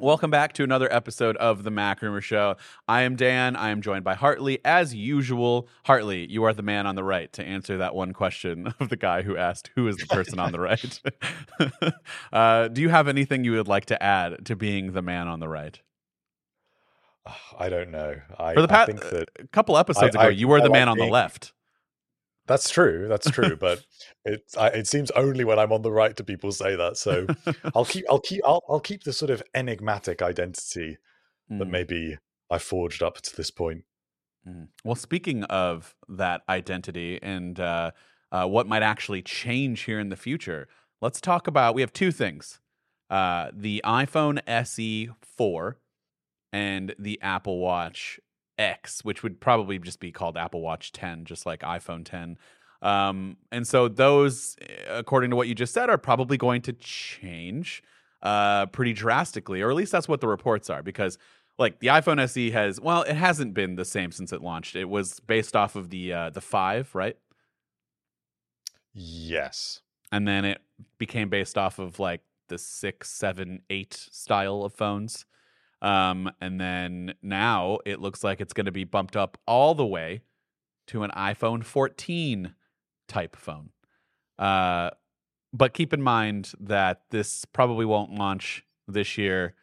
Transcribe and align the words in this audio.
Welcome 0.00 0.30
back 0.30 0.52
to 0.54 0.62
another 0.62 0.90
episode 0.92 1.36
of 1.38 1.64
the 1.64 1.70
MacRumors 1.70 2.22
Show. 2.22 2.56
I 2.86 3.02
am 3.02 3.16
Dan. 3.16 3.56
I 3.56 3.70
am 3.70 3.82
joined 3.82 4.04
by 4.04 4.14
Hartley 4.14 4.60
as 4.64 4.94
usual. 4.94 5.68
Hartley, 5.84 6.24
you 6.30 6.44
are 6.44 6.52
the 6.52 6.62
man 6.62 6.86
on 6.86 6.94
the 6.94 7.02
right 7.02 7.32
to 7.32 7.42
answer 7.44 7.76
that 7.78 7.94
one 7.96 8.12
question 8.12 8.72
of 8.80 8.88
the 8.90 8.96
guy 8.96 9.22
who 9.22 9.36
asked 9.36 9.70
who 9.74 9.88
is 9.88 9.96
the 9.96 10.06
person 10.06 10.38
on 10.38 10.52
the 10.52 10.60
right. 10.60 11.00
uh, 12.32 12.68
do 12.68 12.80
you 12.80 12.88
have 12.90 13.08
anything 13.08 13.42
you 13.44 13.52
would 13.52 13.68
like 13.68 13.86
to 13.86 14.00
add 14.02 14.46
to 14.46 14.54
being 14.56 14.92
the 14.92 15.02
man 15.02 15.26
on 15.28 15.40
the 15.40 15.48
right? 15.48 15.80
I 17.58 17.68
don't 17.68 17.90
know. 17.90 18.14
I, 18.38 18.54
For 18.54 18.62
the 18.62 18.68
past 18.68 18.86
think 18.86 19.00
that 19.10 19.28
a 19.40 19.46
couple 19.48 19.76
episodes 19.76 20.14
I- 20.14 20.20
ago, 20.20 20.28
I- 20.28 20.30
you 20.30 20.46
were 20.48 20.58
the 20.60 20.64
like 20.68 20.72
man 20.78 20.88
on 20.88 20.96
the 20.96 21.06
left. 21.06 21.52
That's 22.48 22.70
true. 22.70 23.06
That's 23.08 23.30
true. 23.30 23.56
but 23.60 23.84
it 24.24 24.42
I, 24.58 24.68
it 24.68 24.86
seems 24.86 25.10
only 25.12 25.44
when 25.44 25.58
I'm 25.58 25.72
on 25.72 25.82
the 25.82 25.92
right 25.92 26.16
do 26.16 26.24
people 26.24 26.50
say 26.50 26.74
that. 26.74 26.96
So 26.96 27.26
I'll 27.74 27.84
keep 27.84 28.04
I'll 28.10 28.20
keep 28.20 28.42
I'll, 28.44 28.62
I'll 28.68 28.80
keep 28.80 29.04
the 29.04 29.12
sort 29.12 29.30
of 29.30 29.42
enigmatic 29.54 30.22
identity 30.22 30.98
that 31.50 31.68
Mm. 31.68 31.70
maybe 31.70 32.18
I 32.50 32.58
forged 32.58 33.02
up 33.02 33.20
to 33.22 33.34
this 33.36 33.50
point. 33.50 33.84
Mm. 34.46 34.68
Well, 34.84 34.96
speaking 34.96 35.44
of 35.44 35.94
that 36.08 36.42
identity 36.48 37.18
and 37.22 37.58
uh, 37.58 37.92
uh, 38.30 38.46
what 38.46 38.66
might 38.66 38.82
actually 38.82 39.22
change 39.22 39.82
here 39.82 39.98
in 39.98 40.08
the 40.10 40.16
future, 40.16 40.68
let's 41.00 41.20
talk 41.20 41.46
about. 41.46 41.74
We 41.74 41.80
have 41.80 41.92
two 41.92 42.12
things: 42.12 42.60
uh, 43.10 43.50
the 43.52 43.80
iPhone 43.84 44.40
SE 44.46 45.10
four 45.22 45.78
and 46.52 46.94
the 46.98 47.18
Apple 47.22 47.58
Watch 47.58 48.20
X, 48.58 49.04
which 49.04 49.22
would 49.22 49.40
probably 49.40 49.78
just 49.78 50.00
be 50.00 50.12
called 50.12 50.36
Apple 50.36 50.60
Watch 50.60 50.92
10, 50.92 51.24
just 51.24 51.46
like 51.46 51.60
iPhone 51.60 52.04
10. 52.04 52.36
Um, 52.82 53.36
and 53.50 53.66
so 53.66 53.88
those, 53.88 54.56
eh, 54.60 54.66
according 54.88 55.30
to 55.30 55.36
what 55.36 55.48
you 55.48 55.54
just 55.54 55.74
said, 55.74 55.90
are 55.90 55.98
probably 55.98 56.36
going 56.36 56.62
to 56.62 56.72
change 56.74 57.82
uh, 58.22 58.66
pretty 58.66 58.92
drastically, 58.92 59.62
or 59.62 59.70
at 59.70 59.76
least 59.76 59.92
that's 59.92 60.08
what 60.08 60.20
the 60.20 60.28
reports 60.28 60.70
are, 60.70 60.82
because 60.82 61.18
like 61.58 61.80
the 61.80 61.88
iPhone 61.88 62.20
SE 62.20 62.50
has, 62.52 62.80
well, 62.80 63.02
it 63.02 63.14
hasn't 63.16 63.54
been 63.54 63.74
the 63.76 63.84
same 63.84 64.12
since 64.12 64.32
it 64.32 64.42
launched. 64.42 64.76
It 64.76 64.84
was 64.88 65.20
based 65.20 65.56
off 65.56 65.74
of 65.76 65.90
the 65.90 66.12
uh, 66.12 66.30
the 66.30 66.40
five, 66.40 66.94
right? 66.94 67.16
Yes. 68.92 69.80
and 70.10 70.26
then 70.26 70.44
it 70.44 70.60
became 70.98 71.28
based 71.28 71.58
off 71.58 71.78
of 71.78 71.98
like 72.00 72.22
the 72.48 72.58
six, 72.58 73.10
seven, 73.10 73.62
eight 73.70 73.94
style 73.94 74.62
of 74.62 74.72
phones. 74.74 75.26
Um, 75.80 76.30
and 76.40 76.60
then 76.60 77.14
now 77.22 77.78
it 77.86 78.00
looks 78.00 78.24
like 78.24 78.40
it's 78.40 78.52
going 78.52 78.66
to 78.66 78.72
be 78.72 78.84
bumped 78.84 79.16
up 79.16 79.38
all 79.46 79.74
the 79.74 79.86
way 79.86 80.22
to 80.88 81.02
an 81.02 81.10
iPhone 81.16 81.64
14 81.64 82.54
type 83.06 83.36
phone. 83.36 83.70
Uh, 84.38 84.90
but 85.52 85.72
keep 85.72 85.92
in 85.92 86.02
mind 86.02 86.52
that 86.60 87.02
this 87.10 87.44
probably 87.44 87.84
won't 87.84 88.14
launch 88.14 88.64
this 88.86 89.16
year 89.16 89.54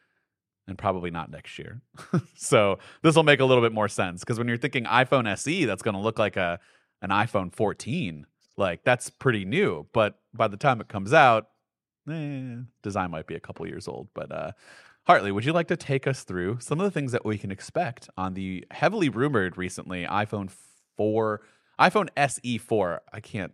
and 0.67 0.77
probably 0.77 1.11
not 1.11 1.29
next 1.29 1.59
year. 1.59 1.81
so 2.35 2.79
this 3.01 3.15
will 3.15 3.23
make 3.23 3.39
a 3.39 3.45
little 3.45 3.63
bit 3.63 3.71
more 3.73 3.87
sense 3.87 4.21
because 4.21 4.37
when 4.37 4.47
you're 4.47 4.57
thinking 4.57 4.85
iPhone 4.85 5.27
SE, 5.33 5.65
that's 5.65 5.83
going 5.83 5.95
to 5.95 6.01
look 6.01 6.17
like 6.17 6.37
a 6.37 6.59
an 7.01 7.09
iPhone 7.09 7.53
14 7.53 8.25
like 8.57 8.83
that's 8.83 9.09
pretty 9.09 9.45
new 9.45 9.85
but 9.93 10.19
by 10.33 10.47
the 10.47 10.57
time 10.57 10.81
it 10.81 10.87
comes 10.87 11.13
out 11.13 11.49
eh, 12.09 12.57
design 12.83 13.11
might 13.11 13.27
be 13.27 13.35
a 13.35 13.39
couple 13.39 13.67
years 13.67 13.87
old 13.87 14.07
but 14.13 14.31
uh 14.31 14.51
hartley 15.05 15.31
would 15.31 15.45
you 15.45 15.53
like 15.53 15.67
to 15.67 15.77
take 15.77 16.07
us 16.07 16.23
through 16.23 16.57
some 16.59 16.79
of 16.79 16.83
the 16.85 16.91
things 16.91 17.11
that 17.11 17.25
we 17.25 17.37
can 17.37 17.51
expect 17.51 18.09
on 18.17 18.33
the 18.33 18.65
heavily 18.71 19.09
rumored 19.09 19.57
recently 19.57 20.05
iphone 20.05 20.49
4 20.97 21.41
iphone 21.79 22.09
se 22.15 22.57
4 22.57 23.01
i 23.13 23.19
can't 23.19 23.53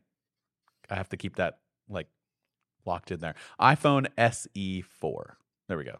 i 0.89 0.95
have 0.95 1.09
to 1.09 1.17
keep 1.17 1.35
that 1.37 1.59
like 1.89 2.07
locked 2.85 3.11
in 3.11 3.19
there. 3.19 3.35
iphone 3.59 4.07
se 4.17 4.81
4 4.81 5.37
there 5.67 5.77
we 5.77 5.85
go. 5.85 5.97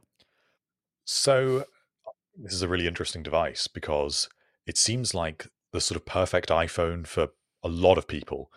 So 1.06 1.66
this 2.38 2.54
is 2.54 2.62
a 2.62 2.68
really 2.68 2.88
interesting 2.88 3.24
device 3.24 3.68
because 3.68 4.30
it 4.66 4.78
seems 4.78 5.14
like 5.14 5.48
the 5.72 5.82
sort 5.82 5.98
of 5.98 6.06
perfect 6.06 6.50
iPhone 6.50 7.08
for 7.08 7.30
a 7.64 7.70
lot 7.70 7.98
of 7.98 8.08
people. 8.08 8.52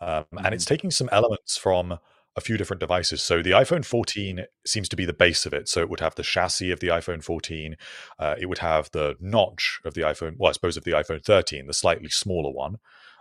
Um, 0.00 0.26
And 0.44 0.54
it's 0.54 0.64
taking 0.64 0.90
some 0.90 1.08
elements 1.12 1.56
from 1.56 1.98
a 2.36 2.40
few 2.40 2.56
different 2.56 2.80
devices. 2.80 3.22
So 3.22 3.42
the 3.42 3.50
iPhone 3.50 3.84
14 3.84 4.44
seems 4.64 4.88
to 4.90 4.96
be 4.96 5.04
the 5.04 5.12
base 5.12 5.44
of 5.44 5.52
it. 5.52 5.68
So 5.68 5.80
it 5.80 5.90
would 5.90 6.00
have 6.00 6.14
the 6.14 6.22
chassis 6.22 6.70
of 6.70 6.80
the 6.80 6.88
iPhone 6.88 7.22
14. 7.22 7.76
Uh, 8.18 8.34
it 8.40 8.46
would 8.46 8.58
have 8.58 8.90
the 8.92 9.16
notch 9.20 9.80
of 9.84 9.94
the 9.94 10.02
iPhone, 10.02 10.36
well, 10.38 10.50
I 10.50 10.52
suppose 10.52 10.76
of 10.76 10.84
the 10.84 10.92
iPhone 10.92 11.24
13, 11.24 11.66
the 11.66 11.74
slightly 11.74 12.08
smaller 12.08 12.52
one, 12.52 12.76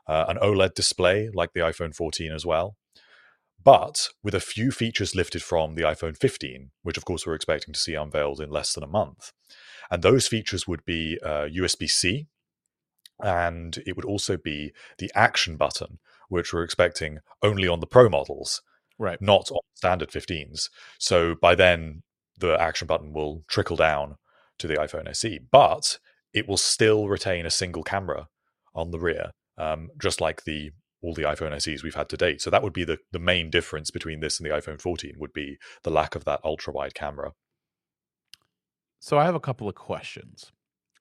uh, 0.07 0.25
an 0.27 0.37
OLED 0.37 0.75
display 0.75 1.29
like 1.33 1.53
the 1.53 1.61
iPhone 1.61 1.95
14 1.95 2.31
as 2.31 2.45
well. 2.45 2.75
But 3.63 4.09
with 4.23 4.35
a 4.35 4.39
few 4.39 4.71
features 4.71 5.15
lifted 5.15 5.43
from 5.43 5.75
the 5.75 5.81
iPhone 5.81 6.15
15, 6.15 6.71
which 6.83 6.97
of 6.97 7.05
course 7.05 7.25
we're 7.25 7.35
expecting 7.35 7.73
to 7.73 7.79
see 7.79 7.95
unveiled 7.95 8.39
in 8.39 8.49
less 8.49 8.73
than 8.73 8.83
a 8.83 8.87
month. 8.87 9.33
And 9.89 10.03
those 10.03 10.27
features 10.27 10.67
would 10.67 10.85
be 10.85 11.17
uh, 11.23 11.47
USB 11.47 11.89
C, 11.89 12.27
and 13.19 13.77
it 13.85 13.95
would 13.95 14.05
also 14.05 14.37
be 14.37 14.73
the 14.99 15.11
action 15.15 15.57
button, 15.57 15.99
which 16.29 16.53
we're 16.53 16.63
expecting 16.63 17.19
only 17.41 17.67
on 17.67 17.79
the 17.79 17.87
Pro 17.87 18.09
models, 18.09 18.61
right 18.97 19.21
not 19.21 19.51
on 19.51 19.59
standard 19.75 20.09
15s. 20.09 20.69
So 20.99 21.35
by 21.35 21.55
then, 21.55 22.03
the 22.37 22.59
action 22.59 22.87
button 22.87 23.13
will 23.13 23.43
trickle 23.47 23.77
down 23.77 24.15
to 24.59 24.67
the 24.67 24.75
iPhone 24.75 25.07
SE, 25.09 25.39
but 25.51 25.99
it 26.33 26.47
will 26.47 26.57
still 26.57 27.07
retain 27.07 27.45
a 27.45 27.51
single 27.51 27.83
camera 27.83 28.27
on 28.75 28.91
the 28.91 28.99
rear, 28.99 29.31
um, 29.57 29.89
just 29.99 30.21
like 30.21 30.43
the 30.43 30.71
all 31.01 31.13
the 31.13 31.23
iPhone 31.23 31.59
SEs 31.61 31.83
we've 31.83 31.95
had 31.95 32.09
to 32.09 32.17
date. 32.17 32.41
So 32.41 32.49
that 32.49 32.63
would 32.63 32.73
be 32.73 32.83
the, 32.83 32.97
the 33.11 33.19
main 33.19 33.51
difference 33.51 33.91
between 33.91 34.19
this 34.19 34.39
and 34.39 34.49
the 34.49 34.53
iPhone 34.53 34.81
14 34.81 35.13
would 35.19 35.31
be 35.31 35.57
the 35.83 35.91
lack 35.91 36.15
of 36.15 36.25
that 36.25 36.39
ultra 36.43 36.73
wide 36.73 36.95
camera. 36.95 37.33
So 38.99 39.19
I 39.19 39.25
have 39.25 39.35
a 39.35 39.39
couple 39.39 39.69
of 39.69 39.75
questions. 39.75 40.51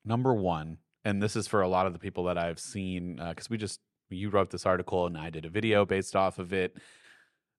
Number 0.04 0.34
one, 0.34 0.78
and 1.04 1.22
this 1.22 1.34
is 1.34 1.48
for 1.48 1.62
a 1.62 1.68
lot 1.68 1.86
of 1.86 1.94
the 1.94 1.98
people 1.98 2.24
that 2.24 2.36
I've 2.36 2.60
seen, 2.60 3.16
because 3.16 3.48
we 3.48 3.56
just 3.56 3.80
you 4.10 4.28
wrote 4.28 4.50
this 4.50 4.66
article 4.66 5.06
and 5.06 5.16
I 5.16 5.30
did 5.30 5.44
a 5.44 5.50
video 5.50 5.84
based 5.84 6.14
off 6.14 6.38
of 6.38 6.52
it, 6.52 6.76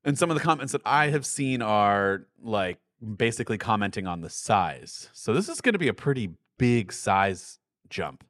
and 0.07 0.17
some 0.17 0.31
of 0.31 0.37
the 0.37 0.41
comments 0.41 0.71
that 0.71 0.81
I 0.85 1.09
have 1.09 1.25
seen 1.25 1.61
are 1.61 2.27
like 2.41 2.79
basically 3.17 3.57
commenting 3.57 4.07
on 4.07 4.21
the 4.21 4.29
size. 4.29 5.09
So 5.11 5.33
this 5.33 5.49
is 5.49 5.59
going 5.59 5.73
to 5.73 5.79
be 5.79 5.89
a 5.89 5.93
pretty 5.93 6.29
big 6.57 6.93
size 6.93 7.59
jump 7.89 8.23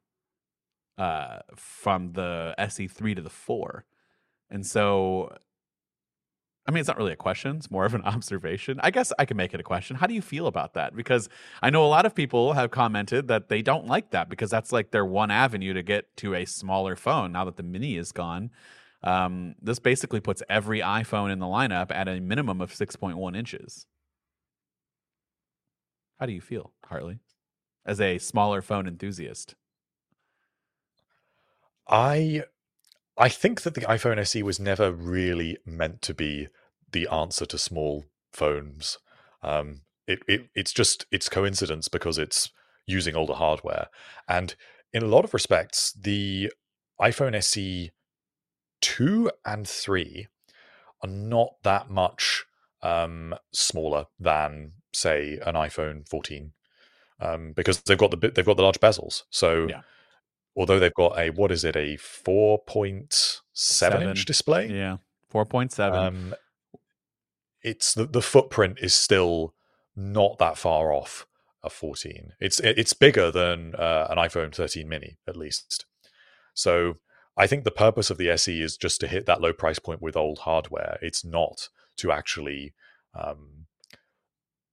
uh, 0.97 1.39
from 1.55 2.13
the 2.13 2.55
SE3 2.57 3.15
to 3.15 3.21
the 3.21 3.29
four, 3.29 3.85
and 4.49 4.65
so 4.65 5.31
I 6.67 6.71
mean, 6.71 6.81
it's 6.81 6.87
not 6.87 6.97
really 6.97 7.13
a 7.13 7.17
question. 7.17 7.57
It's 7.57 7.71
more 7.71 7.85
of 7.85 7.93
an 7.93 8.01
observation. 8.05 8.79
I 8.81 8.89
guess 8.91 9.13
I 9.17 9.25
can 9.25 9.37
make 9.37 9.53
it 9.53 9.59
a 9.59 9.63
question. 9.63 9.95
How 9.97 10.07
do 10.07 10.15
you 10.15 10.21
feel 10.21 10.47
about 10.47 10.73
that? 10.73 10.95
Because 10.95 11.29
I 11.61 11.69
know 11.69 11.85
a 11.85 11.87
lot 11.87 12.05
of 12.05 12.13
people 12.13 12.53
have 12.53 12.71
commented 12.71 13.27
that 13.29 13.49
they 13.49 13.61
don't 13.61 13.85
like 13.85 14.11
that 14.11 14.29
because 14.29 14.49
that's 14.49 14.71
like 14.71 14.89
their 14.89 15.05
one 15.05 15.31
avenue 15.31 15.73
to 15.73 15.83
get 15.83 16.17
to 16.17 16.33
a 16.33 16.45
smaller 16.45 16.95
phone 16.95 17.31
now 17.31 17.45
that 17.45 17.55
the 17.55 17.63
mini 17.63 17.95
is 17.95 18.11
gone. 18.11 18.49
Um, 19.03 19.55
this 19.61 19.79
basically 19.79 20.19
puts 20.19 20.41
every 20.49 20.79
iPhone 20.79 21.31
in 21.31 21.39
the 21.39 21.45
lineup 21.45 21.91
at 21.91 22.07
a 22.07 22.19
minimum 22.19 22.61
of 22.61 22.71
6.1 22.71 23.37
inches. 23.37 23.85
How 26.19 26.25
do 26.25 26.33
you 26.33 26.41
feel, 26.41 26.73
Hartley, 26.85 27.19
as 27.85 28.01
a 28.01 28.17
smaller 28.17 28.61
phone 28.61 28.87
enthusiast? 28.87 29.55
I 31.87 32.43
I 33.17 33.29
think 33.29 33.61
that 33.61 33.73
the 33.73 33.81
iPhone 33.81 34.19
SE 34.19 34.43
was 34.43 34.59
never 34.59 34.91
really 34.91 35.57
meant 35.65 36.01
to 36.03 36.13
be 36.13 36.49
the 36.91 37.07
answer 37.07 37.45
to 37.47 37.57
small 37.57 38.05
phones. 38.31 38.97
Um, 39.41 39.81
it, 40.07 40.19
it 40.27 40.49
it's 40.55 40.73
just 40.73 41.05
it's 41.11 41.29
coincidence 41.29 41.87
because 41.87 42.17
it's 42.17 42.49
using 42.85 43.15
older 43.15 43.33
hardware, 43.33 43.87
and 44.27 44.55
in 44.93 45.03
a 45.03 45.07
lot 45.07 45.23
of 45.23 45.33
respects, 45.33 45.91
the 45.93 46.51
iPhone 46.99 47.35
SE 47.35 47.91
two 48.81 49.31
and 49.45 49.67
three 49.67 50.27
are 51.03 51.09
not 51.09 51.55
that 51.63 51.89
much 51.89 52.45
um, 52.81 53.35
smaller 53.51 54.05
than 54.19 54.73
say 54.93 55.39
an 55.45 55.55
iPhone 55.55 56.07
14 56.07 56.53
um, 57.19 57.53
because 57.53 57.81
they've 57.81 57.97
got 57.97 58.11
the 58.11 58.31
they've 58.31 58.45
got 58.45 58.57
the 58.57 58.63
large 58.63 58.79
bezels. 58.79 59.23
So 59.29 59.67
Yeah. 59.69 59.81
although 60.55 60.79
they've 60.79 60.93
got 60.93 61.17
a 61.19 61.29
what 61.31 61.51
is 61.51 61.63
it 61.63 61.75
a 61.75 61.97
four 61.97 62.59
point 62.59 63.41
seven 63.53 64.01
inch 64.03 64.25
display, 64.25 64.67
Yeah, 64.69 64.97
4.7. 65.33 65.93
um, 65.93 66.35
it's 67.61 67.93
the 67.93 68.05
the 68.05 68.21
footprint 68.21 68.77
is 68.81 68.93
still 68.93 69.53
not 69.95 70.37
that 70.37 70.57
far 70.57 70.93
off 70.93 71.25
a 71.63 71.69
14. 71.69 72.33
It's 72.39 72.59
it's 72.59 72.93
bigger 72.93 73.31
than 73.31 73.73
uh, 73.75 74.07
an 74.09 74.17
iPhone 74.17 74.53
13 74.53 74.87
mini 74.87 75.17
at 75.27 75.35
least. 75.35 75.85
So 76.53 76.95
I 77.37 77.47
think 77.47 77.63
the 77.63 77.71
purpose 77.71 78.09
of 78.09 78.17
the 78.17 78.29
SE 78.31 78.61
is 78.61 78.77
just 78.77 78.99
to 79.01 79.07
hit 79.07 79.25
that 79.27 79.41
low 79.41 79.53
price 79.53 79.79
point 79.79 80.01
with 80.01 80.17
old 80.17 80.39
hardware. 80.39 80.97
It's 81.01 81.23
not 81.23 81.69
to 81.97 82.11
actually 82.11 82.73
um, 83.13 83.67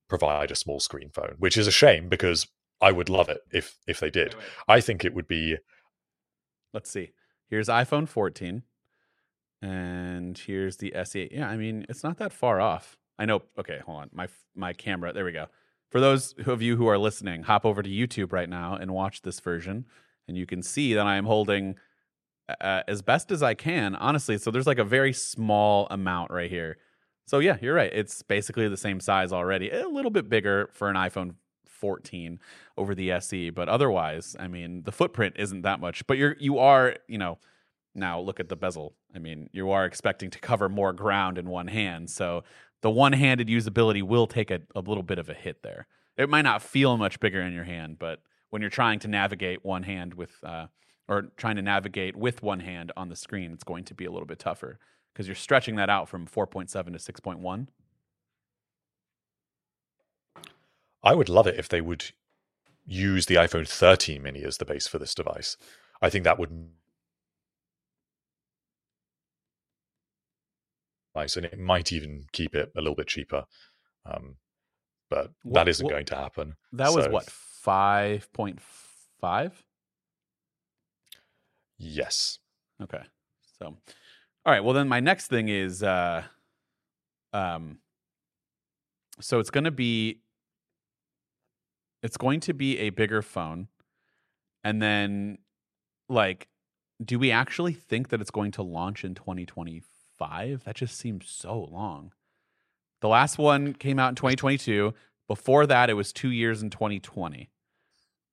provide 0.09 0.51
a 0.51 0.57
small 0.57 0.81
screen 0.81 1.11
phone, 1.11 1.35
which 1.39 1.57
is 1.57 1.67
a 1.67 1.73
shame 1.73 2.09
because 2.09 2.47
I 2.81 2.91
would 2.93 3.09
love 3.09 3.29
it 3.29 3.41
if 3.53 3.77
if 3.87 4.01
they 4.01 4.11
did. 4.11 4.35
I 4.67 4.81
think 4.81 5.05
it 5.05 5.15
would 5.15 5.29
be 5.29 5.57
Let's 6.75 6.91
see. 6.91 7.13
Here's 7.49 7.69
iPhone 7.69 8.09
14, 8.09 8.65
and 9.63 10.37
here's 10.37 10.79
the 10.79 10.93
SE. 10.97 11.29
Yeah, 11.31 11.49
I 11.49 11.57
mean, 11.57 11.87
it's 11.89 12.03
not 12.03 12.19
that 12.19 12.33
far 12.33 12.61
off. 12.61 12.99
I 13.17 13.27
know. 13.27 13.43
Okay, 13.57 13.79
hold 13.87 14.03
on. 14.03 14.11
My 14.13 14.27
my 14.57 14.73
camera. 14.73 15.13
There 15.13 15.25
we 15.25 15.31
go. 15.31 15.47
For 15.89 16.01
those 16.01 16.35
of 16.47 16.61
you 16.61 16.77
who 16.77 16.89
are 16.89 16.99
listening, 16.99 17.45
hop 17.45 17.65
over 17.65 17.81
to 17.81 17.89
YouTube 17.89 18.33
right 18.33 18.49
now 18.49 18.75
and 18.75 18.93
watch 18.93 19.23
this 19.23 19.39
version, 19.39 19.87
and 20.27 20.37
you 20.37 20.47
can 20.47 20.63
see 20.65 20.95
that 20.95 21.07
I 21.07 21.15
am 21.15 21.27
holding 21.27 21.77
uh, 22.49 22.83
as 22.87 23.03
best 23.03 23.31
as 23.31 23.43
I 23.43 23.55
can. 23.55 23.95
Honestly, 23.95 24.39
so 24.39 24.51
there's 24.51 24.67
like 24.67 24.79
a 24.79 24.85
very 24.85 25.13
small 25.13 25.87
amount 25.91 26.31
right 26.31 26.51
here. 26.51 26.79
So 27.27 27.39
yeah, 27.39 27.57
you're 27.61 27.75
right. 27.75 27.91
It's 27.93 28.23
basically 28.23 28.69
the 28.69 28.77
same 28.77 29.01
size 29.01 29.33
already. 29.33 29.71
A 29.71 29.89
little 29.89 30.11
bit 30.11 30.29
bigger 30.29 30.69
for 30.73 30.91
an 30.91 30.97
iPhone 30.97 31.35
14 31.67 32.39
over 32.77 32.95
the 32.95 33.11
SE, 33.13 33.51
but 33.51 33.69
otherwise, 33.69 34.37
I 34.39 34.49
mean, 34.49 34.83
the 34.85 34.93
footprint 34.93 35.37
isn't 35.39 35.63
that 35.63 35.81
much. 35.81 36.07
But 36.07 36.19
you're 36.19 36.37
you 36.39 36.59
are, 36.59 36.97
you 37.09 37.19
know, 37.19 37.39
now 37.95 38.21
look 38.21 38.41
at 38.41 38.49
the 38.49 38.57
bezel. 38.57 38.95
I 39.15 39.19
mean, 39.19 39.49
you 39.53 39.71
are 39.71 39.85
expecting 39.85 40.31
to 40.31 40.39
cover 40.39 40.69
more 40.69 40.93
ground 40.93 41.39
in 41.39 41.49
one 41.49 41.69
hand. 41.69 42.11
So 42.11 42.45
the 42.83 42.91
one-handed 42.91 43.49
usability 43.49 44.03
will 44.03 44.27
take 44.27 44.51
a, 44.51 44.61
a 44.75 44.81
little 44.81 45.03
bit 45.03 45.19
of 45.19 45.29
a 45.29 45.35
hit 45.35 45.63
there. 45.63 45.87
It 46.17 46.29
might 46.29 46.43
not 46.43 46.63
feel 46.63 46.97
much 46.97 47.19
bigger 47.21 47.41
in 47.41 47.53
your 47.53 47.65
hand, 47.65 47.99
but 47.99 48.21
when 48.51 48.61
you're 48.61 48.71
trying 48.71 48.99
to 49.01 49.09
navigate 49.09 49.65
one 49.65 49.83
hand 49.83 50.15
with 50.15 50.33
uh, 50.45 50.67
or 51.09 51.31
trying 51.37 51.57
to 51.57 51.63
navigate 51.63 52.17
with 52.17 52.43
one 52.43 52.61
hand 52.61 52.93
on 52.97 53.09
the 53.09 53.17
screen, 53.17 53.53
it's 53.53 53.65
going 53.65 53.85
to 53.85 53.95
be 53.95 54.05
a 54.05 54.11
little 54.11 54.27
bit 54.27 54.39
tougher 54.39 54.79
because 55.13 55.27
you're 55.27 55.35
stretching 55.35 55.77
that 55.77 55.91
out 55.91 56.09
from 56.09 56.27
4.7 56.27 56.69
to 56.69 57.13
6.1. 57.13 57.67
I 61.03 61.15
would 61.15 61.29
love 61.29 61.47
it 61.47 61.59
if 61.59 61.69
they 61.69 61.81
would 61.81 62.07
use 62.87 63.27
the 63.27 63.35
iPhone 63.35 63.69
13 63.69 64.23
mini 64.23 64.43
as 64.43 64.59
the 64.59 64.65
base 64.65 64.87
for 64.87 64.99
this 64.99 65.15
device. 65.15 65.57
I 66.01 66.11
think 66.11 66.25
that 66.25 66.39
would 66.39 66.71
nice, 71.15 71.37
and 71.37 71.47
it 71.47 71.59
might 71.59 71.93
even 71.93 72.25
keep 72.33 72.55
it 72.55 72.73
a 72.77 72.81
little 72.81 72.97
bit 72.97 73.07
cheaper. 73.07 73.45
Um, 74.07 74.37
but 75.09 75.31
what, 75.43 75.55
that 75.55 75.69
isn't 75.69 75.85
what, 75.85 75.93
going 75.93 76.07
to 76.07 76.17
happen. 76.17 76.55
That 76.73 76.91
so. 76.91 76.97
was 76.97 77.09
what 77.09 77.31
five 77.31 78.33
point 78.33 78.61
five. 79.21 79.65
Yes. 81.85 82.39
Okay. 82.83 83.03
So, 83.59 83.67
all 83.67 83.77
right. 84.53 84.65
Well, 84.65 84.75
then 84.75 84.89
my 84.89 85.01
next 85.01 85.29
thing 85.29 85.49
is, 85.49 85.83
uh, 85.83 86.23
um, 87.33 87.79
so 89.21 89.39
it's 89.39 89.51
going 89.51 89.65
to 89.65 89.71
be, 89.71 90.21
it's 92.03 92.17
going 92.17 92.41
to 92.41 92.55
be 92.55 92.79
a 92.79 92.91
bigger 92.91 93.23
phone, 93.23 93.69
and 94.65 94.81
then, 94.81 95.39
like, 96.09 96.49
do 97.05 97.19
we 97.19 97.31
actually 97.31 97.75
think 97.75 98.09
that 98.09 98.21
it's 98.21 98.31
going 98.31 98.51
to 98.53 98.63
launch 98.63 99.05
in 99.05 99.15
2025? 99.15 100.65
That 100.65 100.75
just 100.75 100.97
seems 100.97 101.29
so 101.29 101.69
long. 101.71 102.13
The 103.03 103.09
last 103.09 103.37
one 103.37 103.75
came 103.75 103.99
out 103.99 104.09
in 104.09 104.15
2022. 104.15 104.95
Before 105.29 105.67
that, 105.67 105.91
it 105.91 105.95
was 105.95 106.13
two 106.13 106.31
years 106.31 106.63
in 106.63 106.71
2020. 106.71 107.51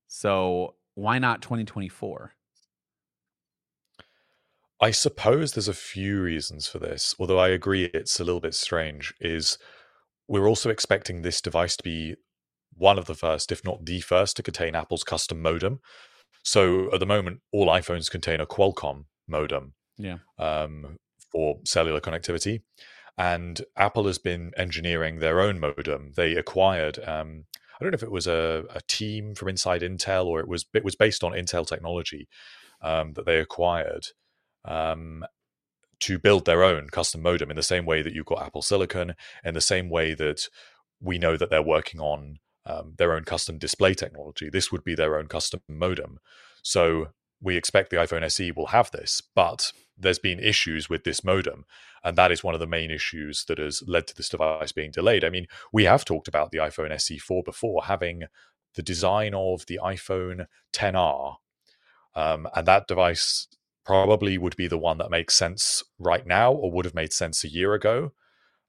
So 0.08 0.76
why 0.96 1.20
not 1.20 1.42
2024? 1.42 2.34
I 4.82 4.90
suppose 4.92 5.54
there's 5.54 5.68
a 5.68 5.74
few 5.74 6.22
reasons 6.22 6.68
for 6.68 6.80
this, 6.80 7.14
although 7.20 7.38
I 7.38 7.50
agree 7.50 7.86
it's 7.94 8.20
a 8.20 8.24
little 8.24 8.42
bit 8.42 8.56
strange. 8.56 9.14
Is 9.22 9.60
we're 10.28 10.48
also 10.48 10.70
expecting 10.70 11.22
this 11.22 11.40
device 11.40 11.78
to 11.78 11.84
be 11.84 12.16
one 12.74 12.98
of 12.98 13.06
the 13.06 13.14
first, 13.14 13.52
if 13.52 13.64
not 13.64 13.86
the 13.86 14.02
first, 14.02 14.38
to 14.38 14.44
contain 14.44 14.76
Apple's 14.76 15.04
custom 15.04 15.42
modem. 15.42 15.82
So 16.44 16.92
at 16.94 17.00
the 17.00 17.06
moment, 17.06 17.42
all 17.52 17.68
iPhones 17.68 18.10
contain 18.10 18.42
a 18.42 18.48
Qualcomm 18.48 19.06
modem 19.28 19.74
yeah. 19.98 20.18
um, 20.40 20.98
for 21.32 21.60
cellular 21.64 22.00
connectivity. 22.00 22.62
And 23.18 23.62
Apple 23.78 24.08
has 24.08 24.18
been 24.18 24.52
engineering 24.58 25.20
their 25.20 25.42
own 25.42 25.60
modem. 25.60 26.14
They 26.16 26.36
acquired, 26.36 26.98
um, 27.08 27.46
I 27.80 27.84
don't 27.84 27.92
know 27.92 27.96
if 27.96 28.04
it 28.04 28.12
was 28.12 28.26
a, 28.26 28.64
a, 28.74 28.82
team 28.88 29.36
from 29.36 29.50
inside 29.50 29.82
Intel 29.82 30.26
or 30.26 30.40
it 30.40 30.48
was 30.48 30.66
it 30.74 30.84
was 30.84 30.96
based 30.96 31.24
on 31.24 31.34
Intel 31.34 31.68
technology 31.68 32.28
um, 32.82 33.14
that 33.14 33.26
they 33.26 33.38
acquired 33.38 34.08
um, 34.66 35.26
to 36.02 36.18
build 36.18 36.46
their 36.46 36.64
own 36.64 36.90
custom 36.90 37.22
modem 37.22 37.50
in 37.50 37.56
the 37.56 37.64
same 37.64 37.86
way 37.86 38.02
that 38.02 38.14
you've 38.14 38.26
got 38.26 38.42
Apple 38.42 38.62
Silicon, 38.62 39.16
in 39.44 39.54
the 39.54 39.62
same 39.62 39.90
way 39.90 40.14
that 40.14 40.48
we 41.00 41.18
know 41.18 41.38
that 41.38 41.50
they're 41.50 41.62
working 41.62 42.00
on 42.00 42.40
um, 42.66 42.94
their 42.98 43.14
own 43.14 43.24
custom 43.24 43.58
display 43.58 43.94
technology. 43.94 44.50
This 44.50 44.72
would 44.72 44.84
be 44.84 44.96
their 44.96 45.18
own 45.18 45.28
custom 45.28 45.62
modem. 45.68 46.20
So 46.64 47.10
we 47.42 47.58
expect 47.58 47.90
the 47.90 47.98
iPhone 47.98 48.24
SE 48.24 48.52
will 48.52 48.68
have 48.68 48.92
this, 48.92 49.22
but 49.36 49.72
there's 49.98 50.20
been 50.20 50.40
issues 50.40 50.90
with 50.90 51.04
this 51.04 51.24
modem. 51.24 51.66
And 52.04 52.18
that 52.18 52.32
is 52.32 52.44
one 52.44 52.54
of 52.54 52.60
the 52.60 52.68
main 52.68 52.92
issues 52.92 53.46
that 53.48 53.58
has 53.58 53.84
led 53.88 54.08
to 54.08 54.16
this 54.16 54.30
device 54.30 54.72
being 54.72 54.92
delayed. 54.92 55.24
I 55.24 55.30
mean, 55.30 55.48
we 55.72 55.86
have 55.86 56.06
talked 56.06 56.28
about 56.28 56.52
the 56.52 56.60
iPhone 56.60 56.92
SE4 56.92 57.44
before 57.44 57.86
having 57.86 58.24
the 58.76 58.82
design 58.82 59.34
of 59.34 59.66
the 59.68 59.80
iPhone 59.84 60.46
10R. 60.74 61.36
Um, 62.16 62.48
and 62.56 62.68
that 62.68 62.88
device 62.88 63.48
probably 63.86 64.38
would 64.38 64.56
be 64.56 64.68
the 64.68 64.78
one 64.78 64.98
that 65.00 65.10
makes 65.10 65.36
sense 65.36 65.84
right 66.00 66.26
now 66.26 66.52
or 66.52 66.72
would 66.72 66.86
have 66.86 66.96
made 66.96 67.14
sense 67.14 67.44
a 67.44 67.50
year 67.50 67.74
ago. 67.74 68.12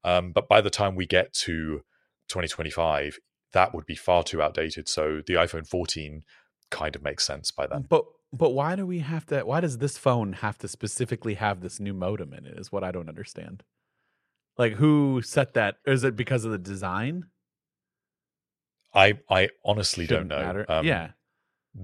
Um, 0.05 0.33
but 0.33 0.49
by 0.49 0.61
the 0.61 0.71
time 0.71 0.95
we 0.95 1.07
get 1.07 1.33
to 1.35 1.83
2025, 2.29 3.19
that 3.53 3.75
would 3.75 3.87
be 3.87 3.95
far 3.95 4.23
too 4.23 4.43
outdated. 4.43 4.89
So 4.89 5.21
the 5.27 5.35
iPhone 5.35 5.67
14 5.67 6.23
kind 6.71 6.97
of 6.97 7.03
makes 7.03 7.27
sense 7.27 7.51
by 7.51 7.67
then. 7.67 7.87
But 7.89 8.05
but 8.33 8.51
why 8.51 8.77
do 8.77 8.87
we 8.87 9.01
have 9.01 9.27
to? 9.27 9.43
Why 9.43 9.61
does 9.61 9.79
this 9.79 9.99
phone 9.99 10.33
have 10.35 10.57
to 10.59 10.69
specifically 10.69 11.35
have 11.35 11.61
this 11.61 11.79
new 11.79 11.93
modem 11.93 12.33
in 12.33 12.47
it? 12.47 12.59
Is 12.59 12.73
what 12.73 12.83
I 12.83 12.91
don't 12.91 13.11
understand. 13.11 13.63
Like 14.57 14.75
who 14.75 15.21
set 15.23 15.55
that? 15.55 15.77
Is 15.87 16.03
it 16.03 16.17
because 16.17 16.45
of 16.45 16.51
the 16.51 16.59
design? 16.59 17.27
I 18.95 19.19
I 19.29 19.51
honestly 19.65 20.07
Shouldn't 20.07 20.31
don't 20.31 20.57
know. 20.57 20.65
Um, 20.69 20.87
yeah, 20.87 21.11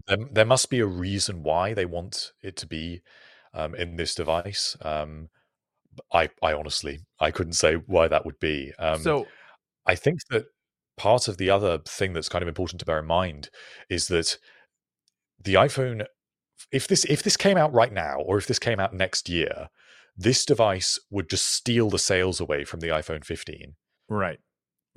there, 0.07 0.19
there 0.31 0.45
must 0.45 0.71
be 0.71 0.81
a 0.81 0.87
reason 0.87 1.43
why 1.43 1.75
they 1.75 1.87
want 1.87 2.33
it 2.43 2.57
to 2.57 2.67
be 2.67 3.03
um, 3.55 3.75
in 3.75 3.97
this 3.97 4.15
device. 4.15 4.77
Um, 4.83 5.29
I, 6.13 6.31
I 6.43 6.53
honestly, 6.53 7.01
I 7.21 7.31
couldn't 7.31 7.55
say 7.55 7.75
why 7.75 8.09
that 8.09 8.25
would 8.25 8.39
be. 8.39 8.73
Um, 8.79 9.01
so, 9.03 9.27
I 9.87 9.95
think 9.95 10.21
that 10.31 10.47
part 10.97 11.29
of 11.29 11.39
the 11.39 11.51
other 11.51 11.79
thing 11.79 12.13
that's 12.13 12.29
kind 12.29 12.43
of 12.43 12.49
important 12.49 12.81
to 12.81 12.87
bear 12.87 12.99
in 12.99 13.07
mind 13.07 13.49
is 13.89 14.09
that 14.09 14.39
the 15.43 15.55
iPhone, 15.55 16.05
if 16.71 16.87
this 16.87 17.05
if 17.07 17.23
this 17.23 17.37
came 17.37 17.57
out 17.57 17.73
right 17.73 17.93
now, 17.93 18.19
or 18.19 18.37
if 18.37 18.47
this 18.47 18.59
came 18.59 18.79
out 18.79 18.93
next 18.93 19.29
year, 19.29 19.69
this 20.17 20.45
device 20.45 20.99
would 21.11 21.31
just 21.31 21.47
steal 21.47 21.89
the 21.89 21.99
sales 21.99 22.41
away 22.41 22.65
from 22.65 22.81
the 22.81 22.89
iPhone 22.89 23.25
15. 23.25 23.75
Right. 24.09 24.41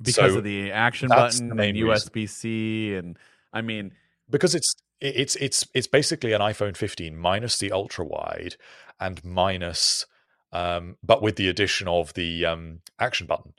Because 0.02 0.32
so 0.32 0.38
of 0.38 0.44
the 0.44 0.72
action 0.72 1.08
button 1.08 1.58
and 1.58 1.76
USB 1.76 2.28
C, 2.28 2.94
and 2.94 3.16
I 3.52 3.62
mean, 3.62 3.92
because 4.32 4.54
it's 4.54 4.74
it's 5.00 5.36
it's 5.36 5.66
it's 5.74 5.86
basically 5.86 6.32
an 6.32 6.40
iPhone 6.40 6.76
15 6.76 7.16
minus 7.16 7.58
the 7.58 7.70
ultra 7.70 8.04
wide 8.04 8.56
and 8.98 9.22
minus 9.24 10.06
um, 10.52 10.96
but 11.02 11.22
with 11.22 11.36
the 11.36 11.48
addition 11.48 11.88
of 11.88 12.12
the 12.14 12.44
um, 12.44 12.80
action 12.98 13.26
button, 13.26 13.54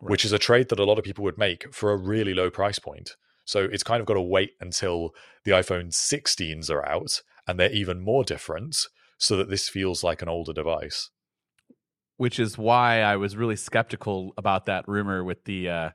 right. 0.00 0.10
which 0.10 0.24
is 0.24 0.32
a 0.32 0.38
trade 0.38 0.68
that 0.70 0.78
a 0.78 0.84
lot 0.84 0.98
of 0.98 1.04
people 1.04 1.24
would 1.24 1.38
make 1.38 1.72
for 1.74 1.92
a 1.92 1.96
really 1.96 2.32
low 2.32 2.50
price 2.50 2.78
point. 2.78 3.16
So 3.44 3.64
it's 3.64 3.82
kind 3.82 4.00
of 4.00 4.06
got 4.06 4.14
to 4.14 4.22
wait 4.22 4.52
until 4.60 5.14
the 5.44 5.52
iPhone 5.52 5.88
16s 5.88 6.70
are 6.70 6.86
out 6.88 7.22
and 7.46 7.60
they're 7.60 7.72
even 7.72 8.00
more 8.00 8.24
different 8.24 8.76
so 9.18 9.36
that 9.36 9.50
this 9.50 9.68
feels 9.68 10.02
like 10.02 10.22
an 10.22 10.28
older 10.28 10.52
device. 10.52 11.10
Which 12.16 12.40
is 12.40 12.56
why 12.56 13.02
I 13.02 13.16
was 13.16 13.36
really 13.36 13.56
skeptical 13.56 14.32
about 14.38 14.66
that 14.66 14.88
rumor 14.88 15.22
with 15.22 15.44
the 15.44 15.68
uh 15.68 15.90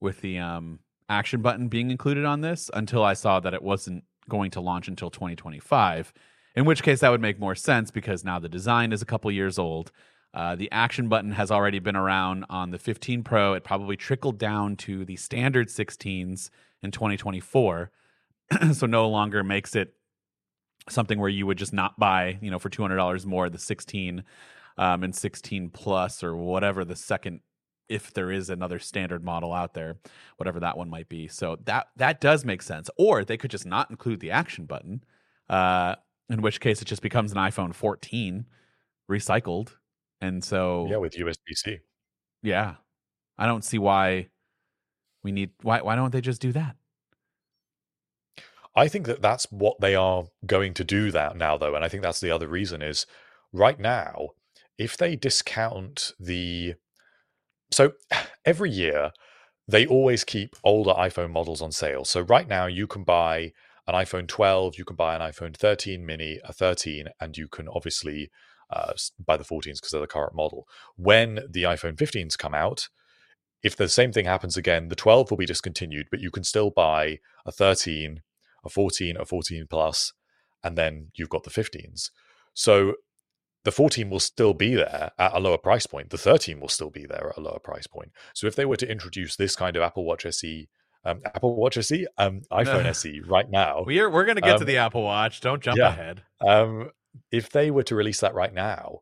with 0.00 0.20
the 0.20 0.38
um 0.38 0.78
action 1.10 1.42
button 1.42 1.68
being 1.68 1.90
included 1.90 2.24
on 2.24 2.40
this 2.40 2.70
until 2.72 3.04
I 3.04 3.14
saw 3.14 3.40
that 3.40 3.52
it 3.52 3.62
wasn't 3.62 4.04
going 4.28 4.50
to 4.52 4.60
launch 4.60 4.88
until 4.88 5.10
2025. 5.10 6.12
In 6.56 6.64
which 6.64 6.82
case, 6.82 7.00
that 7.00 7.10
would 7.10 7.20
make 7.20 7.38
more 7.38 7.54
sense 7.54 7.90
because 7.90 8.24
now 8.24 8.38
the 8.38 8.48
design 8.48 8.92
is 8.92 9.02
a 9.02 9.06
couple 9.06 9.30
years 9.30 9.58
old. 9.58 9.92
Uh, 10.32 10.54
the 10.54 10.70
action 10.70 11.08
button 11.08 11.32
has 11.32 11.50
already 11.50 11.80
been 11.80 11.96
around 11.96 12.44
on 12.48 12.70
the 12.70 12.78
15 12.78 13.24
Pro. 13.24 13.54
It 13.54 13.64
probably 13.64 13.96
trickled 13.96 14.38
down 14.38 14.76
to 14.76 15.04
the 15.04 15.16
standard 15.16 15.68
16s 15.68 16.50
in 16.82 16.90
2024. 16.90 17.90
so 18.72 18.86
no 18.86 19.08
longer 19.08 19.42
makes 19.42 19.74
it 19.74 19.94
something 20.88 21.18
where 21.18 21.28
you 21.28 21.46
would 21.46 21.58
just 21.58 21.72
not 21.72 21.98
buy, 21.98 22.38
you 22.40 22.50
know, 22.50 22.58
for 22.58 22.70
$200 22.70 23.26
more 23.26 23.50
the 23.50 23.58
16 23.58 24.22
um, 24.78 25.02
and 25.02 25.14
16 25.14 25.70
plus 25.70 26.22
or 26.22 26.36
whatever 26.36 26.84
the 26.84 26.96
second 26.96 27.40
if 27.90 28.12
there 28.12 28.30
is 28.30 28.48
another 28.48 28.78
standard 28.78 29.22
model 29.22 29.52
out 29.52 29.74
there, 29.74 29.96
whatever 30.36 30.60
that 30.60 30.78
one 30.78 30.88
might 30.88 31.08
be. 31.08 31.26
So 31.28 31.58
that 31.64 31.88
that 31.96 32.20
does 32.20 32.44
make 32.44 32.62
sense. 32.62 32.88
Or 32.96 33.24
they 33.24 33.36
could 33.36 33.50
just 33.50 33.66
not 33.66 33.90
include 33.90 34.20
the 34.20 34.30
action 34.30 34.64
button, 34.64 35.04
uh, 35.50 35.96
in 36.30 36.40
which 36.40 36.60
case 36.60 36.80
it 36.80 36.86
just 36.86 37.02
becomes 37.02 37.32
an 37.32 37.38
iPhone 37.38 37.74
14 37.74 38.46
recycled. 39.10 39.70
And 40.20 40.42
so 40.42 40.86
yeah, 40.88 40.98
with 40.98 41.14
USB 41.14 41.54
C. 41.54 41.78
Yeah, 42.42 42.76
I 43.36 43.46
don't 43.46 43.64
see 43.64 43.78
why 43.78 44.28
we 45.22 45.32
need. 45.32 45.50
Why 45.62 45.82
why 45.82 45.96
don't 45.96 46.12
they 46.12 46.20
just 46.20 46.40
do 46.40 46.52
that? 46.52 46.76
I 48.76 48.86
think 48.86 49.06
that 49.06 49.20
that's 49.20 49.50
what 49.50 49.80
they 49.80 49.96
are 49.96 50.26
going 50.46 50.74
to 50.74 50.84
do 50.84 51.10
that 51.10 51.36
now, 51.36 51.58
though, 51.58 51.74
and 51.74 51.84
I 51.84 51.88
think 51.88 52.04
that's 52.04 52.20
the 52.20 52.30
other 52.30 52.46
reason 52.46 52.82
is 52.82 53.04
right 53.52 53.78
now 53.80 54.28
if 54.78 54.96
they 54.96 55.16
discount 55.16 56.12
the 56.18 56.74
so 57.70 57.92
every 58.44 58.70
year 58.70 59.12
they 59.68 59.86
always 59.86 60.24
keep 60.24 60.56
older 60.64 60.92
iPhone 60.92 61.30
models 61.30 61.62
on 61.62 61.70
sale. 61.70 62.04
So 62.04 62.22
right 62.22 62.48
now 62.48 62.66
you 62.66 62.86
can 62.86 63.04
buy 63.04 63.52
an 63.86 63.94
iPhone 63.94 64.26
12, 64.26 64.76
you 64.78 64.84
can 64.84 64.96
buy 64.96 65.14
an 65.14 65.20
iPhone 65.20 65.56
13 65.56 66.04
mini, 66.04 66.40
a 66.44 66.52
13, 66.52 67.06
and 67.20 67.36
you 67.36 67.48
can 67.48 67.68
obviously 67.68 68.30
uh, 68.70 68.92
buy 69.24 69.36
the 69.36 69.44
14s 69.44 69.76
because 69.76 69.90
they're 69.90 70.00
the 70.00 70.06
current 70.06 70.34
model. 70.34 70.66
When 70.96 71.40
the 71.48 71.64
iPhone 71.64 71.96
15s 71.96 72.36
come 72.38 72.54
out, 72.54 72.88
if 73.62 73.76
the 73.76 73.88
same 73.88 74.12
thing 74.12 74.24
happens 74.24 74.56
again, 74.56 74.88
the 74.88 74.96
12 74.96 75.30
will 75.30 75.38
be 75.38 75.46
discontinued, 75.46 76.06
but 76.10 76.20
you 76.20 76.30
can 76.30 76.44
still 76.44 76.70
buy 76.70 77.18
a 77.44 77.52
13, 77.52 78.22
a 78.64 78.68
14, 78.68 79.16
a 79.18 79.24
14 79.24 79.66
plus, 79.68 80.12
and 80.62 80.76
then 80.78 81.08
you've 81.14 81.28
got 81.28 81.44
the 81.44 81.50
15s. 81.50 82.10
So 82.54 82.94
the 83.64 83.72
14 83.72 84.08
will 84.08 84.20
still 84.20 84.54
be 84.54 84.74
there 84.74 85.12
at 85.18 85.34
a 85.34 85.38
lower 85.38 85.58
price 85.58 85.86
point. 85.86 86.10
The 86.10 86.18
13 86.18 86.60
will 86.60 86.68
still 86.68 86.90
be 86.90 87.04
there 87.06 87.30
at 87.30 87.38
a 87.38 87.40
lower 87.40 87.58
price 87.58 87.86
point. 87.86 88.12
So 88.34 88.46
if 88.46 88.56
they 88.56 88.64
were 88.64 88.76
to 88.76 88.90
introduce 88.90 89.36
this 89.36 89.54
kind 89.54 89.76
of 89.76 89.82
Apple 89.82 90.04
Watch 90.04 90.24
SE, 90.26 90.68
um, 91.04 91.20
Apple 91.24 91.56
Watch 91.56 91.76
SE, 91.76 92.06
um, 92.18 92.42
iPhone 92.50 92.84
SE 92.94 93.20
right 93.26 93.50
now, 93.50 93.84
we're 93.86 94.10
we're 94.10 94.24
gonna 94.24 94.40
get 94.40 94.54
um, 94.54 94.58
to 94.58 94.64
the 94.64 94.78
Apple 94.78 95.02
Watch. 95.02 95.40
Don't 95.40 95.62
jump 95.62 95.78
yeah, 95.78 95.88
ahead. 95.88 96.22
Um, 96.40 96.90
if 97.30 97.50
they 97.50 97.70
were 97.70 97.82
to 97.84 97.94
release 97.94 98.20
that 98.20 98.34
right 98.34 98.52
now, 98.52 99.00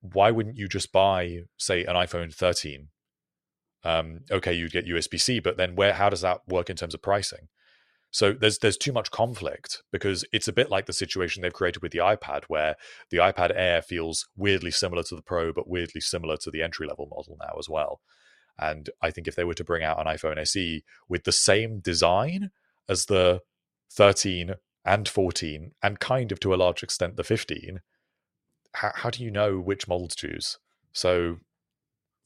why 0.00 0.30
wouldn't 0.30 0.56
you 0.56 0.68
just 0.68 0.92
buy, 0.92 1.40
say, 1.58 1.84
an 1.84 1.94
iPhone 1.94 2.34
13? 2.34 2.88
Um, 3.82 4.20
okay, 4.30 4.52
you'd 4.52 4.72
get 4.72 4.86
USB 4.86 5.20
C, 5.20 5.40
but 5.40 5.56
then 5.56 5.74
where? 5.74 5.94
How 5.94 6.08
does 6.08 6.20
that 6.20 6.40
work 6.46 6.70
in 6.70 6.76
terms 6.76 6.94
of 6.94 7.02
pricing? 7.02 7.48
So 8.10 8.32
there's 8.32 8.58
there's 8.58 8.76
too 8.76 8.92
much 8.92 9.10
conflict 9.10 9.82
because 9.92 10.24
it's 10.32 10.48
a 10.48 10.52
bit 10.52 10.70
like 10.70 10.86
the 10.86 10.92
situation 10.92 11.42
they've 11.42 11.52
created 11.52 11.82
with 11.82 11.92
the 11.92 11.98
iPad, 11.98 12.44
where 12.48 12.76
the 13.10 13.18
iPad 13.18 13.52
Air 13.54 13.82
feels 13.82 14.26
weirdly 14.36 14.72
similar 14.72 15.02
to 15.04 15.14
the 15.14 15.22
Pro, 15.22 15.52
but 15.52 15.68
weirdly 15.68 16.00
similar 16.00 16.36
to 16.38 16.50
the 16.50 16.62
entry 16.62 16.86
level 16.86 17.06
model 17.06 17.36
now 17.40 17.56
as 17.58 17.68
well. 17.68 18.00
And 18.58 18.90
I 19.00 19.10
think 19.10 19.28
if 19.28 19.36
they 19.36 19.44
were 19.44 19.54
to 19.54 19.64
bring 19.64 19.84
out 19.84 20.00
an 20.00 20.12
iPhone 20.12 20.38
SE 20.38 20.84
with 21.08 21.24
the 21.24 21.32
same 21.32 21.80
design 21.80 22.50
as 22.88 23.06
the 23.06 23.40
13 23.92 24.54
and 24.84 25.08
14, 25.08 25.72
and 25.82 26.00
kind 26.00 26.32
of 26.32 26.40
to 26.40 26.54
a 26.54 26.56
large 26.56 26.82
extent 26.82 27.16
the 27.16 27.24
15, 27.24 27.80
how, 28.74 28.92
how 28.94 29.10
do 29.10 29.22
you 29.22 29.30
know 29.30 29.58
which 29.58 29.88
model 29.88 30.08
to 30.08 30.16
choose? 30.16 30.58
So 30.92 31.38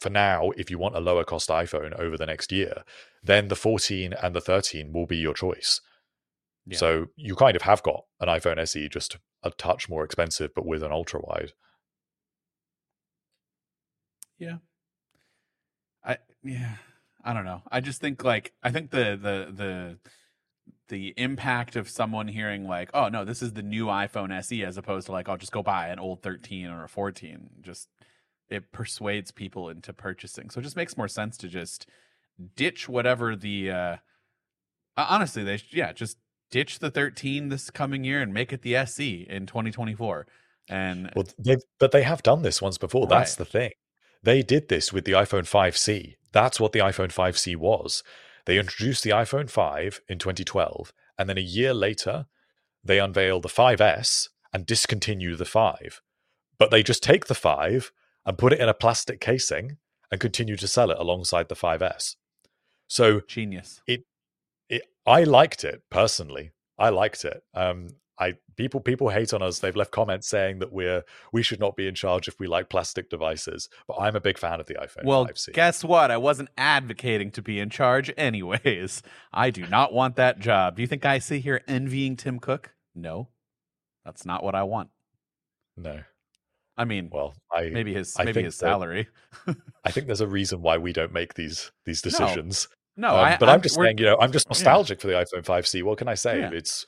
for 0.01 0.11
now, 0.11 0.51
if 0.57 0.71
you 0.71 0.79
want 0.79 0.97
a 0.97 1.01
lower 1.01 1.25
cost 1.25 1.49
iPhone 1.49 1.99
over 1.99 2.17
the 2.17 2.27
next 2.27 2.53
year, 2.53 2.83
then 3.23 3.49
the 3.49 3.57
14 3.57 4.13
and 4.13 4.35
the 4.35 4.41
13 4.41 4.93
will 4.93 5.07
be 5.07 5.17
your 5.17 5.35
choice. 5.35 5.81
Yeah. 6.67 6.79
So 6.79 7.07
you 7.17 7.37
kind 7.37 7.57
of 7.57 7.63
have 7.63 7.83
got 7.83 8.05
an 8.21 8.29
iPhone 8.29 8.59
SE 8.59 8.89
just 8.89 9.17
a 9.43 9.51
touch 9.51 9.89
more 9.89 10.05
expensive, 10.05 10.51
but 10.55 10.67
with 10.67 10.83
an 10.83 10.93
ultra 10.93 11.21
wide. 11.23 11.53
Yeah. 14.39 14.59
I 16.05 16.19
yeah. 16.43 16.77
I 17.25 17.33
don't 17.33 17.45
know. 17.45 17.63
I 17.71 17.81
just 17.81 18.01
think 18.01 18.25
like 18.25 18.53
I 18.63 18.71
think 18.71 18.91
the 18.91 19.19
the 19.21 19.53
the 19.55 19.99
the 20.89 21.15
impact 21.17 21.77
of 21.77 21.89
someone 21.89 22.29
hearing 22.29 22.67
like, 22.67 22.91
oh 22.93 23.09
no, 23.09 23.25
this 23.25 23.43
is 23.43 23.55
the 23.55 23.63
new 23.63 23.87
iPhone 23.87 24.33
SE 24.39 24.65
as 24.65 24.77
opposed 24.77 25.07
to 25.07 25.13
like, 25.13 25.29
I'll 25.29 25.39
just 25.39 25.53
go 25.53 25.63
buy 25.63 25.89
an 25.89 25.99
old 25.99 26.23
13 26.23 26.67
or 26.67 26.85
a 26.85 26.89
14. 26.89 27.49
Just 27.63 27.89
it 28.49 28.73
persuades 28.73 29.31
people 29.31 29.69
into 29.69 29.93
purchasing. 29.93 30.51
So 30.51 30.61
it 30.61 30.65
just 30.65 30.77
makes 30.77 30.97
more 30.97 31.09
sense 31.09 31.37
to 31.39 31.49
just 31.49 31.87
ditch 32.57 32.89
whatever 32.89 33.37
the 33.37 33.71
uh 33.71 33.97
honestly 34.97 35.45
they 35.45 35.61
yeah, 35.71 35.93
just 35.93 36.19
ditch 36.51 36.79
the 36.79 36.91
13 36.91 37.49
this 37.49 37.71
coming 37.71 38.05
year 38.05 38.21
and 38.21 38.33
make 38.33 38.53
it 38.53 38.63
the 38.63 38.77
SE 38.77 39.27
in 39.29 39.47
2024. 39.47 40.27
And 40.69 41.11
well, 41.15 41.27
they 41.39 41.57
but 41.79 41.93
they 41.93 42.03
have 42.03 42.23
done 42.23 42.43
this 42.43 42.63
once 42.63 42.79
before. 42.79 43.03
Right. 43.03 43.19
That's 43.19 43.35
the 43.35 43.45
thing. 43.45 43.73
They 44.23 44.43
did 44.43 44.69
this 44.69 44.93
with 44.93 45.05
the 45.05 45.13
iPhone 45.13 45.43
5C. 45.43 46.15
That's 46.33 46.59
what 46.59 46.73
the 46.73 46.79
iPhone 46.79 47.13
5C 47.13 47.57
was. 47.57 48.03
They 48.47 48.59
introduced 48.59 49.05
the 49.05 49.11
iPhone 49.11 49.51
5 49.51 50.01
in 50.09 50.19
2012, 50.19 50.93
and 51.19 51.29
then 51.29 51.39
a 51.39 51.43
year 51.43 51.75
later, 51.75 52.27
they 52.83 52.99
unveil 52.99 53.41
the 53.41 53.49
5S 53.49 54.29
and 54.53 54.67
discontinue 54.67 55.37
the 55.37 55.45
5. 55.45 56.01
But 56.59 56.71
they 56.71 56.83
just 56.83 57.03
take 57.03 57.27
the 57.27 57.35
5 57.35 57.93
and 58.27 58.39
put 58.39 58.53
it 58.53 58.61
in 58.61 58.69
a 58.69 58.75
plastic 58.75 59.21
casing 59.21 59.79
and 60.11 60.21
continue 60.21 60.57
to 60.57 60.69
sell 60.69 60.91
it 60.91 60.99
alongside 60.99 61.49
the 61.49 61.55
5S. 61.55 62.17
So 62.87 63.21
genius. 63.21 63.81
It, 63.87 64.05
it 64.69 64.83
I 65.07 65.25
liked 65.25 65.65
it 65.65 65.83
personally. 65.91 66.53
I 66.79 66.91
liked 66.91 67.25
it. 67.25 67.43
Um, 67.55 67.89
I 68.19 68.35
people 68.57 68.81
people 68.81 69.09
hate 69.09 69.35
on 69.35 69.43
us. 69.43 69.59
They've 69.59 69.75
left 69.75 69.91
comments 69.91 70.29
saying 70.29 70.61
that 70.61 70.73
we're 70.73 71.03
we 71.33 71.43
should 71.43 71.59
not 71.59 71.77
be 71.77 71.89
in 71.89 71.95
charge 71.95 72.29
if 72.29 72.39
we 72.39 72.47
like 72.47 72.71
plastic 72.71 73.11
devices. 73.11 73.69
But 73.89 73.97
I'm 73.99 74.15
a 74.15 74.21
big 74.21 74.39
fan 74.39 74.61
of 74.61 74.67
the 74.67 74.75
iPhone. 74.75 75.05
Well, 75.05 75.27
5C. 75.27 75.53
guess 75.53 75.83
what? 75.83 76.11
I 76.11 76.17
wasn't 76.17 76.51
advocating 76.57 77.31
to 77.33 77.43
be 77.43 77.59
in 77.59 77.71
charge, 77.71 78.13
anyways. 78.17 79.03
I 79.33 79.51
do 79.51 79.67
not 79.67 79.93
want 79.93 80.17
that 80.17 80.39
job. 80.39 80.77
Do 80.77 80.83
you 80.83 80.89
think 80.89 81.05
I 81.05 81.19
sit 81.19 81.43
here 81.43 81.63
envying 81.67 82.17
Tim 82.17 82.39
Cook? 82.39 82.75
No, 82.95 83.29
that's 84.05 84.25
not 84.25 84.45
what 84.45 84.55
I 84.55 84.63
want. 84.63 84.91
No. 85.77 86.03
I 86.77 86.85
mean, 86.85 87.09
well, 87.13 87.35
I 87.53 87.69
maybe 87.71 87.95
his 87.95 88.17
I 88.19 88.25
maybe 88.25 88.43
his 88.43 88.57
salary. 88.57 89.09
I 89.85 89.91
think 89.91 90.07
there's 90.07 90.21
a 90.21 90.27
reason 90.27 90.63
why 90.63 90.79
we 90.79 90.93
don't 90.93 91.13
make 91.13 91.35
these 91.35 91.71
these 91.85 92.03
decisions. 92.03 92.69
No, 92.97 93.09
no 93.09 93.17
um, 93.17 93.25
I, 93.25 93.37
but 93.37 93.49
I'm, 93.49 93.57
I'm 93.57 93.63
just 93.63 93.77
saying, 93.77 93.99
you 93.99 94.05
know, 94.07 94.19
I'm 94.21 94.33
just 94.33 94.49
nostalgic 94.49 94.99
yeah. 94.99 95.03
for 95.03 95.07
the 95.09 95.15
iPhone 95.15 95.45
5C. 95.45 95.83
What 95.83 95.99
can 95.99 96.09
I 96.09 96.15
say? 96.15 96.41
Yeah. 96.41 96.51
It's 96.53 96.87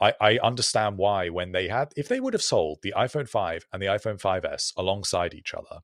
I, 0.00 0.14
I 0.20 0.38
understand 0.38 0.98
why 0.98 1.28
when 1.28 1.52
they 1.52 1.68
had 1.68 1.92
if 1.96 2.08
they 2.08 2.18
would 2.18 2.32
have 2.32 2.42
sold 2.42 2.78
the 2.82 2.94
iPhone 2.96 3.28
5 3.28 3.66
and 3.72 3.80
the 3.80 3.86
iPhone 3.86 4.20
5S 4.20 4.72
alongside 4.76 5.34
each 5.34 5.54
other, 5.54 5.80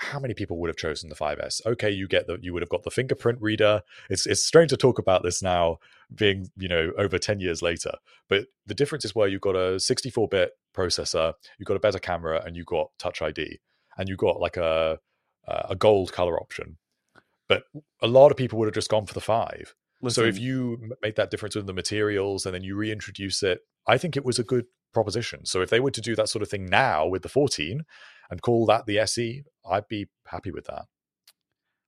how 0.00 0.18
many 0.18 0.32
people 0.32 0.58
would 0.58 0.68
have 0.68 0.76
chosen 0.76 1.10
the 1.10 1.14
5S? 1.14 1.64
Okay, 1.66 1.90
you 1.90 2.08
get 2.08 2.26
that 2.26 2.42
you 2.42 2.52
would 2.52 2.62
have 2.62 2.70
got 2.70 2.84
the 2.84 2.90
fingerprint 2.90 3.40
reader. 3.40 3.82
It's 4.08 4.26
it's 4.26 4.42
strange 4.42 4.70
to 4.70 4.76
talk 4.76 4.98
about 4.98 5.22
this 5.22 5.42
now, 5.42 5.78
being 6.14 6.50
you 6.56 6.68
know 6.68 6.92
over 6.96 7.18
10 7.18 7.38
years 7.40 7.60
later. 7.60 7.92
But 8.28 8.46
the 8.66 8.74
difference 8.74 9.04
is 9.04 9.14
where 9.14 9.28
you've 9.28 9.42
got 9.42 9.56
a 9.56 9.76
64-bit 9.76 10.52
processor, 10.74 11.34
you've 11.58 11.66
got 11.66 11.76
a 11.76 11.80
better 11.80 11.98
camera, 11.98 12.42
and 12.44 12.56
you've 12.56 12.66
got 12.66 12.90
Touch 12.98 13.20
ID, 13.20 13.60
and 13.98 14.08
you've 14.08 14.18
got 14.18 14.40
like 14.40 14.56
a 14.56 14.98
a 15.46 15.74
gold 15.74 16.12
color 16.12 16.38
option. 16.38 16.78
But 17.48 17.64
a 18.00 18.06
lot 18.06 18.30
of 18.30 18.36
people 18.36 18.58
would 18.58 18.66
have 18.66 18.74
just 18.74 18.88
gone 18.88 19.06
for 19.06 19.14
the 19.14 19.20
five. 19.20 19.74
Listen, 20.00 20.22
so 20.22 20.28
if 20.28 20.38
you 20.38 20.94
make 21.02 21.16
that 21.16 21.30
difference 21.30 21.56
in 21.56 21.66
the 21.66 21.72
materials 21.72 22.46
and 22.46 22.54
then 22.54 22.62
you 22.62 22.76
reintroduce 22.76 23.42
it, 23.42 23.60
I 23.86 23.98
think 23.98 24.16
it 24.16 24.24
was 24.24 24.38
a 24.38 24.44
good 24.44 24.66
proposition. 24.94 25.44
So 25.44 25.60
if 25.60 25.70
they 25.70 25.80
were 25.80 25.90
to 25.90 26.00
do 26.00 26.14
that 26.16 26.28
sort 26.28 26.42
of 26.42 26.48
thing 26.48 26.66
now 26.66 27.06
with 27.06 27.22
the 27.22 27.28
14 27.28 27.82
and 28.30 28.42
call 28.42 28.66
that 28.66 28.86
the 28.86 28.98
SE, 29.00 29.42
I'd 29.68 29.88
be 29.88 30.06
happy 30.26 30.50
with 30.50 30.66
that. 30.66 30.86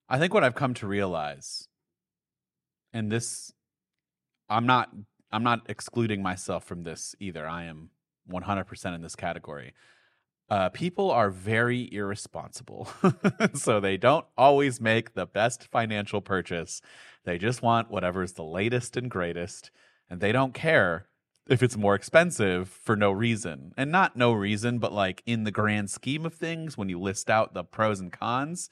I 0.08 0.18
think 0.18 0.34
what 0.34 0.44
I've 0.44 0.54
come 0.54 0.74
to 0.74 0.86
realize, 0.86 1.68
and 2.92 3.10
this, 3.10 3.52
I'm 4.48 4.66
not, 4.66 4.90
I'm 5.30 5.44
not 5.44 5.62
excluding 5.68 6.22
myself 6.22 6.64
from 6.64 6.82
this 6.82 7.14
either. 7.20 7.46
I 7.46 7.64
am 7.64 7.90
100% 8.30 8.94
in 8.94 9.00
this 9.00 9.16
category. 9.16 9.72
Uh, 10.50 10.68
people 10.68 11.10
are 11.10 11.30
very 11.30 11.88
irresponsible. 11.92 12.86
so 13.54 13.80
they 13.80 13.96
don't 13.96 14.26
always 14.36 14.80
make 14.80 15.14
the 15.14 15.24
best 15.24 15.68
financial 15.70 16.20
purchase. 16.20 16.82
They 17.24 17.38
just 17.38 17.62
want 17.62 17.90
whatever's 17.90 18.32
the 18.32 18.44
latest 18.44 18.96
and 18.96 19.10
greatest. 19.10 19.70
And 20.10 20.20
they 20.20 20.32
don't 20.32 20.52
care 20.52 21.06
if 21.48 21.62
it's 21.62 21.76
more 21.76 21.94
expensive 21.94 22.68
for 22.68 22.96
no 22.96 23.10
reason. 23.10 23.72
And 23.76 23.90
not 23.90 24.16
no 24.16 24.32
reason, 24.32 24.78
but 24.78 24.92
like 24.92 25.22
in 25.26 25.44
the 25.44 25.50
grand 25.50 25.90
scheme 25.90 26.24
of 26.24 26.34
things, 26.34 26.76
when 26.78 26.88
you 26.88 27.00
list 27.00 27.28
out 27.28 27.54
the 27.54 27.64
pros 27.64 28.00
and 28.00 28.12
cons, 28.12 28.70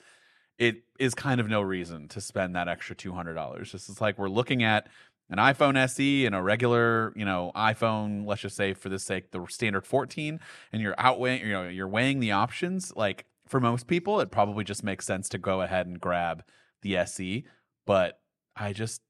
it 0.58 0.84
is 0.98 1.14
kind 1.14 1.40
of 1.40 1.48
no 1.48 1.62
reason 1.62 2.06
to 2.08 2.20
spend 2.20 2.54
that 2.54 2.68
extra 2.68 2.94
$200. 2.94 3.72
This 3.72 3.88
is 3.88 4.00
like 4.00 4.18
we're 4.18 4.28
looking 4.28 4.62
at 4.62 4.86
an 5.30 5.38
iPhone 5.38 5.76
SE 5.76 6.26
and 6.26 6.34
a 6.34 6.42
regular, 6.42 7.12
you 7.16 7.24
know, 7.24 7.52
iPhone, 7.54 8.26
let's 8.26 8.42
just 8.42 8.56
say 8.56 8.74
for 8.74 8.88
the 8.88 8.98
sake, 8.98 9.30
the 9.30 9.46
standard 9.48 9.86
14, 9.86 10.40
and 10.72 10.82
you're 10.82 10.94
outweighing, 10.98 11.46
you 11.46 11.52
know, 11.52 11.68
you're 11.68 11.88
weighing 11.88 12.20
the 12.20 12.32
options. 12.32 12.92
Like 12.94 13.26
for 13.46 13.60
most 13.60 13.86
people, 13.86 14.20
it 14.20 14.30
probably 14.30 14.64
just 14.64 14.84
makes 14.84 15.06
sense 15.06 15.28
to 15.30 15.38
go 15.38 15.62
ahead 15.62 15.86
and 15.86 16.00
grab 16.00 16.44
the 16.82 16.96
SE. 16.98 17.44
But 17.86 18.20
I 18.56 18.72
just 18.72 19.02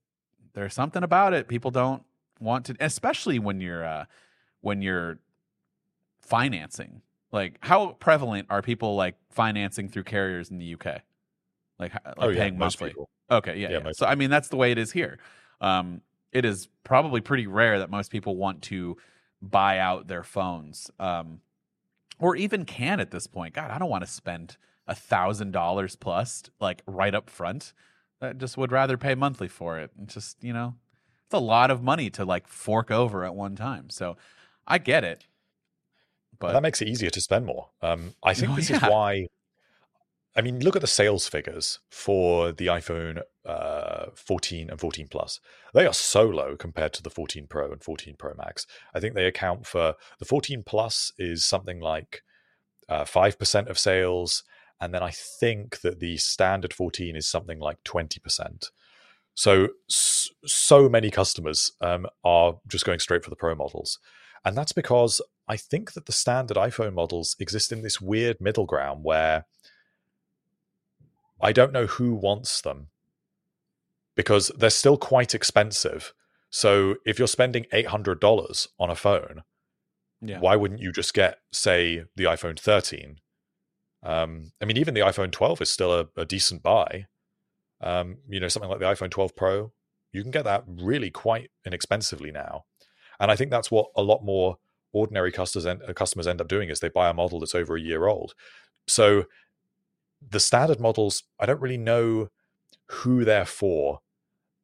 there's 0.55 0.75
something 0.75 1.03
about 1.03 1.33
it. 1.33 1.49
People 1.49 1.71
don't 1.71 2.03
want 2.41 2.67
to, 2.67 2.77
especially 2.81 3.39
when 3.39 3.61
you're 3.61 3.85
uh, 3.85 4.05
when 4.61 4.83
you're 4.83 5.19
financing. 6.21 7.03
Like, 7.33 7.59
how 7.61 7.93
prevalent 8.01 8.49
are 8.51 8.61
people 8.61 8.97
like 8.97 9.15
financing 9.31 9.89
through 9.89 10.03
carriers 10.05 10.51
in 10.51 10.59
the 10.59 10.75
UK? 10.75 11.03
Like, 11.79 11.95
like 11.95 12.15
oh, 12.19 12.33
paying 12.33 12.55
yeah, 12.55 12.59
monthly. 12.59 12.95
Okay, 13.31 13.57
yeah. 13.57 13.71
yeah. 13.71 13.81
yeah. 13.85 13.91
So 13.93 14.07
I 14.07 14.17
mean, 14.17 14.31
that's 14.31 14.49
the 14.49 14.57
way 14.57 14.73
it 14.73 14.79
is 14.79 14.91
here. 14.91 15.19
Um, 15.61 16.01
it 16.33 16.45
is 16.45 16.69
probably 16.85 17.21
pretty 17.21 17.47
rare 17.47 17.79
that 17.79 17.91
most 17.91 18.11
people 18.11 18.37
want 18.37 18.63
to 18.63 18.97
buy 19.43 19.79
out 19.79 20.07
their 20.07 20.23
phones 20.23 20.91
um, 20.99 21.41
or 22.19 22.37
even 22.37 22.65
can 22.65 23.01
at 23.01 23.11
this 23.11 23.27
point 23.27 23.55
god 23.55 23.71
i 23.71 23.79
don't 23.79 23.89
want 23.89 24.05
to 24.05 24.11
spend 24.11 24.57
a 24.87 24.95
thousand 24.95 25.53
dollars 25.53 25.97
plus 25.97 26.43
like 26.61 26.83
right 26.87 27.15
up 27.15 27.31
front 27.31 27.73
i 28.21 28.33
just 28.33 28.59
would 28.59 28.71
rather 28.71 28.99
pay 28.99 29.15
monthly 29.15 29.49
for 29.49 29.79
it 29.79 29.91
and 29.99 30.09
just 30.09 30.43
you 30.43 30.53
know 30.53 30.75
it's 31.31 31.35
a 31.35 31.39
lot 31.39 31.71
of 31.71 31.81
money 31.81 32.11
to 32.11 32.25
like 32.25 32.49
fork 32.49 32.91
over 32.91 33.25
at 33.25 33.37
one 33.37 33.55
time 33.55 33.89
so 33.89 34.17
i 34.67 34.79
get 34.79 35.05
it 35.05 35.27
but 36.41 36.53
that 36.53 36.63
makes 36.63 36.83
it 36.83 36.89
easier 36.89 37.11
to 37.11 37.21
spend 37.21 37.47
more 37.47 37.69
um, 37.83 38.15
i 38.25 38.35
think 38.35 38.51
oh, 38.51 38.57
this 38.57 38.69
yeah. 38.69 38.77
is 38.77 38.83
why 38.83 39.27
I 40.37 40.43
mean, 40.43 40.61
look 40.61 40.77
at 40.77 40.81
the 40.81 40.87
sales 40.87 41.27
figures 41.27 41.81
for 41.91 42.53
the 42.53 42.69
iPhone 42.69 43.21
uh, 43.45 44.07
14 44.15 44.71
and 44.71 44.79
14 44.79 45.09
Plus. 45.09 45.41
They 45.75 45.87
are 45.87 45.93
so 45.93 46.23
low 46.23 46.57
compared 46.57 46.93
to 46.95 47.03
the 47.03 47.11
14 47.11 47.49
Pro 47.49 47.73
and 47.73 47.83
14 47.83 48.15
Pro 48.17 48.35
Max. 48.35 48.65
I 48.95 49.01
think 49.01 49.15
they 49.15 49.27
account 49.27 49.67
for 49.67 49.97
the 50.21 50.25
14 50.25 50.63
Plus 50.63 51.13
is 51.19 51.45
something 51.45 51.81
like 51.81 52.23
uh, 52.89 53.05
5% 53.05 53.69
of 53.69 53.79
sales. 53.79 54.45
And 54.81 54.95
then 54.95 55.03
I 55.03 55.11
think 55.11 55.81
that 55.81 55.99
the 55.99 56.17
standard 56.17 56.73
14 56.73 57.17
is 57.17 57.27
something 57.27 57.59
like 57.59 57.83
20%. 57.83 58.71
So, 59.35 59.69
so 59.89 60.89
many 60.89 61.11
customers 61.11 61.73
um, 61.81 62.07
are 62.25 62.59
just 62.69 62.85
going 62.85 62.99
straight 62.99 63.25
for 63.25 63.31
the 63.31 63.37
Pro 63.37 63.55
models. 63.55 63.99
And 64.45 64.57
that's 64.57 64.73
because 64.73 65.21
I 65.49 65.57
think 65.57 65.93
that 65.93 66.07
the 66.07 66.13
standard 66.13 66.57
iPhone 66.57 66.95
models 66.95 67.37
exist 67.39 67.73
in 67.73 67.83
this 67.83 68.01
weird 68.01 68.41
middle 68.41 68.67
ground 68.67 69.05
where 69.05 69.47
I 71.41 71.53
don't 71.53 71.73
know 71.73 71.87
who 71.87 72.15
wants 72.15 72.61
them 72.61 72.89
because 74.15 74.51
they're 74.57 74.71
still 74.71 74.97
quite 74.97 75.35
expensive. 75.35 76.13
So 76.51 76.97
if 77.07 77.19
you're 77.19 77.29
spending 77.29 77.65
$800 77.73 78.69
on 78.79 78.91
a 78.91 78.95
phone, 78.95 79.43
yeah. 80.21 80.41
why 80.41 80.57
wouldn't 80.57 80.81
you 80.81 80.93
just 80.93 81.15
get, 81.15 81.39
say, 81.53 82.05
the 82.17 82.25
iPhone 82.25 82.59
13? 82.59 83.17
Um, 84.03 84.53
I 84.61 84.65
mean, 84.65 84.77
even 84.77 84.95
the 84.95 85.01
iPhone 85.01 85.31
12 85.31 85.63
is 85.63 85.71
still 85.71 85.93
a, 85.93 86.09
a 86.17 86.25
decent 86.25 86.63
buy. 86.63 87.07
Um, 87.81 88.19
you 88.29 88.41
know, 88.41 88.49
something 88.49 88.71
like 88.71 88.81
the 88.81 88.87
iPhone 88.87 89.11
12 89.11 89.35
Pro, 89.35 89.73
you 90.13 90.23
can 90.23 90.31
get 90.31 90.45
that 90.45 90.65
really 90.67 91.11
quite 91.11 91.51
inexpensively 91.65 92.31
now. 92.31 92.65
And 93.19 93.31
I 93.31 93.37
think 93.37 93.51
that's 93.51 93.71
what 93.71 93.87
a 93.97 94.03
lot 94.03 94.25
more 94.25 94.57
ordinary 94.93 95.33
customers 95.33 95.67
end, 95.67 95.83
customers 95.95 96.27
end 96.27 96.41
up 96.41 96.49
doing 96.49 96.69
is 96.69 96.81
they 96.81 96.89
buy 96.89 97.09
a 97.09 97.15
model 97.15 97.41
that's 97.41 97.55
over 97.55 97.77
a 97.77 97.81
year 97.81 98.07
old. 98.07 98.35
So 98.87 99.25
the 100.27 100.41
standard 100.41 100.81
models, 100.81 101.23
I 101.39 101.47
don't 101.47 101.61
really 101.61 101.79
know 101.79 102.29
who 102.87 103.25
they're 103.25 103.47
for. 103.47 104.01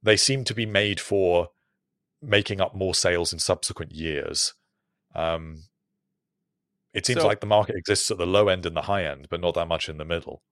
They 0.02 0.16
seem 0.16 0.44
to 0.44 0.54
be 0.54 0.66
made 0.66 1.00
for 1.00 1.48
making 2.20 2.60
up 2.60 2.74
more 2.74 2.94
sales 2.94 3.32
in 3.32 3.38
subsequent 3.38 3.92
years. 3.92 4.54
Um, 5.14 5.64
it 6.92 7.06
seems 7.06 7.20
so, 7.20 7.26
like 7.26 7.40
the 7.40 7.46
market 7.46 7.76
exists 7.76 8.10
at 8.10 8.18
the 8.18 8.26
low 8.26 8.48
end 8.48 8.66
and 8.66 8.76
the 8.76 8.82
high 8.82 9.04
end, 9.04 9.28
but 9.30 9.40
not 9.40 9.54
that 9.54 9.68
much 9.68 9.88
in 9.88 9.98
the 9.98 10.04
middle. 10.04 10.42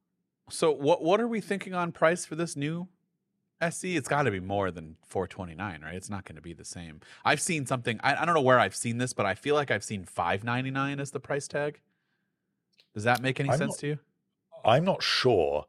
So, 0.51 0.71
what 0.71 1.03
what 1.03 1.21
are 1.21 1.29
we 1.29 1.41
thinking 1.41 1.75
on 1.75 1.93
price 1.93 2.25
for 2.25 2.35
this 2.35 2.57
new 2.57 2.89
SE? 3.61 3.97
It's 3.97 4.09
got 4.09 4.25
to 4.25 4.31
be 4.31 4.41
more 4.41 4.71
than 4.71 4.97
four 5.07 5.27
twenty 5.27 5.55
nine, 5.55 5.81
right? 5.83 5.95
It's 5.95 6.11
not 6.11 6.25
going 6.25 6.37
to 6.37 6.43
be 6.43 6.53
the 6.53 6.65
same. 6.65 7.01
I've 7.25 7.41
seen 7.41 7.67
something. 7.67 7.99
I, 8.03 8.17
I 8.17 8.25
don't 8.25 8.35
know 8.35 8.43
where 8.43 8.61
I've 8.61 8.77
seen 8.77 8.99
this, 8.99 9.13
but 9.13 9.27
I 9.27 9.35
feel 9.35 9.55
like 9.55 9.71
I've 9.71 9.85
seen 9.85 10.05
five 10.05 10.45
ninety 10.45 10.71
nine 10.71 11.01
as 11.01 11.11
the 11.13 11.21
price 11.21 11.49
tag. 11.49 11.81
Does 12.95 13.05
that 13.05 13.23
make 13.23 13.41
any 13.41 13.51
I'm 13.51 13.59
sense 13.59 13.73
not, 13.73 13.79
to 13.79 13.87
you? 13.87 13.99
I'm 14.65 14.85
not 14.85 15.03
sure. 15.03 15.67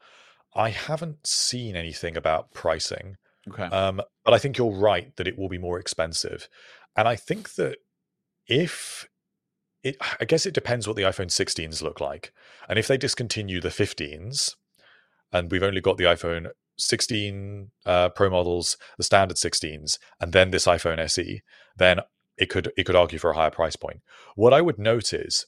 I 0.54 0.70
haven't 0.70 1.26
seen 1.28 1.76
anything 1.76 2.16
about 2.16 2.54
pricing. 2.54 3.18
Okay. 3.48 3.64
Um, 3.64 4.02
but 4.24 4.34
I 4.34 4.38
think 4.38 4.58
you're 4.58 4.72
right 4.72 5.16
that 5.18 5.28
it 5.28 5.38
will 5.38 5.50
be 5.50 5.58
more 5.58 5.80
expensive. 5.80 6.48
And 6.96 7.08
I 7.08 7.16
think 7.16 7.56
that 7.56 7.78
if 8.48 9.08
it, 9.84 9.98
I 10.20 10.26
guess 10.26 10.46
it 10.46 10.54
depends 10.54 10.88
what 10.88 10.96
the 10.96 11.04
iPhone 11.04 11.28
16s 11.28 11.82
look 11.82 12.00
like. 12.00 12.34
And 12.68 12.80
if 12.80 12.88
they 12.88 12.98
discontinue 12.98 13.62
the 13.62 13.70
15s, 13.70 14.56
and 15.36 15.52
we've 15.52 15.64
only 15.64 15.82
got 15.82 15.98
the 15.98 16.06
iPhone 16.06 16.48
16 16.78 17.72
uh, 17.86 18.10
Pro 18.10 18.30
models, 18.30 18.78
the 18.98 19.04
standard 19.04 19.38
16s, 19.38 19.98
and 20.20 20.32
then 20.32 20.52
this 20.52 20.66
iPhone 20.66 21.00
SE, 21.00 21.42
then 21.78 22.00
it 22.38 22.50
could 22.50 22.72
it 22.78 22.86
could 22.86 22.96
argue 22.96 23.20
for 23.20 23.32
a 23.32 23.36
higher 23.36 23.52
price 23.52 23.76
point. 23.76 24.02
What 24.36 24.54
I 24.54 24.62
would 24.62 24.80
note 24.80 25.14
is 25.14 25.46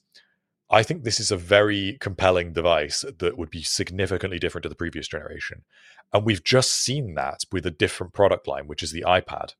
I 0.69 0.83
think 0.83 1.03
this 1.03 1.19
is 1.19 1.31
a 1.31 1.37
very 1.37 1.97
compelling 2.01 2.51
device 2.51 3.05
that 3.19 3.37
would 3.37 3.49
be 3.49 3.63
significantly 3.63 4.39
different 4.39 4.63
to 4.63 4.69
the 4.69 4.75
previous 4.75 5.07
generation. 5.07 5.63
And 6.11 6.25
we've 6.25 6.43
just 6.43 6.71
seen 6.71 7.15
that 7.15 7.45
with 7.51 7.65
a 7.65 7.71
different 7.71 8.13
product 8.13 8.47
line, 8.47 8.67
which 8.67 8.83
is 8.83 8.91
the 8.91 9.05
iPad. 9.07 9.53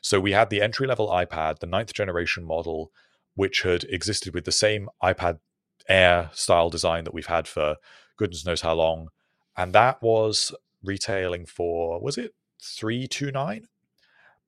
So 0.00 0.20
we 0.20 0.32
had 0.32 0.48
the 0.48 0.62
entry 0.62 0.86
level 0.86 1.08
iPad, 1.08 1.58
the 1.58 1.66
ninth 1.66 1.92
generation 1.92 2.44
model, 2.44 2.90
which 3.34 3.62
had 3.62 3.84
existed 3.84 4.32
with 4.32 4.46
the 4.46 4.52
same 4.52 4.88
iPad 5.02 5.40
Air 5.88 6.30
style 6.32 6.68
design 6.68 7.04
that 7.04 7.14
we've 7.14 7.26
had 7.26 7.46
for 7.46 7.76
goodness 8.16 8.44
knows 8.44 8.62
how 8.62 8.74
long. 8.74 9.08
And 9.56 9.72
that 9.72 10.02
was 10.02 10.54
retailing 10.82 11.46
for, 11.46 12.00
was 12.00 12.18
it 12.18 12.34
329? 12.62 13.68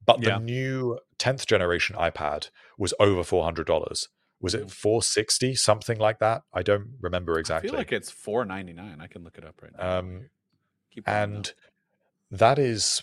But 0.04 0.22
yeah. 0.22 0.38
the 0.38 0.44
new 0.44 0.98
10th 1.18 1.46
generation 1.46 1.96
iPad 1.96 2.50
was 2.78 2.94
over 3.00 3.22
$400 3.22 4.08
was 4.40 4.54
it 4.54 4.70
460 4.70 5.54
something 5.56 5.98
like 5.98 6.18
that? 6.20 6.42
I 6.52 6.62
don't 6.62 6.90
remember 7.00 7.38
exactly 7.38 7.68
i 7.68 7.72
feel 7.72 7.78
like 7.78 7.92
it's 7.92 8.10
499 8.10 9.00
i 9.00 9.06
can 9.06 9.24
look 9.24 9.38
it 9.38 9.44
up 9.44 9.60
right 9.62 9.72
now 9.76 9.98
um, 9.98 10.30
and 11.06 11.52
that 12.30 12.58
is 12.58 13.02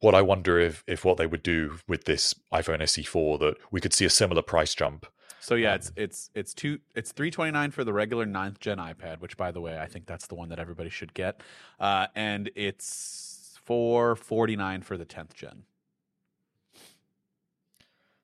what 0.00 0.14
i 0.14 0.22
wonder 0.22 0.58
if 0.58 0.84
if 0.86 1.04
what 1.04 1.16
they 1.16 1.26
would 1.26 1.42
do 1.42 1.78
with 1.88 2.04
this 2.04 2.34
iphone 2.52 2.80
se4 2.80 3.40
that 3.40 3.56
we 3.70 3.80
could 3.80 3.92
see 3.92 4.04
a 4.04 4.10
similar 4.10 4.42
price 4.42 4.74
jump 4.74 5.06
so 5.40 5.54
yeah 5.54 5.74
it's 5.74 5.92
it's 5.96 6.30
it's 6.34 6.54
two 6.54 6.78
it's 6.94 7.12
329 7.12 7.70
for 7.70 7.84
the 7.84 7.92
regular 7.92 8.26
ninth 8.26 8.60
gen 8.60 8.78
ipad 8.78 9.20
which 9.20 9.36
by 9.36 9.50
the 9.50 9.60
way 9.60 9.78
i 9.78 9.86
think 9.86 10.06
that's 10.06 10.26
the 10.26 10.34
one 10.34 10.48
that 10.48 10.58
everybody 10.58 10.90
should 10.90 11.14
get 11.14 11.42
uh, 11.80 12.06
and 12.14 12.50
it's 12.54 13.58
449 13.64 14.82
for 14.82 14.96
the 14.96 15.06
10th 15.06 15.34
gen 15.34 15.64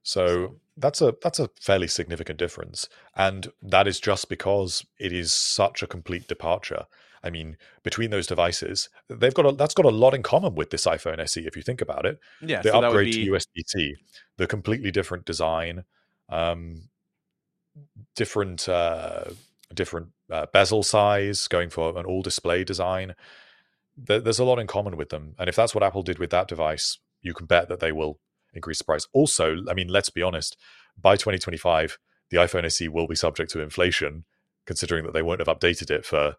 so 0.04 0.56
that's 0.76 1.00
a 1.00 1.14
that's 1.22 1.38
a 1.38 1.50
fairly 1.60 1.88
significant 1.88 2.38
difference, 2.38 2.88
and 3.16 3.50
that 3.62 3.88
is 3.88 3.98
just 3.98 4.28
because 4.28 4.84
it 4.98 5.12
is 5.12 5.32
such 5.32 5.82
a 5.82 5.86
complete 5.86 6.28
departure. 6.28 6.84
I 7.22 7.30
mean, 7.30 7.56
between 7.82 8.10
those 8.10 8.26
devices, 8.26 8.90
they've 9.08 9.32
got 9.32 9.46
a, 9.46 9.52
that's 9.52 9.72
got 9.72 9.86
a 9.86 9.90
lot 9.90 10.12
in 10.12 10.22
common 10.22 10.54
with 10.54 10.68
this 10.68 10.84
iPhone 10.84 11.18
SE. 11.20 11.46
If 11.46 11.56
you 11.56 11.62
think 11.62 11.80
about 11.80 12.04
it, 12.04 12.20
yeah, 12.42 12.60
the 12.60 12.70
so 12.70 12.82
upgrade 12.82 13.14
be... 13.14 13.24
to 13.24 13.30
USB 13.32 13.66
C, 13.66 13.94
the 14.36 14.46
completely 14.46 14.90
different 14.90 15.24
design, 15.24 15.84
um, 16.28 16.82
different 18.14 18.68
uh, 18.68 19.24
different 19.72 20.08
uh, 20.30 20.46
bezel 20.52 20.82
size, 20.82 21.48
going 21.48 21.70
for 21.70 21.98
an 21.98 22.06
all 22.06 22.22
display 22.22 22.64
design. 22.64 23.14
There, 23.96 24.20
there's 24.20 24.38
a 24.38 24.44
lot 24.44 24.58
in 24.58 24.66
common 24.66 24.96
with 24.96 25.10
them, 25.10 25.34
and 25.38 25.48
if 25.48 25.56
that's 25.56 25.74
what 25.74 25.84
Apple 25.84 26.02
did 26.02 26.18
with 26.18 26.30
that 26.30 26.48
device, 26.48 26.98
you 27.22 27.34
can 27.34 27.46
bet 27.46 27.68
that 27.68 27.80
they 27.80 27.92
will 27.92 28.18
increase 28.52 28.78
the 28.78 28.84
price. 28.84 29.06
Also, 29.12 29.58
I 29.68 29.74
mean, 29.74 29.88
let's 29.88 30.10
be 30.10 30.22
honest, 30.22 30.56
by 31.00 31.16
2025, 31.16 31.98
the 32.30 32.36
iPhone 32.38 32.64
SE 32.64 32.88
will 32.88 33.06
be 33.06 33.14
subject 33.14 33.50
to 33.52 33.60
inflation, 33.60 34.24
considering 34.64 35.04
that 35.04 35.12
they 35.12 35.22
won't 35.22 35.40
have 35.40 35.48
updated 35.48 35.90
it 35.90 36.04
for 36.04 36.36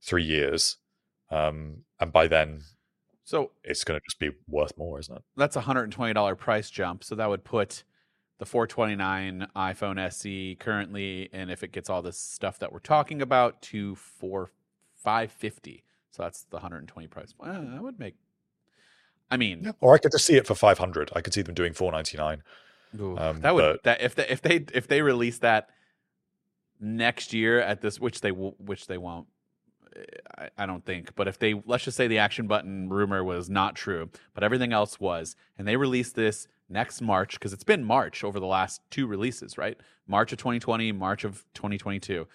three 0.00 0.24
years. 0.24 0.78
Um, 1.30 1.84
and 2.00 2.12
by 2.12 2.26
then, 2.26 2.62
so 3.24 3.52
it's 3.62 3.84
going 3.84 3.98
to 3.98 4.04
just 4.04 4.18
be 4.18 4.30
worth 4.48 4.76
more, 4.76 4.98
isn't 4.98 5.14
it? 5.14 5.22
That's 5.36 5.56
a 5.56 5.62
$120 5.62 6.38
price 6.38 6.70
jump. 6.70 7.04
So 7.04 7.14
that 7.14 7.28
would 7.28 7.44
put 7.44 7.84
the 8.42 8.46
429 8.46 9.46
iPhone 9.54 10.04
SE 10.08 10.56
currently, 10.58 11.28
and 11.32 11.48
if 11.48 11.62
it 11.62 11.70
gets 11.70 11.88
all 11.88 12.02
this 12.02 12.18
stuff 12.18 12.58
that 12.58 12.72
we're 12.72 12.80
talking 12.80 13.22
about, 13.22 13.62
to 13.62 13.94
four 13.94 14.50
550. 14.96 15.84
So 16.10 16.24
that's 16.24 16.42
the 16.50 16.56
120 16.56 17.06
price. 17.06 17.34
Well, 17.38 17.52
that 17.52 17.80
would 17.80 18.00
make 18.00 18.16
I 19.30 19.36
mean, 19.36 19.60
yeah. 19.62 19.72
or 19.80 19.94
I 19.94 19.98
could 19.98 20.10
just 20.10 20.26
see 20.26 20.34
it 20.34 20.44
for 20.48 20.56
five 20.56 20.76
hundred. 20.78 21.12
I 21.14 21.20
could 21.20 21.32
see 21.32 21.42
them 21.42 21.54
doing 21.54 21.72
four 21.72 21.92
ninety 21.92 22.18
nine. 22.18 22.42
Um, 23.00 23.40
that 23.42 23.54
would 23.54 23.62
but... 23.62 23.82
that 23.84 24.02
if 24.02 24.16
they 24.16 24.26
if 24.28 24.42
they 24.42 24.64
if 24.74 24.88
they 24.88 25.02
release 25.02 25.38
that 25.38 25.70
next 26.80 27.32
year 27.32 27.60
at 27.60 27.80
this, 27.80 28.00
which 28.00 28.22
they 28.22 28.30
which 28.30 28.88
they 28.88 28.98
won't. 28.98 29.28
I, 30.36 30.48
I 30.58 30.66
don't 30.66 30.84
think, 30.84 31.14
but 31.14 31.28
if 31.28 31.38
they 31.38 31.62
let's 31.64 31.84
just 31.84 31.96
say 31.96 32.08
the 32.08 32.18
action 32.18 32.48
button 32.48 32.88
rumor 32.88 33.22
was 33.22 33.48
not 33.48 33.76
true, 33.76 34.10
but 34.34 34.42
everything 34.42 34.72
else 34.72 34.98
was, 34.98 35.36
and 35.56 35.66
they 35.66 35.76
release 35.76 36.12
this 36.12 36.48
next 36.68 37.00
March 37.00 37.34
because 37.34 37.52
it's 37.52 37.64
been 37.64 37.84
March 37.84 38.24
over 38.24 38.40
the 38.40 38.46
last 38.46 38.80
two 38.90 39.06
releases, 39.06 39.58
right? 39.58 39.78
March 40.06 40.32
of 40.32 40.38
2020, 40.38 40.92
March 40.92 41.24
of 41.24 41.44
2022. 41.54 42.26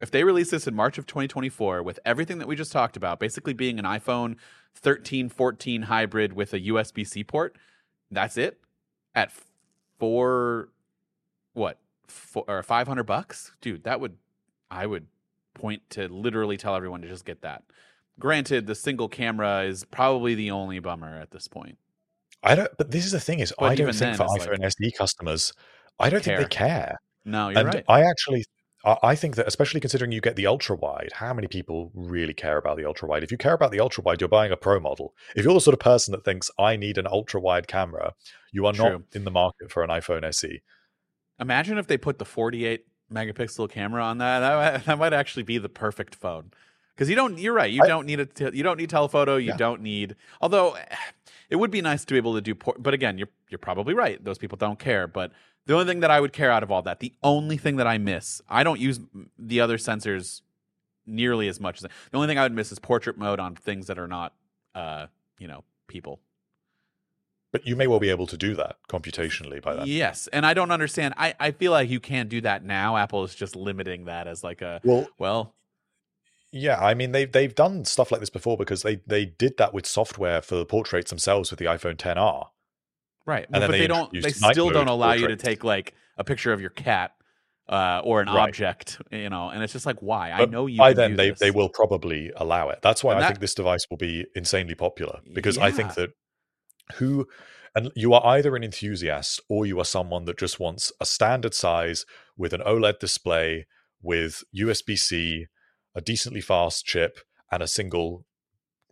If 0.00 0.10
they 0.10 0.24
release 0.24 0.50
this 0.50 0.66
in 0.66 0.74
March 0.74 0.98
of 0.98 1.06
2024 1.06 1.82
with 1.82 1.98
everything 2.04 2.38
that 2.38 2.48
we 2.48 2.56
just 2.56 2.72
talked 2.72 2.96
about, 2.96 3.18
basically 3.18 3.54
being 3.54 3.78
an 3.78 3.84
iPhone 3.84 4.36
13, 4.74 5.28
14 5.28 5.82
hybrid 5.82 6.34
with 6.34 6.52
a 6.52 6.60
USB 6.60 7.06
C 7.06 7.24
port, 7.24 7.56
that's 8.10 8.36
it 8.36 8.60
at 9.14 9.32
four, 9.98 10.68
what, 11.54 11.78
four, 12.06 12.44
or 12.46 12.62
500 12.62 13.04
bucks? 13.04 13.52
Dude, 13.60 13.84
that 13.84 14.00
would, 14.00 14.16
I 14.70 14.86
would 14.86 15.06
point 15.54 15.88
to 15.90 16.08
literally 16.08 16.58
tell 16.58 16.74
everyone 16.74 17.00
to 17.00 17.08
just 17.08 17.24
get 17.24 17.40
that. 17.40 17.64
Granted, 18.18 18.66
the 18.66 18.74
single 18.74 19.08
camera 19.08 19.62
is 19.62 19.84
probably 19.84 20.34
the 20.34 20.50
only 20.50 20.78
bummer 20.78 21.18
at 21.18 21.30
this 21.30 21.48
point. 21.48 21.78
I 22.46 22.54
don't, 22.54 22.70
but 22.78 22.90
this 22.90 23.04
is 23.04 23.12
the 23.12 23.20
thing 23.20 23.40
is, 23.40 23.52
but 23.58 23.66
I 23.66 23.74
don't 23.74 23.92
think 23.92 24.16
for 24.16 24.24
iPhone 24.24 24.60
like, 24.60 24.72
SE 24.80 24.92
customers, 24.92 25.52
I 25.98 26.10
don't 26.10 26.22
care. 26.22 26.38
think 26.38 26.50
they 26.50 26.56
care. 26.56 26.96
No, 27.24 27.48
you're 27.48 27.58
and 27.58 27.74
right. 27.74 27.84
I 27.88 28.02
actually 28.02 28.44
I 29.02 29.16
think 29.16 29.34
that, 29.34 29.48
especially 29.48 29.80
considering 29.80 30.12
you 30.12 30.20
get 30.20 30.36
the 30.36 30.46
ultra 30.46 30.76
wide, 30.76 31.10
how 31.14 31.34
many 31.34 31.48
people 31.48 31.90
really 31.92 32.34
care 32.34 32.56
about 32.56 32.76
the 32.76 32.84
ultra 32.84 33.08
wide? 33.08 33.24
If 33.24 33.32
you 33.32 33.36
care 33.36 33.54
about 33.54 33.72
the 33.72 33.80
ultra 33.80 34.04
wide, 34.04 34.20
you're 34.20 34.28
buying 34.28 34.52
a 34.52 34.56
pro 34.56 34.78
model. 34.78 35.12
If 35.34 35.44
you're 35.44 35.54
the 35.54 35.60
sort 35.60 35.74
of 35.74 35.80
person 35.80 36.12
that 36.12 36.24
thinks 36.24 36.52
I 36.56 36.76
need 36.76 36.96
an 36.96 37.08
ultra 37.08 37.40
wide 37.40 37.66
camera, 37.66 38.12
you 38.52 38.64
are 38.64 38.72
True. 38.72 38.90
not 38.90 39.02
in 39.12 39.24
the 39.24 39.32
market 39.32 39.72
for 39.72 39.82
an 39.82 39.90
iPhone 39.90 40.24
SE. 40.26 40.60
Imagine 41.40 41.78
if 41.78 41.88
they 41.88 41.98
put 41.98 42.18
the 42.18 42.24
48 42.24 42.84
megapixel 43.12 43.68
camera 43.70 44.04
on 44.04 44.18
that. 44.18 44.38
That, 44.38 44.84
that 44.86 44.98
might 44.98 45.12
actually 45.12 45.42
be 45.42 45.58
the 45.58 45.68
perfect 45.68 46.14
phone. 46.14 46.52
Because 46.96 47.08
you 47.10 47.14
don't. 47.14 47.38
You're 47.38 47.52
right. 47.52 47.70
You 47.70 47.82
I- 47.84 47.86
don't 47.88 48.06
need 48.06 48.18
a. 48.20 48.26
Te- 48.26 48.50
you 48.56 48.62
don't 48.62 48.78
need 48.78 48.90
telephoto. 48.90 49.36
You 49.36 49.48
Yeah. 49.48 49.56
don't 49.56 49.82
need. 49.82 50.16
Although, 50.40 50.76
it 51.50 51.56
would 51.56 51.70
be 51.70 51.82
nice 51.82 52.04
to 52.06 52.14
be 52.14 52.16
able 52.16 52.34
to 52.34 52.40
do. 52.40 52.54
Por- 52.54 52.76
but 52.78 52.94
again, 52.94 53.18
you're 53.18 53.28
you're 53.50 53.58
probably 53.58 53.94
right. 53.94 54.22
Those 54.24 54.38
people 54.38 54.56
don't 54.56 54.78
care. 54.78 55.06
But 55.06 55.30
the 55.66 55.74
only 55.74 55.86
thing 55.86 56.00
that 56.00 56.10
I 56.10 56.20
would 56.20 56.32
care 56.32 56.50
out 56.50 56.62
of 56.62 56.70
all 56.70 56.82
that, 56.82 57.00
the 57.00 57.12
only 57.22 57.56
thing 57.56 57.76
that 57.76 57.86
I 57.86 57.98
miss, 57.98 58.40
I 58.48 58.62
don't 58.64 58.80
use 58.80 59.00
the 59.38 59.60
other 59.60 59.76
sensors 59.78 60.40
nearly 61.06 61.46
as 61.48 61.60
much 61.60 61.76
as 61.78 61.82
the 61.82 62.16
only 62.16 62.26
thing 62.28 62.38
I 62.38 62.42
would 62.42 62.52
miss 62.52 62.72
is 62.72 62.78
portrait 62.78 63.16
mode 63.16 63.38
on 63.38 63.54
things 63.54 63.86
that 63.86 63.96
are 63.98 64.08
not, 64.08 64.34
uh, 64.74 65.06
you 65.38 65.46
know, 65.46 65.62
people. 65.86 66.18
But 67.52 67.66
you 67.66 67.76
may 67.76 67.86
well 67.86 68.00
be 68.00 68.10
able 68.10 68.26
to 68.26 68.36
do 68.36 68.54
that 68.56 68.76
computationally 68.88 69.62
by 69.62 69.74
then. 69.74 69.86
Yes, 69.86 70.26
and 70.32 70.44
I 70.44 70.52
don't 70.52 70.70
understand. 70.72 71.14
I 71.16 71.34
I 71.40 71.52
feel 71.52 71.72
like 71.72 71.88
you 71.88 72.00
can't 72.00 72.28
do 72.28 72.40
that 72.42 72.64
now. 72.64 72.96
Apple 72.96 73.22
is 73.24 73.34
just 73.34 73.54
limiting 73.56 74.04
that 74.06 74.26
as 74.26 74.42
like 74.44 74.62
a 74.62 74.80
Well, 74.84 75.06
well. 75.18 75.54
Yeah, 76.56 76.78
I 76.78 76.94
mean 76.94 77.12
they've 77.12 77.30
they've 77.30 77.54
done 77.54 77.84
stuff 77.84 78.10
like 78.10 78.20
this 78.20 78.30
before 78.30 78.56
because 78.56 78.82
they 78.82 78.96
they 79.06 79.24
did 79.26 79.56
that 79.58 79.72
with 79.74 79.86
software 79.86 80.40
for 80.42 80.56
the 80.56 80.66
portraits 80.66 81.10
themselves 81.10 81.50
with 81.50 81.58
the 81.58 81.66
iPhone 81.66 81.96
10R. 81.96 82.48
Right, 83.26 83.46
And 83.52 83.60
then 83.62 83.68
but 83.70 83.72
they 83.72 83.80
they 83.80 83.86
don't. 83.88 84.12
They 84.12 84.30
still 84.30 84.70
don't 84.70 84.88
allow 84.88 85.12
you 85.14 85.26
to 85.28 85.36
take 85.36 85.64
like 85.64 85.94
a 86.16 86.22
picture 86.24 86.52
of 86.52 86.60
your 86.60 86.70
cat 86.70 87.12
uh, 87.68 88.00
or 88.04 88.20
an 88.20 88.28
Right. 88.28 88.48
object, 88.48 89.00
you 89.10 89.28
know. 89.28 89.48
And 89.48 89.62
it's 89.64 89.72
just 89.72 89.84
like, 89.84 90.00
why? 90.00 90.30
I 90.30 90.44
know 90.44 90.66
you. 90.66 90.78
by 90.78 90.92
then 90.92 91.16
they, 91.16 91.30
this. 91.30 91.40
they 91.40 91.50
will 91.50 91.68
probably 91.68 92.30
allow 92.36 92.68
it. 92.68 92.78
That's 92.82 93.02
why 93.02 93.12
And 93.14 93.18
I 93.18 93.22
that- 93.22 93.26
think 93.30 93.40
this 93.40 93.54
device 93.54 93.84
will 93.90 93.96
be 93.96 94.26
insanely 94.36 94.76
popular 94.76 95.20
because 95.32 95.58
I 95.58 95.72
think 95.72 95.94
that 95.94 96.10
who 96.94 97.26
and 97.74 97.90
you 97.96 98.14
are 98.14 98.24
either 98.24 98.54
an 98.54 98.62
enthusiast 98.62 99.40
or 99.50 99.66
you 99.66 99.78
are 99.80 99.84
someone 99.84 100.24
that 100.26 100.38
just 100.38 100.60
wants 100.60 100.92
a 101.00 101.04
standard 101.04 101.52
size 101.52 102.06
with 102.36 102.52
an 102.54 102.60
OLED 102.60 103.00
display 103.00 103.66
with 104.00 104.44
USB-C, 104.56 105.46
a 105.96 106.00
decently 106.00 106.40
fast 106.40 106.84
chip, 106.84 107.18
and 107.50 107.62
a 107.62 107.66
single 107.68 108.24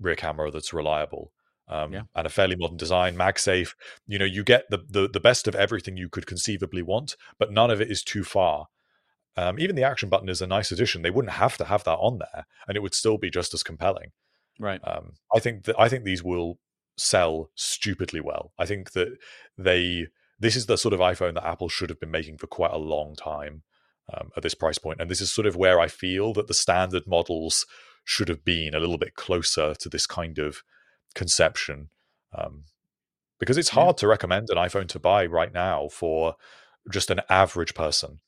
rear 0.00 0.16
camera 0.16 0.50
that's 0.50 0.72
reliable. 0.72 1.30
Um, 1.68 1.92
Yeah. 1.92 2.02
and 2.14 2.26
a 2.26 2.30
fairly 2.30 2.56
modern 2.56 2.76
design, 2.76 3.16
MagSafe. 3.16 3.74
You 4.06 4.18
know, 4.18 4.24
you 4.24 4.42
get 4.44 4.64
the, 4.70 4.78
the 4.88 5.08
the 5.08 5.20
best 5.20 5.46
of 5.48 5.54
everything 5.54 5.96
you 5.96 6.08
could 6.08 6.26
conceivably 6.26 6.82
want, 6.82 7.16
but 7.38 7.52
none 7.52 7.70
of 7.70 7.80
it 7.80 7.90
is 7.90 8.02
too 8.02 8.24
far. 8.24 8.66
Um, 9.36 9.58
even 9.58 9.74
the 9.76 9.82
action 9.82 10.08
button 10.08 10.28
is 10.28 10.42
a 10.42 10.46
nice 10.46 10.70
addition. 10.70 11.02
They 11.02 11.10
wouldn't 11.10 11.34
have 11.34 11.56
to 11.58 11.64
have 11.64 11.84
that 11.84 11.96
on 11.96 12.18
there, 12.18 12.46
and 12.68 12.76
it 12.76 12.80
would 12.80 12.94
still 12.94 13.18
be 13.18 13.30
just 13.30 13.54
as 13.54 13.62
compelling. 13.62 14.12
right. 14.60 14.80
Um, 14.84 15.14
I 15.34 15.40
think 15.40 15.64
that 15.64 15.76
I 15.78 15.88
think 15.88 16.04
these 16.04 16.22
will 16.22 16.58
sell 16.96 17.50
stupidly 17.54 18.20
well. 18.20 18.52
I 18.58 18.66
think 18.66 18.92
that 18.92 19.16
they 19.58 20.06
this 20.38 20.56
is 20.56 20.66
the 20.66 20.76
sort 20.76 20.94
of 20.94 21.00
iPhone 21.00 21.34
that 21.34 21.46
Apple 21.46 21.68
should 21.68 21.90
have 21.90 21.98
been 22.00 22.10
making 22.10 22.38
for 22.38 22.46
quite 22.46 22.72
a 22.72 22.78
long 22.78 23.16
time 23.16 23.62
um, 24.12 24.30
at 24.36 24.42
this 24.42 24.54
price 24.54 24.78
point, 24.78 25.00
and 25.00 25.10
this 25.10 25.20
is 25.20 25.32
sort 25.32 25.46
of 25.46 25.56
where 25.56 25.80
I 25.80 25.88
feel 25.88 26.32
that 26.34 26.46
the 26.46 26.54
standard 26.54 27.06
models 27.06 27.66
should 28.04 28.28
have 28.28 28.44
been 28.44 28.74
a 28.74 28.80
little 28.80 28.98
bit 28.98 29.14
closer 29.14 29.74
to 29.74 29.88
this 29.88 30.06
kind 30.06 30.38
of 30.38 30.62
conception. 31.14 31.88
Um, 32.36 32.64
because 33.38 33.56
it's 33.58 33.70
Yeah. 33.72 33.84
hard 33.84 33.96
to 33.98 34.06
recommend 34.08 34.48
an 34.50 34.56
iPhone 34.56 34.88
to 34.88 34.98
buy 34.98 35.26
right 35.26 35.52
now 35.52 35.88
for 35.88 36.36
just 36.90 37.10
an 37.10 37.20
average 37.28 37.74
person. 37.74 38.20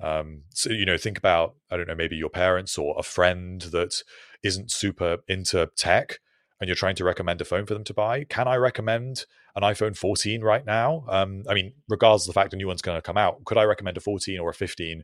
Um, 0.00 0.42
so 0.50 0.70
you 0.70 0.84
know, 0.84 0.98
think 0.98 1.18
about 1.18 1.54
I 1.70 1.76
don't 1.76 1.86
know, 1.88 1.94
maybe 1.94 2.16
your 2.16 2.30
parents 2.30 2.76
or 2.76 2.94
a 2.98 3.02
friend 3.02 3.60
that 3.62 4.02
isn't 4.42 4.72
super 4.72 5.18
into 5.28 5.70
tech, 5.76 6.18
and 6.62 6.68
you're 6.68 6.76
trying 6.76 6.94
to 6.94 7.02
recommend 7.02 7.40
a 7.40 7.44
phone 7.44 7.66
for 7.66 7.74
them 7.74 7.82
to 7.82 7.92
buy. 7.92 8.22
Can 8.22 8.46
I 8.46 8.54
recommend 8.54 9.26
an 9.56 9.64
iPhone 9.64 9.96
14 9.96 10.42
right 10.42 10.64
now? 10.64 11.04
Um, 11.08 11.42
I 11.48 11.54
mean, 11.54 11.72
regardless 11.88 12.22
of 12.22 12.32
the 12.32 12.40
fact 12.40 12.54
a 12.54 12.56
new 12.56 12.68
one's 12.68 12.82
going 12.82 12.96
to 12.96 13.02
come 13.02 13.16
out, 13.16 13.44
could 13.44 13.58
I 13.58 13.64
recommend 13.64 13.96
a 13.96 14.00
14 14.00 14.38
or 14.38 14.50
a 14.50 14.54
15? 14.54 15.02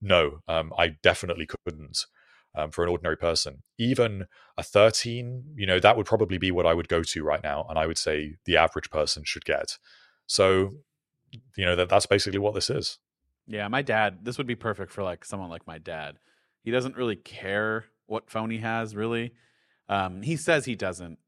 No, 0.00 0.38
um, 0.46 0.72
I 0.78 0.92
definitely 1.02 1.48
couldn't. 1.66 2.06
Um, 2.54 2.72
for 2.72 2.82
an 2.82 2.90
ordinary 2.90 3.16
person, 3.16 3.62
even 3.78 4.26
a 4.56 4.62
13, 4.64 5.54
you 5.56 5.66
know, 5.66 5.78
that 5.78 5.96
would 5.96 6.06
probably 6.06 6.36
be 6.36 6.50
what 6.50 6.66
I 6.66 6.74
would 6.74 6.88
go 6.88 7.02
to 7.02 7.22
right 7.22 7.42
now, 7.44 7.64
and 7.68 7.78
I 7.78 7.86
would 7.86 7.98
say 7.98 8.34
the 8.44 8.56
average 8.56 8.90
person 8.90 9.22
should 9.24 9.44
get. 9.44 9.78
So, 10.26 10.74
you 11.56 11.64
know, 11.64 11.76
that 11.76 11.88
that's 11.88 12.06
basically 12.06 12.40
what 12.40 12.54
this 12.54 12.68
is. 12.68 12.98
Yeah, 13.46 13.68
my 13.68 13.82
dad. 13.82 14.24
This 14.24 14.36
would 14.36 14.48
be 14.48 14.56
perfect 14.56 14.90
for 14.90 15.04
like 15.04 15.24
someone 15.24 15.48
like 15.48 15.64
my 15.68 15.78
dad. 15.78 16.18
He 16.64 16.72
doesn't 16.72 16.96
really 16.96 17.14
care 17.14 17.84
what 18.06 18.30
phone 18.30 18.50
he 18.50 18.58
has, 18.58 18.96
really. 18.96 19.32
Um, 19.90 20.22
he 20.22 20.36
says 20.36 20.64
he 20.64 20.76
doesn't, 20.76 21.18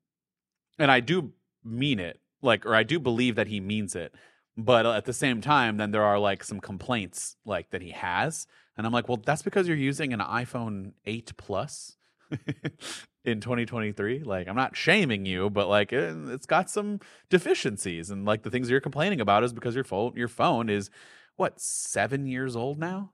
and 0.78 0.90
I 0.90 1.00
do 1.00 1.32
mean 1.64 1.98
it, 1.98 2.20
like, 2.40 2.64
or 2.64 2.76
I 2.76 2.84
do 2.84 3.00
believe 3.00 3.34
that 3.34 3.48
he 3.48 3.60
means 3.60 3.96
it. 3.96 4.14
But 4.56 4.86
at 4.86 5.04
the 5.04 5.12
same 5.12 5.40
time, 5.40 5.78
then 5.78 5.90
there 5.90 6.04
are 6.04 6.18
like 6.18 6.44
some 6.44 6.60
complaints 6.60 7.36
like 7.44 7.70
that 7.70 7.82
he 7.82 7.90
has, 7.90 8.46
and 8.76 8.86
I'm 8.86 8.92
like, 8.92 9.08
well, 9.08 9.20
that's 9.22 9.42
because 9.42 9.66
you're 9.66 9.76
using 9.76 10.12
an 10.12 10.20
iPhone 10.20 10.92
8 11.04 11.32
Plus 11.36 11.96
in 13.24 13.40
2023. 13.40 14.20
Like, 14.20 14.46
I'm 14.46 14.54
not 14.54 14.76
shaming 14.76 15.26
you, 15.26 15.50
but 15.50 15.68
like, 15.68 15.92
it, 15.92 16.14
it's 16.28 16.46
got 16.46 16.70
some 16.70 17.00
deficiencies, 17.30 18.10
and 18.10 18.24
like 18.24 18.44
the 18.44 18.50
things 18.50 18.70
you're 18.70 18.80
complaining 18.80 19.20
about 19.20 19.42
is 19.42 19.52
because 19.52 19.74
your 19.74 19.84
phone, 19.84 20.12
your 20.14 20.28
phone 20.28 20.70
is 20.70 20.88
what 21.34 21.60
seven 21.60 22.28
years 22.28 22.54
old 22.54 22.78
now? 22.78 23.12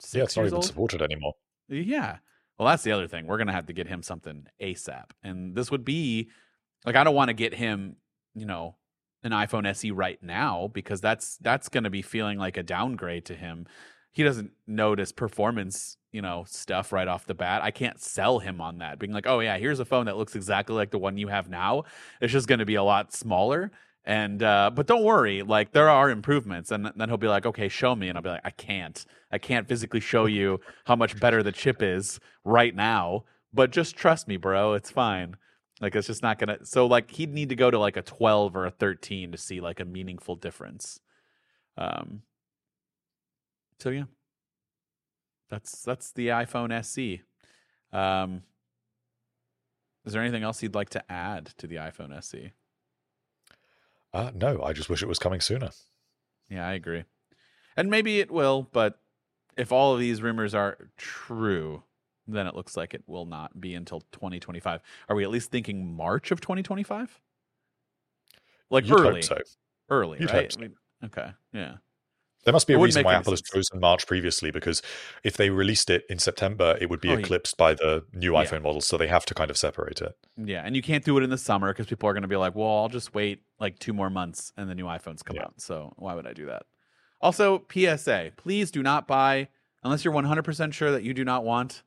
Six 0.00 0.14
yeah, 0.14 0.24
it's 0.24 0.36
not 0.36 0.46
even 0.46 0.54
old. 0.54 0.64
supported 0.64 1.00
anymore. 1.00 1.34
Yeah. 1.68 2.16
Well, 2.60 2.68
that's 2.68 2.82
the 2.82 2.92
other 2.92 3.06
thing. 3.06 3.26
We're 3.26 3.38
gonna 3.38 3.54
have 3.54 3.68
to 3.68 3.72
get 3.72 3.88
him 3.88 4.02
something 4.02 4.46
ASAP, 4.60 5.12
and 5.22 5.54
this 5.54 5.70
would 5.70 5.82
be 5.82 6.28
like 6.84 6.94
I 6.94 7.04
don't 7.04 7.14
want 7.14 7.30
to 7.30 7.32
get 7.32 7.54
him, 7.54 7.96
you 8.34 8.44
know, 8.44 8.76
an 9.22 9.30
iPhone 9.30 9.66
SE 9.66 9.90
right 9.92 10.22
now 10.22 10.68
because 10.70 11.00
that's 11.00 11.38
that's 11.38 11.70
gonna 11.70 11.88
be 11.88 12.02
feeling 12.02 12.36
like 12.36 12.58
a 12.58 12.62
downgrade 12.62 13.24
to 13.24 13.34
him. 13.34 13.66
He 14.12 14.22
doesn't 14.24 14.50
notice 14.66 15.10
performance, 15.10 15.96
you 16.12 16.20
know, 16.20 16.44
stuff 16.46 16.92
right 16.92 17.08
off 17.08 17.24
the 17.24 17.32
bat. 17.32 17.62
I 17.62 17.70
can't 17.70 17.98
sell 17.98 18.40
him 18.40 18.60
on 18.60 18.76
that, 18.80 18.98
being 18.98 19.12
like, 19.14 19.26
oh 19.26 19.40
yeah, 19.40 19.56
here's 19.56 19.80
a 19.80 19.86
phone 19.86 20.04
that 20.04 20.18
looks 20.18 20.36
exactly 20.36 20.76
like 20.76 20.90
the 20.90 20.98
one 20.98 21.16
you 21.16 21.28
have 21.28 21.48
now. 21.48 21.84
It's 22.20 22.30
just 22.30 22.46
gonna 22.46 22.66
be 22.66 22.74
a 22.74 22.82
lot 22.82 23.14
smaller. 23.14 23.72
And 24.04 24.42
uh, 24.42 24.70
but 24.74 24.86
don't 24.86 25.04
worry, 25.04 25.42
like 25.42 25.72
there 25.72 25.90
are 25.90 26.10
improvements, 26.10 26.70
and 26.70 26.90
then 26.96 27.08
he'll 27.08 27.18
be 27.18 27.28
like, 27.28 27.44
"Okay, 27.44 27.68
show 27.68 27.94
me," 27.94 28.08
and 28.08 28.16
I'll 28.16 28.22
be 28.22 28.30
like, 28.30 28.40
"I 28.44 28.50
can't, 28.50 29.04
I 29.30 29.38
can't 29.38 29.68
physically 29.68 30.00
show 30.00 30.24
you 30.24 30.60
how 30.86 30.96
much 30.96 31.20
better 31.20 31.42
the 31.42 31.52
chip 31.52 31.82
is 31.82 32.18
right 32.44 32.74
now, 32.74 33.24
but 33.52 33.70
just 33.70 33.96
trust 33.96 34.26
me, 34.26 34.36
bro, 34.38 34.72
it's 34.72 34.90
fine." 34.90 35.36
Like 35.80 35.94
it's 35.94 36.06
just 36.06 36.22
not 36.22 36.38
gonna. 36.38 36.64
So 36.64 36.86
like 36.86 37.10
he'd 37.10 37.32
need 37.32 37.50
to 37.50 37.56
go 37.56 37.70
to 37.70 37.78
like 37.78 37.96
a 37.96 38.02
twelve 38.02 38.56
or 38.56 38.66
a 38.66 38.70
thirteen 38.70 39.32
to 39.32 39.38
see 39.38 39.60
like 39.60 39.80
a 39.80 39.84
meaningful 39.84 40.36
difference. 40.36 41.00
Um. 41.76 42.22
So 43.80 43.90
yeah, 43.90 44.04
that's 45.50 45.82
that's 45.82 46.12
the 46.12 46.28
iPhone 46.28 46.72
SE. 46.72 47.20
Um. 47.92 48.42
Is 50.06 50.14
there 50.14 50.22
anything 50.22 50.42
else 50.42 50.62
you'd 50.62 50.74
like 50.74 50.90
to 50.90 51.12
add 51.12 51.52
to 51.58 51.66
the 51.66 51.76
iPhone 51.76 52.16
SE? 52.16 52.52
Uh, 54.12 54.30
no, 54.34 54.62
I 54.62 54.72
just 54.72 54.88
wish 54.88 55.02
it 55.02 55.08
was 55.08 55.18
coming 55.18 55.40
sooner. 55.40 55.70
Yeah, 56.48 56.66
I 56.66 56.72
agree. 56.72 57.04
And 57.76 57.90
maybe 57.90 58.20
it 58.20 58.30
will, 58.30 58.68
but 58.72 58.98
if 59.56 59.70
all 59.70 59.94
of 59.94 60.00
these 60.00 60.20
rumors 60.20 60.54
are 60.54 60.76
true, 60.96 61.84
then 62.26 62.46
it 62.46 62.54
looks 62.54 62.76
like 62.76 62.92
it 62.92 63.04
will 63.06 63.26
not 63.26 63.60
be 63.60 63.74
until 63.74 64.00
2025. 64.12 64.80
Are 65.08 65.16
we 65.16 65.22
at 65.22 65.30
least 65.30 65.50
thinking 65.50 65.94
March 65.94 66.30
of 66.30 66.40
2025? 66.40 67.20
Like 68.68 68.86
You'd 68.86 68.98
early, 68.98 69.14
hope 69.14 69.24
so. 69.24 69.38
early, 69.88 70.18
You'd 70.20 70.30
right? 70.30 70.42
hope 70.42 70.52
so. 70.52 70.58
I 70.58 70.60
mean, 70.62 70.74
okay, 71.04 71.30
yeah, 71.52 71.76
There 72.44 72.52
must 72.52 72.66
be 72.66 72.72
a 72.74 72.78
reason 72.78 73.04
why 73.04 73.14
Apple 73.14 73.32
has 73.32 73.42
chosen 73.42 73.80
March 73.80 74.06
previously, 74.06 74.50
because 74.50 74.80
if 75.24 75.36
they 75.36 75.50
released 75.50 75.90
it 75.90 76.04
in 76.08 76.18
September, 76.18 76.76
it 76.80 76.88
would 76.88 77.00
be 77.00 77.10
Oh, 77.10 77.12
yeah. 77.12 77.18
eclipsed 77.18 77.56
by 77.58 77.74
the 77.74 78.04
new 78.14 78.32
Yeah. 78.34 78.44
iPhone 78.44 78.62
models. 78.62 78.86
So 78.86 78.96
they 78.96 79.08
have 79.08 79.26
to 79.26 79.34
kind 79.34 79.50
of 79.50 79.56
separate 79.58 80.00
it. 80.00 80.16
yeah. 80.36 80.62
And 80.64 80.74
you 80.74 80.80
can't 80.82 81.04
do 81.04 81.18
it 81.18 81.22
in 81.22 81.28
the 81.30 81.36
summer 81.38 81.68
because 81.72 81.86
people 81.86 82.08
are 82.08 82.14
going 82.14 82.22
to 82.22 82.28
be 82.28 82.36
like, 82.36 82.54
"Well, 82.54 82.78
I'll 82.78 82.88
just 82.88 83.12
wait 83.14 83.42
like 83.58 83.78
two 83.78 83.92
more 83.92 84.08
months 84.08 84.52
and 84.56 84.70
the 84.70 84.74
new 84.74 84.86
iPhones 84.86 85.22
come 85.24 85.36
Yeah. 85.36 85.44
out." 85.44 85.60
So 85.60 85.92
why 85.96 86.14
would 86.14 86.26
I 86.26 86.32
do 86.32 86.46
that? 86.46 86.62
Also, 87.20 87.66
PSA: 87.68 88.32
Please 88.38 88.70
do 88.70 88.82
not 88.82 89.06
buy 89.06 89.48
unless 89.82 90.04
you're 90.04 90.14
100% 90.14 90.72
sure 90.72 90.90
that 90.90 91.02
you 91.02 91.12
do 91.12 91.24
not 91.24 91.44
want 91.44 91.82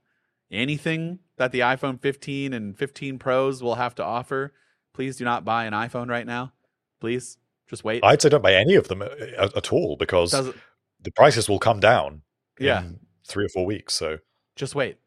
anything 0.51 1.19
that 1.37 1.51
the 1.51 1.61
iPhone 1.61 1.99
15 1.99 2.53
and 2.53 2.77
15 2.77 3.17
Pros 3.17 3.63
will 3.63 3.75
have 3.75 3.95
to 3.95 4.03
offer. 4.03 4.53
Please 4.93 5.17
do 5.17 5.25
not 5.25 5.43
buy 5.43 5.65
an 5.65 5.73
iPhone 5.73 6.09
right 6.09 6.27
now. 6.27 6.53
Please, 6.99 7.37
just 7.73 7.83
wait. 7.83 8.03
I'd 8.03 8.21
say 8.21 8.29
don't 8.29 8.43
buy 8.43 8.53
any 8.53 8.75
of 8.75 8.87
them 8.87 9.01
uh, 9.01 9.07
at, 9.37 9.57
at 9.57 9.73
all 9.73 9.95
because 9.97 10.31
Does- 10.31 10.53
the 11.01 11.11
prices 11.11 11.49
will 11.49 11.59
come 11.59 11.79
down 11.79 12.21
yeah, 12.59 12.81
in 12.83 12.99
three 13.27 13.45
or 13.45 13.49
four 13.49 13.65
weeks. 13.65 13.95
So 13.95 14.19
just 14.55 14.75
wait. 14.75 14.97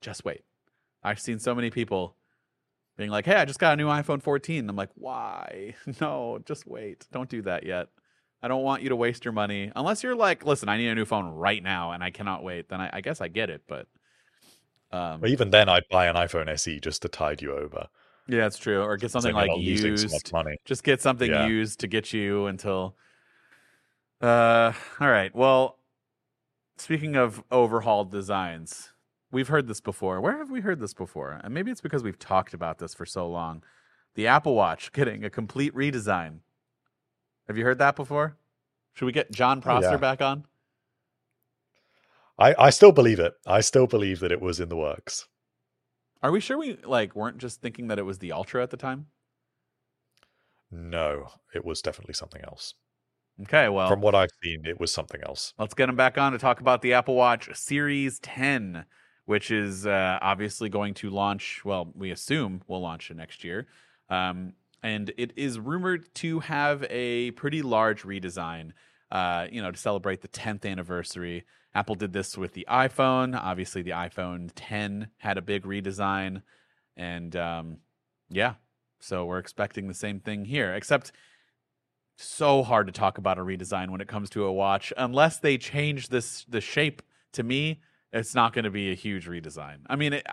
Just 0.00 0.24
wait. 0.24 0.42
I've 1.02 1.20
seen 1.20 1.38
so 1.38 1.54
many 1.54 1.68
people 1.70 2.16
being 2.96 3.10
like, 3.10 3.26
"Hey, 3.26 3.34
I 3.36 3.44
just 3.44 3.58
got 3.58 3.74
a 3.74 3.76
new 3.76 3.88
iPhone 3.88 4.22
14." 4.22 4.68
I'm 4.68 4.76
like, 4.76 4.90
"Why? 4.94 5.74
No, 6.00 6.40
just 6.46 6.66
wait. 6.66 7.06
Don't 7.12 7.28
do 7.28 7.42
that 7.42 7.64
yet. 7.64 7.88
I 8.42 8.48
don't 8.48 8.62
want 8.62 8.82
you 8.82 8.88
to 8.88 8.96
waste 8.96 9.24
your 9.24 9.32
money 9.32 9.70
unless 9.76 10.02
you're 10.02 10.16
like, 10.16 10.44
listen, 10.44 10.68
I 10.68 10.76
need 10.76 10.88
a 10.88 10.94
new 10.96 11.04
phone 11.04 11.26
right 11.26 11.62
now 11.62 11.92
and 11.92 12.02
I 12.02 12.10
cannot 12.10 12.42
wait. 12.42 12.68
Then 12.68 12.80
I, 12.80 12.90
I 12.94 13.00
guess 13.00 13.20
I 13.20 13.28
get 13.28 13.50
it, 13.50 13.62
but 13.68 13.86
um, 14.90 15.20
but 15.20 15.30
even 15.30 15.50
then, 15.50 15.68
I'd 15.68 15.88
buy 15.90 16.06
an 16.06 16.16
iPhone 16.16 16.48
SE 16.48 16.80
just 16.80 17.02
to 17.02 17.08
tide 17.08 17.40
you 17.40 17.52
over. 17.56 17.88
Yeah, 18.28 18.42
that's 18.42 18.58
true. 18.58 18.82
Or 18.82 18.96
get 18.96 19.10
something 19.10 19.34
like 19.34 19.48
not 19.48 19.58
losing 19.58 19.96
so 19.96 20.04
used. 20.04 20.32
money. 20.32 20.56
Just 20.64 20.84
get 20.84 21.00
something 21.00 21.30
Yeah. 21.30 21.46
used 21.46 21.80
to 21.80 21.88
get 21.88 22.12
you 22.12 22.46
until. 22.46 22.96
Uh, 24.20 24.72
all 25.00 25.08
right. 25.08 25.34
Well, 25.34 25.78
speaking 26.76 27.16
of 27.16 27.42
overhauled 27.50 28.10
designs, 28.12 28.92
we've 29.32 29.48
heard 29.48 29.66
this 29.66 29.80
before. 29.80 30.20
Where 30.20 30.38
have 30.38 30.50
we 30.50 30.60
heard 30.60 30.78
this 30.78 30.94
before? 30.94 31.40
And 31.42 31.52
maybe 31.52 31.70
it's 31.70 31.80
because 31.80 32.04
we've 32.04 32.18
talked 32.18 32.54
about 32.54 32.78
this 32.78 32.94
for 32.94 33.04
so 33.04 33.28
long. 33.28 33.64
The 34.14 34.28
Apple 34.28 34.54
Watch 34.54 34.92
getting 34.92 35.24
a 35.24 35.30
complete 35.30 35.74
redesign. 35.74 36.38
Have 37.48 37.58
you 37.58 37.64
heard 37.64 37.78
that 37.78 37.96
before? 37.96 38.36
Should 38.94 39.06
we 39.06 39.12
get 39.12 39.32
Jon 39.32 39.60
Prosser 39.60 39.92
yeah. 39.92 39.96
back 39.96 40.22
on? 40.22 40.44
I, 42.38 42.54
I 42.58 42.70
still 42.70 42.92
believe 42.92 43.18
it. 43.18 43.34
I 43.46 43.60
still 43.60 43.86
believe 43.86 44.20
that 44.20 44.32
it 44.32 44.40
was 44.40 44.60
in 44.60 44.68
the 44.68 44.76
works. 44.76 45.28
Are 46.22 46.32
we 46.32 46.40
sure 46.40 46.58
we 46.58 46.76
like 46.76 47.14
weren't 47.14 47.38
just 47.38 47.60
thinking 47.60 47.88
that 47.88 47.98
it 47.98 48.02
was 48.02 48.18
the 48.18 48.32
Ultra 48.32 48.62
at 48.62 48.70
the 48.70 48.76
time? 48.76 49.08
No, 50.72 51.34
it 51.54 51.64
was 51.64 51.82
definitely 51.82 52.14
something 52.14 52.42
else. 52.42 52.74
Okay, 53.42 53.68
well, 53.68 53.88
from 53.88 54.00
what 54.00 54.14
I've 54.14 54.30
seen, 54.42 54.66
it 54.66 54.80
was 54.80 54.92
something 54.92 55.22
else. 55.22 55.54
Let's 55.58 55.74
get 55.74 55.88
him 55.88 55.96
back 55.96 56.18
on 56.18 56.32
to 56.32 56.38
talk 56.38 56.60
about 56.60 56.82
the 56.82 56.94
Apple 56.94 57.14
Watch 57.14 57.54
Series 57.54 58.18
10, 58.20 58.86
which 59.26 59.50
is 59.50 59.86
uh, 59.86 60.18
obviously 60.22 60.68
going 60.68 60.94
to 60.94 61.10
launch. 61.10 61.64
Well, 61.64 61.92
we 61.94 62.10
assume 62.10 62.62
will 62.66 62.80
launch 62.80 63.10
next 63.10 63.44
year, 63.44 63.68
um, 64.08 64.54
and 64.82 65.12
it 65.16 65.32
is 65.36 65.58
rumored 65.58 66.14
to 66.16 66.40
have 66.40 66.84
a 66.90 67.32
pretty 67.32 67.62
large 67.62 68.02
redesign. 68.02 68.72
Uh, 69.10 69.46
you 69.52 69.60
know, 69.60 69.70
to 69.70 69.76
celebrate 69.76 70.22
the 70.22 70.28
10th 70.28 70.64
anniversary. 70.64 71.44
Apple 71.74 71.94
did 71.94 72.12
this 72.12 72.36
with 72.36 72.52
the 72.52 72.66
iPhone. 72.70 73.38
Obviously, 73.40 73.82
the 73.82 73.90
iPhone 73.92 74.50
10 74.54 75.08
had 75.18 75.38
a 75.38 75.42
big 75.42 75.64
redesign, 75.64 76.42
and 76.96 77.34
um, 77.36 77.78
yeah, 78.28 78.54
so 79.00 79.24
we're 79.24 79.38
expecting 79.38 79.88
the 79.88 79.94
same 79.94 80.20
thing 80.20 80.44
here. 80.44 80.74
Except, 80.74 81.12
so 82.16 82.62
hard 82.62 82.86
to 82.86 82.92
talk 82.92 83.18
about 83.18 83.38
a 83.38 83.42
redesign 83.42 83.90
when 83.90 84.00
it 84.00 84.08
comes 84.08 84.30
to 84.30 84.44
a 84.44 84.52
watch, 84.52 84.92
unless 84.96 85.38
they 85.38 85.58
change 85.58 86.08
this 86.08 86.44
the 86.48 86.60
shape. 86.60 87.02
To 87.32 87.42
me, 87.42 87.80
it's 88.12 88.34
not 88.34 88.52
going 88.52 88.64
to 88.64 88.70
be 88.70 88.92
a 88.92 88.94
huge 88.94 89.26
redesign. 89.26 89.78
I 89.86 89.96
mean, 89.96 90.12
it, 90.12 90.26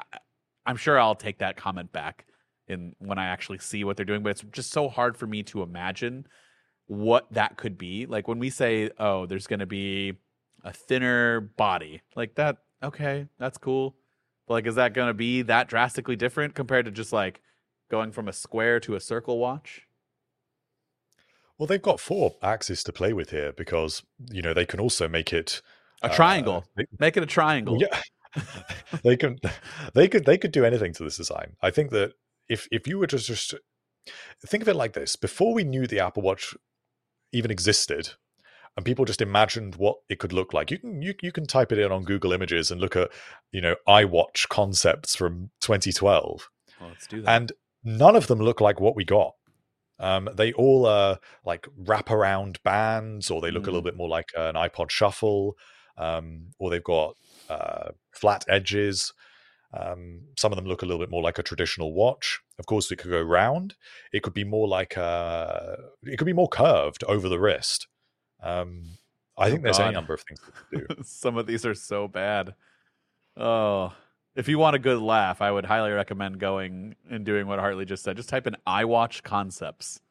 I'm 0.65 0.75
sure 0.75 0.99
I'll 0.99 1.15
take 1.15 1.39
that 1.39 1.55
comment 1.55 1.93
back 1.93 2.25
in 2.67 2.93
when 2.99 3.17
I 3.17 3.27
actually 3.27 3.59
see 3.59 3.85
what 3.85 3.95
they're 3.95 4.05
doing, 4.05 4.21
but 4.21 4.31
it's 4.31 4.43
just 4.51 4.71
so 4.71 4.89
hard 4.89 5.15
for 5.15 5.25
me 5.25 5.43
to 5.43 5.63
imagine 5.63 6.27
what 6.87 7.31
that 7.31 7.55
could 7.55 7.77
be. 7.77 8.05
Like 8.05 8.27
when 8.27 8.39
we 8.39 8.49
say, 8.49 8.89
"Oh, 8.99 9.25
there's 9.25 9.47
going 9.47 9.61
to 9.61 9.65
be." 9.65 10.13
A 10.63 10.71
thinner 10.71 11.39
body. 11.39 12.01
Like 12.15 12.35
that, 12.35 12.57
okay, 12.83 13.27
that's 13.37 13.57
cool. 13.57 13.95
But 14.47 14.55
like, 14.55 14.67
is 14.67 14.75
that 14.75 14.93
going 14.93 15.07
to 15.07 15.13
be 15.13 15.41
that 15.43 15.67
drastically 15.67 16.15
different 16.15 16.55
compared 16.55 16.85
to 16.85 16.91
just 16.91 17.13
like 17.13 17.41
going 17.89 18.11
from 18.11 18.27
a 18.27 18.33
square 18.33 18.79
to 18.81 18.95
a 18.95 18.99
circle 18.99 19.37
watch? 19.37 19.87
Well, 21.57 21.67
they've 21.67 21.81
got 21.81 21.99
four 21.99 22.35
axes 22.41 22.83
to 22.83 22.93
play 22.93 23.11
with 23.11 23.31
here 23.31 23.51
because 23.51 24.03
you 24.31 24.41
know 24.41 24.53
they 24.53 24.65
can 24.65 24.79
also 24.79 25.07
make 25.09 25.33
it 25.33 25.61
a 26.01 26.09
triangle. 26.09 26.65
Uh, 26.77 26.83
make 26.99 27.17
it 27.17 27.23
a 27.23 27.25
triangle. 27.25 27.77
Yeah, 27.79 28.01
they 29.03 29.17
can. 29.17 29.39
They 29.93 30.07
could. 30.07 30.25
They 30.25 30.37
could 30.37 30.53
do 30.53 30.63
anything 30.63 30.93
to 30.93 31.03
this 31.03 31.17
design. 31.17 31.57
I 31.61 31.69
think 31.69 31.91
that 31.91 32.13
if 32.47 32.67
if 32.71 32.87
you 32.87 32.97
were 32.97 33.07
to 33.07 33.17
just 33.17 33.53
think 34.45 34.63
of 34.63 34.69
it 34.69 34.75
like 34.75 34.93
this, 34.93 35.17
before 35.17 35.53
we 35.53 35.65
knew 35.65 35.85
the 35.85 35.99
Apple 35.99 36.23
Watch 36.23 36.55
even 37.33 37.51
existed, 37.51 38.11
and 38.75 38.85
people 38.85 39.05
just 39.05 39.21
imagined 39.21 39.75
what 39.75 39.97
it 40.09 40.19
could 40.19 40.33
look 40.33 40.53
like. 40.53 40.71
You 40.71 40.79
can 40.79 41.01
you, 41.01 41.13
you 41.21 41.31
can 41.31 41.45
type 41.45 41.71
it 41.71 41.79
in 41.79 41.91
on 41.91 42.03
Google 42.03 42.33
Images 42.33 42.71
and 42.71 42.79
look 42.79 42.95
at 42.95 43.09
you 43.51 43.61
know 43.61 43.75
iWatch 43.87 44.47
concepts 44.49 45.15
from 45.15 45.51
2012. 45.61 46.49
Well, 46.79 46.89
let's 46.89 47.07
do 47.07 47.21
that. 47.21 47.29
And 47.29 47.51
none 47.83 48.15
of 48.15 48.27
them 48.27 48.39
look 48.39 48.61
like 48.61 48.79
what 48.79 48.95
we 48.95 49.03
got. 49.03 49.33
Um, 49.99 50.29
they 50.33 50.53
all 50.53 50.85
are 50.85 51.19
like 51.45 51.67
wraparound 51.81 52.63
bands, 52.63 53.29
or 53.29 53.41
they 53.41 53.51
look 53.51 53.63
mm. 53.63 53.67
a 53.67 53.71
little 53.71 53.81
mm. 53.81 53.85
bit 53.85 53.97
more 53.97 54.09
like 54.09 54.29
an 54.37 54.55
iPod 54.55 54.89
Shuffle, 54.89 55.57
um, 55.97 56.47
or 56.57 56.69
they've 56.69 56.83
got 56.83 57.15
uh, 57.49 57.89
flat 58.11 58.45
edges. 58.47 59.13
Um, 59.71 60.21
some 60.37 60.51
of 60.51 60.55
them 60.55 60.65
look 60.65 60.81
a 60.81 60.85
little 60.85 60.99
bit 60.99 61.11
more 61.11 61.21
like 61.21 61.37
a 61.37 61.43
traditional 61.43 61.93
watch. 61.93 62.39
Of 62.57 62.65
course, 62.65 62.91
it 62.91 62.95
could 62.95 63.11
go 63.11 63.21
round. 63.21 63.75
It 64.11 64.23
could 64.23 64.33
be 64.33 64.43
more 64.43 64.67
like 64.67 64.97
a, 64.97 65.77
it 66.03 66.17
could 66.17 66.25
be 66.25 66.33
more 66.33 66.49
curved 66.49 67.03
over 67.03 67.29
the 67.29 67.39
wrist. 67.39 67.87
Um, 68.41 68.83
I 69.37 69.47
oh 69.47 69.51
think 69.51 69.63
there's 69.63 69.77
God. 69.77 69.85
any 69.85 69.93
number 69.93 70.13
of 70.13 70.21
things 70.21 70.39
to 70.71 70.77
do. 70.79 70.95
Some 71.03 71.37
of 71.37 71.47
these 71.47 71.65
are 71.65 71.73
so 71.73 72.07
bad. 72.07 72.55
Oh, 73.37 73.93
if 74.35 74.47
you 74.47 74.59
want 74.59 74.75
a 74.75 74.79
good 74.79 74.99
laugh, 74.99 75.41
I 75.41 75.51
would 75.51 75.65
highly 75.65 75.91
recommend 75.91 76.39
going 76.39 76.95
and 77.09 77.25
doing 77.25 77.47
what 77.47 77.59
Hartley 77.59 77.85
just 77.85 78.03
said. 78.03 78.17
Just 78.17 78.29
type 78.29 78.47
in 78.47 78.55
iWatch 78.67 79.23
concepts. 79.23 80.01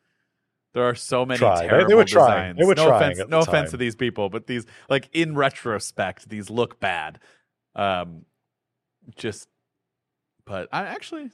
There 0.75 0.85
are 0.85 0.95
so 0.95 1.25
many 1.25 1.39
Try. 1.39 1.67
terrible 1.67 1.79
they, 1.79 1.89
they 1.89 1.95
were 1.95 2.05
designs. 2.05 2.27
Trying. 2.27 2.57
They 2.57 2.65
were 2.65 2.75
no 2.75 2.87
trying 2.89 3.13
offense, 3.13 3.31
no 3.31 3.39
offense 3.41 3.71
to 3.71 3.77
these 3.77 3.97
people, 3.97 4.29
but 4.29 4.47
these 4.47 4.67
like 4.89 5.09
in 5.13 5.35
retrospect, 5.35 6.29
these 6.29 6.51
look 6.51 6.79
bad. 6.79 7.21
Um, 7.75 8.25
just, 9.17 9.49
but 10.45 10.69
I 10.73 10.85
actually 10.85 11.31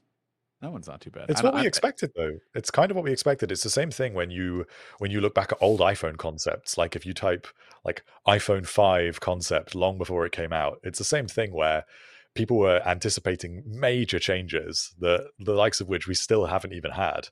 that 0.64 0.72
one's 0.72 0.88
not 0.88 1.02
too 1.02 1.10
bad. 1.10 1.26
It's 1.28 1.42
what 1.42 1.54
we 1.54 1.60
I, 1.60 1.64
expected, 1.64 2.10
though. 2.16 2.38
It's 2.54 2.70
kind 2.70 2.90
of 2.90 2.96
what 2.96 3.04
we 3.04 3.12
expected. 3.12 3.52
It's 3.52 3.62
the 3.62 3.68
same 3.70 3.90
thing 3.90 4.14
when 4.14 4.30
you 4.30 4.64
when 4.98 5.10
you 5.10 5.20
look 5.20 5.34
back 5.34 5.52
at 5.52 5.58
old 5.60 5.80
iPhone 5.80 6.16
concepts. 6.16 6.78
Like 6.78 6.96
if 6.96 7.04
you 7.04 7.12
type 7.12 7.46
like 7.84 8.02
iPhone 8.26 8.66
five 8.66 9.20
concept 9.20 9.74
long 9.74 9.98
before 9.98 10.24
it 10.24 10.32
came 10.32 10.54
out, 10.54 10.80
it's 10.82 10.98
the 10.98 11.04
same 11.04 11.26
thing 11.26 11.52
where 11.52 11.84
people 12.34 12.56
were 12.56 12.80
anticipating 12.86 13.62
major 13.66 14.18
changes, 14.18 14.94
the 14.98 15.28
the 15.38 15.52
likes 15.52 15.82
of 15.82 15.90
which 15.90 16.08
we 16.08 16.14
still 16.14 16.46
haven't 16.46 16.72
even 16.72 16.92
had. 16.92 17.28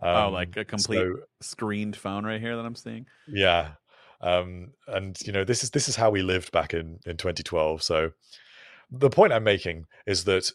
Um, 0.00 0.16
oh, 0.16 0.30
like 0.30 0.56
a 0.56 0.64
complete 0.64 0.98
so, 0.98 1.14
screened 1.40 1.96
phone 1.96 2.26
right 2.26 2.40
here 2.40 2.56
that 2.56 2.66
I'm 2.66 2.74
seeing. 2.74 3.06
Yeah, 3.28 3.74
um, 4.20 4.72
and 4.88 5.16
you 5.24 5.32
know 5.32 5.44
this 5.44 5.62
is 5.62 5.70
this 5.70 5.88
is 5.88 5.94
how 5.94 6.10
we 6.10 6.22
lived 6.22 6.50
back 6.50 6.74
in 6.74 6.98
in 7.06 7.16
2012. 7.16 7.80
So 7.80 8.10
the 8.90 9.10
point 9.10 9.32
I'm 9.32 9.44
making 9.44 9.86
is 10.04 10.24
that 10.24 10.50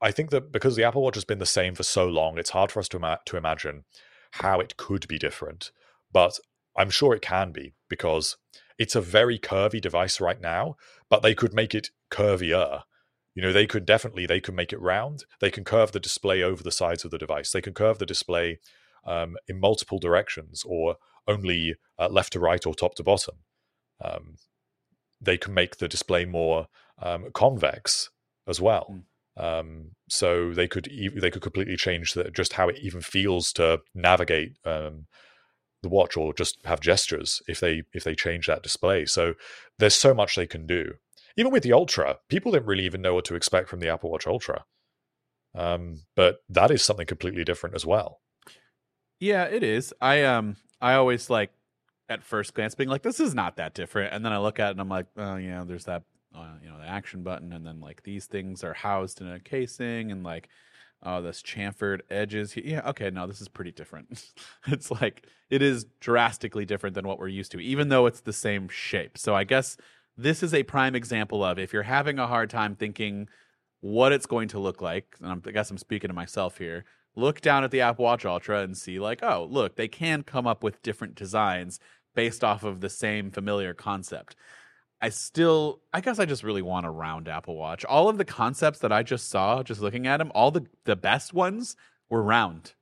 I 0.00 0.10
think 0.10 0.30
that 0.30 0.52
because 0.52 0.76
the 0.76 0.84
Apple 0.84 1.02
Watch 1.02 1.16
has 1.16 1.24
been 1.24 1.38
the 1.38 1.46
same 1.46 1.74
for 1.74 1.82
so 1.82 2.06
long, 2.06 2.38
it's 2.38 2.50
hard 2.50 2.72
for 2.72 2.80
us 2.80 2.88
to, 2.88 2.96
ima- 2.96 3.20
to 3.26 3.36
imagine 3.36 3.84
how 4.32 4.60
it 4.60 4.76
could 4.76 5.06
be 5.08 5.18
different. 5.18 5.72
But 6.12 6.38
I'm 6.76 6.90
sure 6.90 7.14
it 7.14 7.22
can 7.22 7.52
be 7.52 7.74
because 7.88 8.36
it's 8.78 8.94
a 8.94 9.00
very 9.00 9.38
curvy 9.38 9.80
device 9.80 10.20
right 10.20 10.40
now, 10.40 10.76
but 11.08 11.22
they 11.22 11.34
could 11.34 11.52
make 11.52 11.74
it 11.74 11.90
curvier. 12.10 12.82
You 13.34 13.42
know, 13.42 13.52
they 13.52 13.66
could 13.66 13.84
definitely 13.84 14.26
they 14.26 14.40
can 14.40 14.54
make 14.54 14.72
it 14.72 14.80
round. 14.80 15.24
They 15.40 15.50
can 15.50 15.64
curve 15.64 15.92
the 15.92 16.00
display 16.00 16.42
over 16.42 16.62
the 16.62 16.72
sides 16.72 17.04
of 17.04 17.10
the 17.10 17.18
device. 17.18 17.50
They 17.50 17.60
can 17.60 17.74
curve 17.74 17.98
the 17.98 18.06
display 18.06 18.58
um, 19.04 19.36
in 19.48 19.60
multiple 19.60 19.98
directions, 19.98 20.62
or 20.66 20.96
only 21.28 21.76
uh, 21.98 22.08
left 22.08 22.32
to 22.32 22.40
right 22.40 22.64
or 22.66 22.74
top 22.74 22.94
to 22.96 23.04
bottom. 23.04 23.36
Um, 24.02 24.36
they 25.20 25.36
can 25.36 25.54
make 25.54 25.76
the 25.76 25.88
display 25.88 26.24
more 26.24 26.68
um, 27.00 27.30
convex 27.32 28.10
as 28.48 28.60
well. 28.60 28.86
Mm. 28.90 29.02
Um, 29.40 29.92
so 30.08 30.52
they 30.52 30.68
could 30.68 30.88
they 31.16 31.30
could 31.30 31.40
completely 31.40 31.76
change 31.76 32.12
the, 32.12 32.30
just 32.30 32.52
how 32.52 32.68
it 32.68 32.78
even 32.82 33.00
feels 33.00 33.54
to 33.54 33.80
navigate 33.94 34.58
um, 34.66 35.06
the 35.82 35.88
watch 35.88 36.16
or 36.16 36.34
just 36.34 36.58
have 36.66 36.80
gestures 36.80 37.40
if 37.48 37.58
they 37.58 37.82
if 37.94 38.04
they 38.04 38.14
change 38.14 38.46
that 38.46 38.62
display. 38.62 39.06
So 39.06 39.34
there's 39.78 39.94
so 39.94 40.12
much 40.12 40.36
they 40.36 40.46
can 40.46 40.66
do. 40.66 40.92
Even 41.38 41.52
with 41.52 41.62
the 41.62 41.72
Ultra, 41.72 42.18
people 42.28 42.52
didn't 42.52 42.66
really 42.66 42.84
even 42.84 43.00
know 43.00 43.14
what 43.14 43.24
to 43.26 43.34
expect 43.34 43.70
from 43.70 43.80
the 43.80 43.88
Apple 43.88 44.10
Watch 44.10 44.26
Ultra. 44.26 44.64
Um, 45.54 46.02
but 46.14 46.40
that 46.50 46.70
is 46.70 46.82
something 46.82 47.06
completely 47.06 47.44
different 47.44 47.74
as 47.74 47.86
well. 47.86 48.20
Yeah, 49.20 49.44
it 49.44 49.62
is. 49.62 49.94
I 50.02 50.22
um 50.24 50.56
I 50.82 50.94
always 50.94 51.30
like 51.30 51.50
at 52.10 52.24
first 52.24 52.52
glance 52.52 52.74
being 52.74 52.90
like, 52.90 53.02
this 53.02 53.20
is 53.20 53.34
not 53.34 53.56
that 53.56 53.72
different, 53.72 54.12
and 54.12 54.22
then 54.22 54.34
I 54.34 54.38
look 54.38 54.60
at 54.60 54.68
it 54.68 54.70
and 54.72 54.80
I'm 54.80 54.88
like, 54.90 55.06
oh 55.16 55.36
yeah, 55.36 55.64
there's 55.64 55.86
that 55.86 56.02
uh, 56.34 56.54
you 56.62 56.68
know 56.68 56.78
the 56.78 56.86
action 56.86 57.22
button 57.22 57.52
and 57.52 57.66
then 57.66 57.80
like 57.80 58.02
these 58.02 58.26
things 58.26 58.62
are 58.62 58.74
housed 58.74 59.20
in 59.20 59.28
a 59.28 59.40
casing 59.40 60.12
and 60.12 60.22
like 60.22 60.48
oh 61.02 61.22
this 61.22 61.42
chamfered 61.42 62.00
edges 62.10 62.52
here. 62.52 62.64
yeah 62.66 62.88
okay 62.88 63.10
no 63.10 63.26
this 63.26 63.40
is 63.40 63.48
pretty 63.48 63.72
different 63.72 64.26
it's 64.68 64.90
like 64.90 65.26
it 65.48 65.62
is 65.62 65.86
drastically 66.00 66.64
different 66.64 66.94
than 66.94 67.06
what 67.06 67.18
we're 67.18 67.28
used 67.28 67.52
to 67.52 67.60
even 67.60 67.88
though 67.88 68.06
it's 68.06 68.20
the 68.20 68.32
same 68.32 68.68
shape 68.68 69.18
so 69.18 69.34
i 69.34 69.44
guess 69.44 69.76
this 70.16 70.42
is 70.42 70.52
a 70.52 70.62
prime 70.62 70.94
example 70.94 71.42
of 71.42 71.58
if 71.58 71.72
you're 71.72 71.82
having 71.82 72.18
a 72.18 72.26
hard 72.26 72.50
time 72.50 72.74
thinking 72.74 73.28
what 73.80 74.12
it's 74.12 74.26
going 74.26 74.48
to 74.48 74.58
look 74.58 74.80
like 74.80 75.16
and 75.20 75.30
I'm, 75.30 75.42
i 75.46 75.50
guess 75.50 75.70
i'm 75.70 75.78
speaking 75.78 76.08
to 76.08 76.14
myself 76.14 76.58
here 76.58 76.84
look 77.16 77.40
down 77.40 77.64
at 77.64 77.70
the 77.70 77.80
apple 77.80 78.04
watch 78.04 78.24
ultra 78.24 78.60
and 78.60 78.76
see 78.76 79.00
like 79.00 79.22
oh 79.22 79.48
look 79.50 79.76
they 79.76 79.88
can 79.88 80.22
come 80.22 80.46
up 80.46 80.62
with 80.62 80.82
different 80.82 81.14
designs 81.14 81.80
based 82.14 82.44
off 82.44 82.62
of 82.62 82.80
the 82.80 82.90
same 82.90 83.30
familiar 83.30 83.72
concept 83.74 84.36
I 85.02 85.08
still, 85.08 85.80
I 85.92 86.00
guess 86.00 86.18
I 86.18 86.26
just 86.26 86.42
really 86.42 86.62
want 86.62 86.86
a 86.86 86.90
round 86.90 87.28
Apple 87.28 87.56
Watch. 87.56 87.84
All 87.84 88.08
of 88.08 88.18
the 88.18 88.24
concepts 88.24 88.80
that 88.80 88.92
I 88.92 89.02
just 89.02 89.30
saw, 89.30 89.62
just 89.62 89.80
looking 89.80 90.06
at 90.06 90.18
them, 90.18 90.30
all 90.34 90.50
the 90.50 90.66
the 90.84 90.96
best 90.96 91.32
ones 91.32 91.76
were 92.10 92.22
round. 92.22 92.74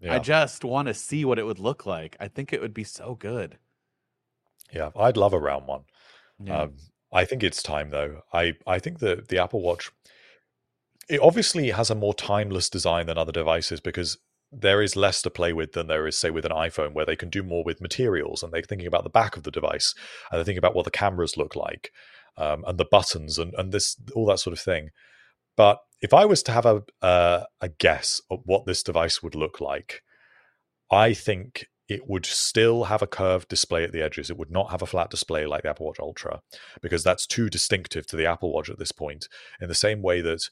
Yeah. 0.00 0.14
I 0.14 0.18
just 0.18 0.64
want 0.64 0.88
to 0.88 0.94
see 0.94 1.24
what 1.24 1.38
it 1.38 1.46
would 1.46 1.60
look 1.60 1.86
like. 1.86 2.16
I 2.18 2.28
think 2.28 2.52
it 2.52 2.60
would 2.60 2.74
be 2.74 2.84
so 2.84 3.14
good. 3.14 3.58
Yeah, 4.72 4.90
I'd 4.96 5.16
love 5.16 5.32
a 5.32 5.38
round 5.38 5.66
one. 5.66 5.82
Yeah. 6.42 6.62
Um, 6.62 6.74
I 7.12 7.24
think 7.24 7.44
it's 7.44 7.62
time 7.62 7.90
though. 7.90 8.22
I 8.32 8.54
I 8.66 8.80
think 8.80 8.98
that 8.98 9.28
the 9.28 9.38
Apple 9.38 9.62
Watch, 9.62 9.92
it 11.08 11.20
obviously 11.20 11.70
has 11.70 11.88
a 11.90 11.94
more 11.94 12.14
timeless 12.14 12.68
design 12.68 13.06
than 13.06 13.16
other 13.16 13.32
devices 13.32 13.80
because 13.80 14.18
there 14.60 14.82
is 14.82 14.96
less 14.96 15.22
to 15.22 15.30
play 15.30 15.52
with 15.52 15.72
than 15.72 15.86
there 15.88 16.06
is, 16.06 16.16
say, 16.18 16.30
with 16.30 16.44
an 16.44 16.52
iPhone, 16.52 16.92
where 16.94 17.06
they 17.06 17.16
can 17.16 17.30
do 17.30 17.42
more 17.42 17.64
with 17.64 17.80
materials 17.80 18.42
and 18.42 18.52
they're 18.52 18.62
thinking 18.62 18.86
about 18.88 19.04
the 19.04 19.10
back 19.10 19.36
of 19.36 19.42
the 19.42 19.50
device 19.50 19.94
and 20.30 20.38
they're 20.38 20.44
thinking 20.44 20.58
about 20.58 20.74
what 20.74 20.84
the 20.84 20.90
cameras 20.90 21.36
look 21.36 21.56
like. 21.56 21.90
um, 22.36 22.64
and 22.66 22.78
the 22.78 22.84
buttons 22.84 23.38
and 23.38 23.54
and 23.56 23.72
this 23.72 23.96
all 24.14 24.26
that 24.26 24.38
sort 24.40 24.52
of 24.52 24.60
thing. 24.60 24.90
But 25.56 25.78
if 26.00 26.12
I 26.12 26.24
was 26.24 26.42
to 26.44 26.52
have 26.52 26.66
a 26.66 26.82
uh, 27.02 27.44
a 27.60 27.68
guess 27.68 28.20
of 28.30 28.40
what 28.44 28.66
this 28.66 28.82
device 28.82 29.22
would 29.22 29.34
look 29.34 29.60
like, 29.60 30.02
I 30.90 31.14
think 31.14 31.66
it 31.88 32.08
would 32.08 32.24
still 32.26 32.84
have 32.84 33.02
a 33.02 33.06
curved 33.06 33.48
display 33.48 33.84
at 33.84 33.92
the 33.92 34.02
edges. 34.02 34.30
It 34.30 34.38
would 34.38 34.50
not 34.50 34.70
have 34.70 34.82
a 34.82 34.86
flat 34.86 35.10
display 35.10 35.46
like 35.46 35.62
the 35.64 35.70
Apple 35.70 35.86
Watch 35.86 36.00
Ultra 36.00 36.40
because 36.80 37.04
that's 37.04 37.26
too 37.26 37.50
distinctive 37.50 38.06
to 38.06 38.16
the 38.16 38.26
Apple 38.26 38.52
Watch 38.52 38.70
at 38.70 38.78
this 38.78 38.92
point. 38.92 39.28
In 39.60 39.68
the 39.68 39.74
same 39.74 40.02
way 40.02 40.20
that 40.22 40.48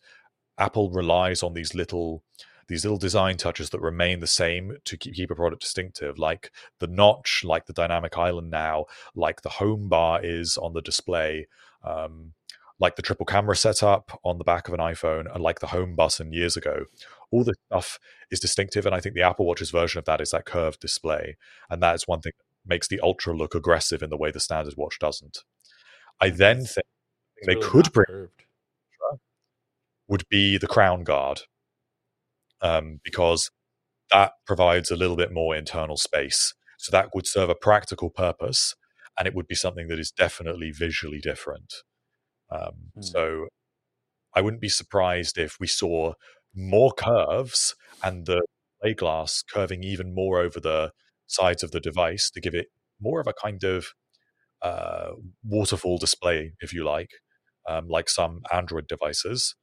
Apple 0.59 0.91
relies 0.91 1.43
on 1.43 1.55
these 1.55 1.75
little 1.75 2.23
these 2.69 2.85
little 2.85 2.99
design 2.99 3.37
touches 3.37 3.71
that 3.71 3.81
remain 3.81 4.21
the 4.21 4.27
same 4.27 4.77
to 4.85 4.97
keep 4.97 5.31
a 5.31 5.35
product 5.35 5.63
distinctive, 5.63 6.19
like 6.19 6.53
the 6.79 6.87
notch, 6.87 7.43
like 7.45 7.67
the 7.67 7.73
dynamic 7.73 8.17
island 8.17 8.51
now, 8.51 8.87
like 9.15 9.43
the 9.43 9.49
home 9.49 9.89
bar 9.89 10.21
is 10.23 10.57
on 10.57 10.73
the 10.73 10.83
display. 10.83 11.47
Um, 11.85 12.33
like 12.83 12.97
the 12.97 13.03
triple 13.03 13.25
camera 13.25 13.55
setup 13.55 14.19
on 14.25 14.39
the 14.39 14.45
back 14.45 14.67
of 14.67 14.75
an 14.75 14.81
iPhone 14.81 15.33
and 15.33 15.43
like 15.43 15.61
the 15.61 15.69
home 15.69 15.95
button 15.95 16.33
years 16.33 16.57
ago. 16.57 16.87
All 17.31 17.45
this 17.45 17.57
stuff 17.67 18.01
is 18.31 18.41
distinctive, 18.41 18.85
and 18.87 18.95
I 18.95 19.01
think 19.01 19.15
the 19.15 19.23
Apple 19.23 19.47
Watch's 19.47 19.71
version 19.71 20.01
of 20.01 20.05
that 20.07 20.21
is 20.21 20.33
that 20.33 20.47
curved 20.47 20.81
display, 20.81 21.37
and 21.71 21.81
that 21.81 21.95
is 21.95 22.09
one 22.09 22.21
thing 22.21 22.33
that 22.37 22.69
makes 22.69 22.89
the 22.89 23.01
Ultra 23.01 23.37
look 23.37 23.55
aggressive 23.55 24.03
in 24.03 24.11
the 24.11 24.17
way 24.17 24.33
the 24.33 24.41
standard 24.41 24.75
watch 24.77 24.99
doesn't. 24.99 25.45
I 26.21 26.31
then 26.31 26.65
think 26.65 26.87
It's 27.37 27.47
they 27.47 27.55
really 27.55 27.69
could 27.69 27.93
bring 27.93 28.07
curved. 28.07 28.43
would 30.09 30.29
be 30.29 30.59
the 30.59 30.67
crown 30.67 31.05
guard, 31.05 31.43
um, 32.63 33.01
because 33.05 33.51
that 34.11 34.33
provides 34.47 34.91
a 34.91 34.97
little 34.97 35.17
bit 35.17 35.33
more 35.33 35.57
internal 35.57 35.97
space. 35.97 36.55
So 36.79 36.91
that 36.93 37.11
would 37.15 37.27
serve 37.27 37.51
a 37.51 37.55
practical 37.55 38.11
purpose, 38.11 38.75
and 39.19 39.29
it 39.29 39.35
would 39.35 39.49
be 39.49 39.55
something 39.55 39.89
that 39.89 39.99
is 39.99 40.11
definitely 40.13 40.71
visually 40.73 41.21
different. 41.21 41.73
Um, 42.51 42.93
Hmm. 42.95 43.03
So 43.03 43.49
I 44.35 44.41
wouldn't 44.41 44.63
be 44.63 44.69
surprised 44.69 45.39
if 45.39 45.59
we 45.61 45.67
saw 45.67 46.15
more 46.55 46.93
curves 46.93 47.75
and 48.03 48.27
the 48.27 48.43
play 48.83 48.95
glass 48.95 49.43
curving 49.43 49.83
even 49.85 50.15
more 50.15 50.41
over 50.41 50.61
the 50.61 50.93
sides 51.27 51.63
of 51.63 51.71
the 51.71 51.81
device 51.81 52.31
to 52.31 52.41
give 52.41 52.55
it 52.55 52.69
more 53.01 53.21
of 53.21 53.27
a 53.27 53.35
kind 53.35 53.65
of 53.65 53.87
uh, 54.63 55.13
waterfall 55.45 55.99
display, 55.99 56.53
if 56.61 56.73
you 56.73 56.85
like, 56.85 57.11
um, 57.69 57.89
like 57.89 58.09
some 58.09 58.43
Android 58.53 58.87
devices, 58.89 59.55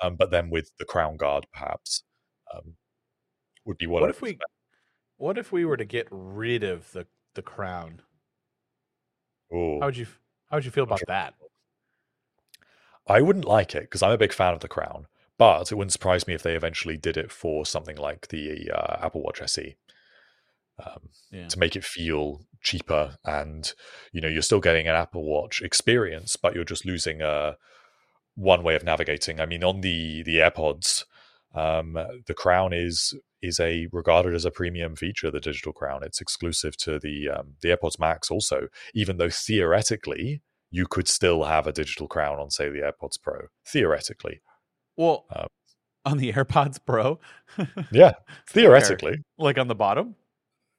um, 0.00 0.16
but 0.16 0.30
then 0.30 0.50
with 0.50 0.70
the 0.78 0.84
crown 0.84 1.16
guard, 1.16 1.46
perhaps, 1.52 2.02
um, 2.56 2.74
would 3.64 3.78
be 3.78 3.86
what, 3.86 4.02
What 4.02 4.08
I 4.08 4.10
if 4.10 4.22
we 4.22 4.30
expect. 4.30 4.50
what 5.16 5.38
if 5.38 5.52
we 5.52 5.64
were 5.64 5.76
to 5.76 5.84
get 5.84 6.06
rid 6.10 6.62
of 6.62 6.92
the 6.92 7.06
the 7.34 7.42
crown? 7.42 8.02
Ooh. 9.52 9.78
How 9.80 9.86
would 9.86 9.96
you 9.96 10.06
how 10.50 10.56
would 10.58 10.64
you 10.64 10.70
feel 10.70 10.84
about 10.84 11.02
that? 11.06 11.34
I 13.06 13.20
wouldn't 13.20 13.44
like 13.44 13.74
it 13.74 13.82
because 13.82 14.02
I'm 14.02 14.12
a 14.12 14.18
big 14.18 14.32
fan 14.32 14.54
of 14.54 14.60
the 14.60 14.68
crown, 14.68 15.06
but 15.36 15.70
it 15.70 15.74
wouldn't 15.74 15.92
surprise 15.92 16.26
me 16.26 16.34
if 16.34 16.42
they 16.42 16.54
eventually 16.56 16.96
did 16.96 17.16
it 17.16 17.30
for 17.30 17.66
something 17.66 17.96
like 17.96 18.28
the 18.28 18.70
uh, 18.70 19.04
Apple 19.04 19.22
Watch 19.22 19.42
SE 19.42 19.76
um, 20.84 21.10
Yeah. 21.30 21.48
to 21.48 21.58
make 21.58 21.76
it 21.76 21.84
feel 21.84 22.46
cheaper. 22.62 23.18
And 23.24 23.72
you 24.12 24.20
know, 24.20 24.28
you're 24.28 24.42
still 24.42 24.60
getting 24.60 24.88
an 24.88 24.94
Apple 24.94 25.24
Watch 25.24 25.60
experience, 25.60 26.36
but 26.36 26.54
you're 26.54 26.64
just 26.64 26.86
losing 26.86 27.20
uh, 27.20 27.54
one 28.36 28.62
way 28.62 28.74
of 28.74 28.84
navigating. 28.84 29.38
I 29.40 29.46
mean, 29.46 29.62
on 29.62 29.82
the 29.82 30.22
the 30.22 30.36
AirPods, 30.38 31.04
um, 31.54 31.94
the 32.26 32.34
crown 32.34 32.72
is 32.72 33.14
is 33.42 33.60
a 33.60 33.86
regarded 33.92 34.34
as 34.34 34.44
a 34.44 34.50
premium 34.50 34.96
feature. 34.96 35.30
The 35.30 35.40
digital 35.40 35.72
crown, 35.72 36.02
it's 36.02 36.20
exclusive 36.20 36.76
to 36.78 36.98
the 36.98 37.28
um, 37.28 37.54
the 37.62 37.68
AirPods 37.68 37.98
Max, 37.98 38.30
also. 38.30 38.68
Even 38.94 39.16
though 39.18 39.30
theoretically 39.30 40.40
you 40.70 40.86
could 40.86 41.06
still 41.06 41.44
have 41.44 41.66
a 41.68 41.72
digital 41.72 42.08
crown 42.08 42.40
on, 42.40 42.50
say, 42.50 42.68
the 42.68 42.80
AirPods 42.80 43.20
Pro. 43.22 43.46
Theoretically, 43.64 44.40
Well, 44.96 45.24
Um, 45.34 45.46
on 46.04 46.18
the 46.18 46.32
AirPods 46.32 46.78
Pro, 46.84 47.20
yeah, 47.92 48.12
theoretically, 48.48 49.18
like 49.38 49.56
on 49.58 49.68
the 49.68 49.74
bottom, 49.74 50.16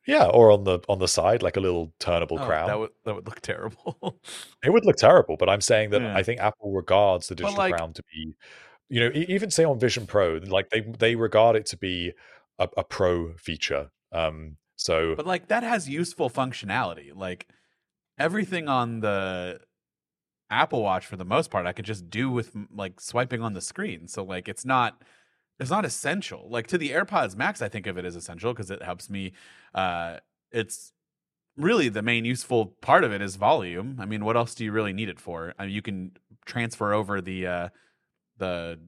yeah, 0.05 0.25
or 0.25 0.51
on 0.51 0.65
the 0.65 0.79
on 0.89 0.99
the 0.99 1.07
side, 1.07 1.41
like 1.41 1.55
a 1.57 1.61
little 1.61 1.93
turnable 1.99 2.39
Oh, 2.39 2.45
crown. 2.45 2.67
that 2.67 2.77
would 2.79 2.91
that 3.05 3.15
would 3.15 3.25
look 3.25 3.39
terrible. 3.41 4.19
it 4.63 4.69
would 4.71 4.85
look 4.85 4.97
terrible, 4.97 5.37
but 5.37 5.49
I'm 5.49 5.61
saying 5.61 5.91
that 5.91 6.01
Yeah. 6.01 6.15
I 6.17 6.23
think 6.23 6.41
Apple 6.41 6.73
regards 6.73 7.27
the 7.27 7.35
digital 7.35 7.57
like- 7.57 7.73
crown 7.75 7.93
to 7.93 8.03
be, 8.13 8.35
you 8.89 8.99
know, 8.99 9.11
even 9.13 9.51
say 9.51 9.63
on 9.63 9.79
Vision 9.79 10.05
Pro, 10.05 10.39
like 10.45 10.69
they 10.69 10.81
they 10.81 11.15
regard 11.15 11.55
it 11.55 11.65
to 11.67 11.77
be 11.77 12.13
a, 12.59 12.69
a 12.77 12.83
pro 12.83 13.33
feature. 13.35 13.89
Um, 14.11 14.57
so 14.75 15.15
but 15.15 15.25
like 15.25 15.47
that 15.47 15.63
has 15.63 15.89
useful 15.89 16.29
functionality. 16.29 17.11
Like 17.13 17.47
everything 18.17 18.67
on 18.67 18.99
the 18.99 19.59
Apple 20.49 20.83
Watch 20.83 21.05
for 21.05 21.17
the 21.17 21.25
most 21.25 21.49
part 21.49 21.65
I 21.65 21.73
could 21.73 21.85
just 21.85 22.09
do 22.09 22.29
with 22.29 22.55
like 22.71 22.99
swiping 22.99 23.41
on 23.41 23.53
the 23.53 23.61
screen. 23.61 24.07
So 24.07 24.23
like 24.23 24.47
it's 24.47 24.65
not 24.65 25.01
it's 25.59 25.71
not 25.71 25.85
essential. 25.85 26.47
Like 26.49 26.67
to 26.67 26.77
the 26.77 26.91
AirPods 26.91 27.35
Max 27.35 27.61
I 27.61 27.69
think 27.69 27.87
of 27.87 27.97
it 27.97 28.05
as 28.05 28.15
essential 28.15 28.53
because 28.53 28.69
it 28.69 28.83
helps 28.83 29.09
me 29.09 29.33
uh 29.73 30.17
it's 30.51 30.93
really 31.57 31.89
the 31.89 32.01
main 32.01 32.25
useful 32.25 32.67
part 32.81 33.03
of 33.03 33.11
it 33.11 33.21
is 33.21 33.37
volume. 33.37 33.97
I 33.99 34.05
mean, 34.05 34.23
what 34.25 34.37
else 34.37 34.53
do 34.53 34.65
you 34.65 34.71
really 34.71 34.93
need 34.93 35.09
it 35.09 35.19
for? 35.19 35.53
I 35.57 35.65
mean, 35.65 35.73
you 35.73 35.81
can 35.81 36.11
transfer 36.45 36.93
over 36.93 37.21
the 37.21 37.47
uh 37.47 37.69
the 38.37 38.79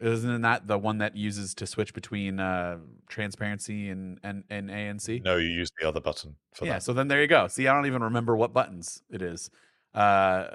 isn't 0.00 0.42
that 0.42 0.66
the 0.66 0.76
one 0.78 0.98
that 0.98 1.16
uses 1.16 1.54
to 1.54 1.66
switch 1.66 1.94
between 1.94 2.40
uh 2.40 2.78
transparency 3.08 3.88
and 3.90 4.18
and, 4.22 4.44
and 4.50 4.70
ANC? 4.70 5.22
no, 5.22 5.36
you 5.36 5.48
use 5.48 5.70
the 5.80 5.88
other 5.88 6.00
button 6.00 6.36
for 6.54 6.66
yeah, 6.66 6.74
that. 6.74 6.82
so 6.82 6.92
then 6.92 7.08
there 7.08 7.20
you 7.22 7.28
go. 7.28 7.46
See, 7.48 7.66
I 7.68 7.74
don't 7.74 7.86
even 7.86 8.02
remember 8.02 8.36
what 8.36 8.52
buttons 8.52 9.02
it 9.10 9.22
is. 9.22 9.50
Uh 9.94 10.48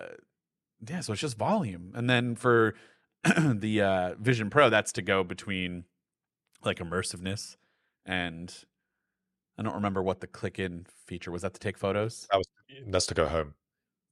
yeah, 0.87 1.01
so 1.01 1.13
it's 1.13 1.21
just 1.21 1.37
volume. 1.37 1.91
And 1.95 2.09
then 2.09 2.35
for 2.35 2.75
the 3.23 3.81
uh 3.81 4.15
Vision 4.19 4.49
Pro, 4.49 4.69
that's 4.69 4.91
to 4.93 5.01
go 5.01 5.23
between 5.23 5.85
like 6.63 6.79
immersiveness 6.79 7.55
and 8.05 8.53
I 9.57 9.63
don't 9.63 9.75
remember 9.75 10.01
what 10.01 10.21
the 10.21 10.27
click 10.27 10.57
in 10.59 10.85
feature 11.05 11.31
was 11.31 11.41
that 11.41 11.53
to 11.53 11.59
take 11.59 11.77
photos 11.77 12.27
That 12.31 12.37
was 12.37 12.47
that's 12.87 13.05
to 13.07 13.13
go 13.13 13.27
home. 13.27 13.55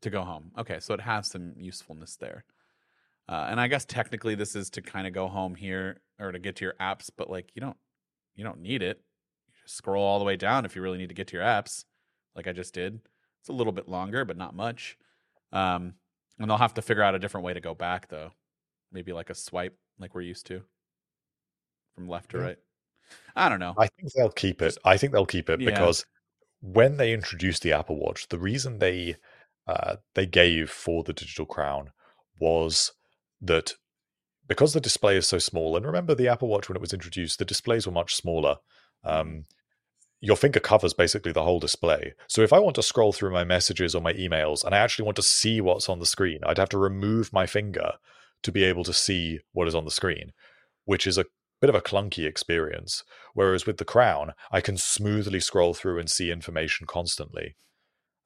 to 0.02 0.10
go 0.10 0.24
home. 0.24 0.52
Okay, 0.58 0.80
so 0.80 0.94
it 0.94 1.02
has 1.02 1.28
some 1.28 1.54
usefulness 1.58 2.16
there. 2.18 2.46
Uh, 3.30 3.48
and 3.50 3.60
I 3.60 3.68
guess 3.68 3.84
technically 3.86 4.36
this 4.36 4.56
is 4.56 4.70
to 4.72 4.82
kind 4.82 5.06
of 5.08 5.14
go 5.14 5.28
home 5.28 5.56
here 5.56 6.00
or 6.20 6.32
to 6.32 6.40
get 6.40 6.56
to 6.58 6.66
your 6.66 6.76
apps, 6.80 7.10
but 7.16 7.30
like 7.30 7.50
you 7.56 7.60
don't 7.62 7.78
you 8.36 8.44
don't 8.44 8.62
need 8.62 8.82
it. 8.82 9.02
You 9.48 9.54
just 9.64 9.76
scroll 9.76 10.04
all 10.04 10.20
the 10.20 10.26
way 10.26 10.36
down 10.38 10.64
if 10.66 10.76
you 10.76 10.82
really 10.82 10.98
need 10.98 11.10
to 11.10 11.16
get 11.16 11.28
to 11.28 11.38
your 11.38 11.46
apps, 11.46 11.84
like 12.36 12.48
I 12.48 12.54
just 12.54 12.74
did. 12.74 13.00
It's 13.42 13.50
a 13.50 13.54
little 13.54 13.74
bit 13.74 13.88
longer, 13.90 14.24
but 14.26 14.38
not 14.38 14.56
much. 14.56 14.98
Um, 15.52 15.94
and 16.40 16.50
they'll 16.50 16.58
have 16.58 16.74
to 16.76 16.82
figure 16.82 17.04
out 17.04 17.16
a 17.16 17.20
different 17.20 17.46
way 17.46 17.54
to 17.54 17.60
go 17.62 17.74
back 17.74 18.08
though. 18.10 18.32
Maybe 18.92 19.12
like 19.14 19.30
a 19.30 19.36
swipe 19.36 19.78
like 20.00 20.16
we're 20.16 20.22
used 20.22 20.46
to 20.48 20.62
from 21.96 22.08
left 22.08 22.32
to 22.32 22.38
Yeah. 22.38 22.44
right. 22.44 22.58
I 23.36 23.50
don't 23.50 23.60
know. 23.60 23.74
I 23.78 23.88
think 23.88 24.12
they'll 24.14 24.30
keep 24.30 24.62
it. 24.62 24.78
I 24.86 24.98
think 24.98 25.14
they'll 25.14 25.26
keep 25.26 25.50
it 25.50 25.60
Yeah. 25.62 25.70
because 25.72 26.06
when 26.62 26.98
they 26.98 27.14
introduced 27.14 27.62
the 27.64 27.74
Apple 27.74 27.98
Watch, 28.00 28.28
the 28.30 28.40
reason 28.40 28.80
they 28.80 29.16
uh, 29.68 29.98
they 30.16 30.26
gave 30.26 30.70
for 30.70 31.04
the 31.04 31.12
digital 31.14 31.46
crown 31.46 31.92
was 32.40 32.94
that 33.42 33.76
because 34.48 34.74
the 34.74 34.82
display 34.82 35.18
is 35.18 35.28
so 35.28 35.40
small. 35.40 35.76
And 35.76 35.86
remember, 35.86 36.16
the 36.16 36.28
Apple 36.28 36.48
Watch 36.48 36.70
when 36.70 36.76
it 36.76 36.82
was 36.82 36.94
introduced, 36.94 37.40
the 37.40 37.46
displays 37.46 37.86
were 37.86 37.94
much 37.94 38.16
smaller. 38.16 38.58
Um, 39.04 39.44
your 40.20 40.38
finger 40.38 40.60
covers 40.60 40.94
basically 40.94 41.32
the 41.32 41.44
whole 41.44 41.60
display. 41.60 42.14
So 42.28 42.42
if 42.42 42.52
I 42.52 42.60
want 42.60 42.76
to 42.78 42.84
scroll 42.84 43.14
through 43.14 43.32
my 43.32 43.44
messages 43.44 43.94
or 43.94 44.02
my 44.02 44.14
emails 44.14 44.64
and 44.64 44.74
I 44.74 44.80
actually 44.80 45.06
want 45.06 45.18
to 45.18 45.24
see 45.24 45.62
what's 45.62 45.90
on 45.90 46.00
the 46.00 46.06
screen, 46.06 46.40
I'd 46.46 46.58
have 46.58 46.70
to 46.70 46.78
remove 46.78 47.32
my 47.32 47.46
finger 47.46 47.94
to 48.44 48.52
be 48.52 48.64
able 48.64 48.84
to 48.86 48.94
see 48.94 49.40
what 49.52 49.68
is 49.68 49.76
on 49.76 49.86
the 49.86 49.92
screen, 49.92 50.32
which 50.86 51.06
is 51.06 51.18
a 51.18 51.26
bit 51.62 51.70
of 51.70 51.76
a 51.76 51.82
clunky 51.82 52.26
experience. 52.26 53.04
Whereas 53.34 53.66
with 53.66 53.78
the 53.78 53.86
crown, 53.86 54.34
I 54.52 54.62
can 54.62 54.78
smoothly 54.78 55.40
scroll 55.40 55.74
through 55.74 56.00
and 56.00 56.10
see 56.10 56.32
information 56.32 56.88
constantly. 56.88 57.56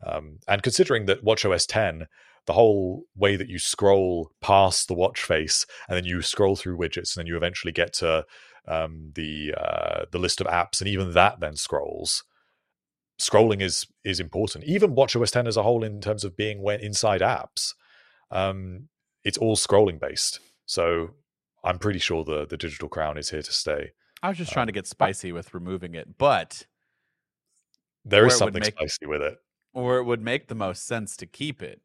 Um, 0.06 0.39
and 0.47 0.63
considering 0.63 1.06
that 1.06 1.24
WatchOS 1.24 1.65
10, 1.67 2.08
the 2.47 2.54
whole 2.54 3.03
way 3.16 3.36
that 3.36 3.49
you 3.49 3.59
scroll 3.59 4.32
past 4.41 4.88
the 4.88 4.93
watch 4.93 5.22
face 5.24 5.66
and 5.88 5.95
then 5.95 6.05
you 6.05 6.22
scroll 6.22 6.55
through 6.55 6.78
widgets 6.78 7.16
and 7.16 7.22
then 7.22 7.28
you 7.28 7.38
eventually 7.38 7.72
get 7.72 7.93
to 7.93 8.26
um, 8.68 9.11
the 9.16 9.53
uh, 9.57 10.05
the 10.11 10.18
list 10.20 10.41
of 10.41 10.47
apps 10.47 10.82
and 10.82 10.88
even 10.88 11.13
that 11.13 11.39
then 11.39 11.55
scrolls. 11.55 12.24
Scrolling 13.20 13.61
is 13.61 13.86
is 14.03 14.20
important. 14.20 14.63
Even 14.63 14.95
WatchOS 14.95 15.32
10 15.32 15.45
as 15.47 15.55
a 15.57 15.63
whole, 15.63 15.84
in 15.84 16.01
terms 16.01 16.24
of 16.24 16.36
being 16.36 16.61
when 16.63 16.80
inside 16.80 17.22
apps, 17.22 17.74
um, 18.32 18.89
it's 19.24 19.38
all 19.38 19.55
scrolling 19.55 19.99
based. 19.99 20.39
So 20.66 21.11
I'm 21.63 21.78
pretty 21.78 21.99
sure 21.99 22.24
the 22.24 22.47
the 22.47 22.57
digital 22.57 22.89
crown 22.89 23.18
is 23.20 23.30
here 23.30 23.43
to 23.43 23.51
stay. 23.53 23.91
I 24.24 24.30
was 24.30 24.38
just 24.39 24.51
trying 24.51 24.68
to 24.68 24.72
get 24.74 24.88
spicy 24.88 25.32
with 25.32 25.53
removing 25.53 25.93
it, 25.95 26.18
but 26.18 26.66
There 28.05 28.26
is 28.26 28.36
something 28.38 28.61
make- 28.61 28.74
spicy 28.76 29.05
with 29.05 29.22
it. 29.22 29.38
or 29.74 29.97
it 29.97 30.03
would 30.03 30.22
make 30.22 30.47
the 30.47 30.55
most 30.55 30.86
sense 30.86 31.16
to 31.18 31.26
keep 31.28 31.61
it. 31.61 31.82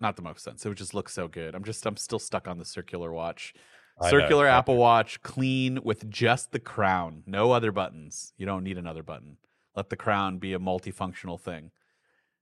Not 0.00 0.16
the 0.16 0.22
most 0.22 0.42
sense. 0.42 0.64
It 0.64 0.68
would 0.68 0.78
just 0.78 0.94
look 0.94 1.08
so 1.08 1.28
good. 1.28 1.54
I'm 1.54 1.64
just 1.64 1.84
I'm 1.86 1.96
still 1.96 2.18
stuck 2.18 2.48
on 2.48 2.58
the 2.58 2.64
circular 2.64 3.12
watch. 3.12 3.52
I 4.00 4.08
Circular 4.08 4.46
Apple 4.46 4.76
Watch, 4.78 5.20
clean 5.22 5.78
with 5.84 6.08
just 6.08 6.52
the 6.52 6.58
crown, 6.58 7.22
no 7.26 7.52
other 7.52 7.70
buttons. 7.70 8.32
You 8.38 8.46
don't 8.46 8.64
need 8.64 8.78
another 8.78 9.02
button. 9.02 9.36
Let 9.76 9.90
the 9.90 9.96
crown 9.96 10.38
be 10.38 10.54
a 10.54 10.58
multifunctional 10.58 11.38
thing. 11.38 11.70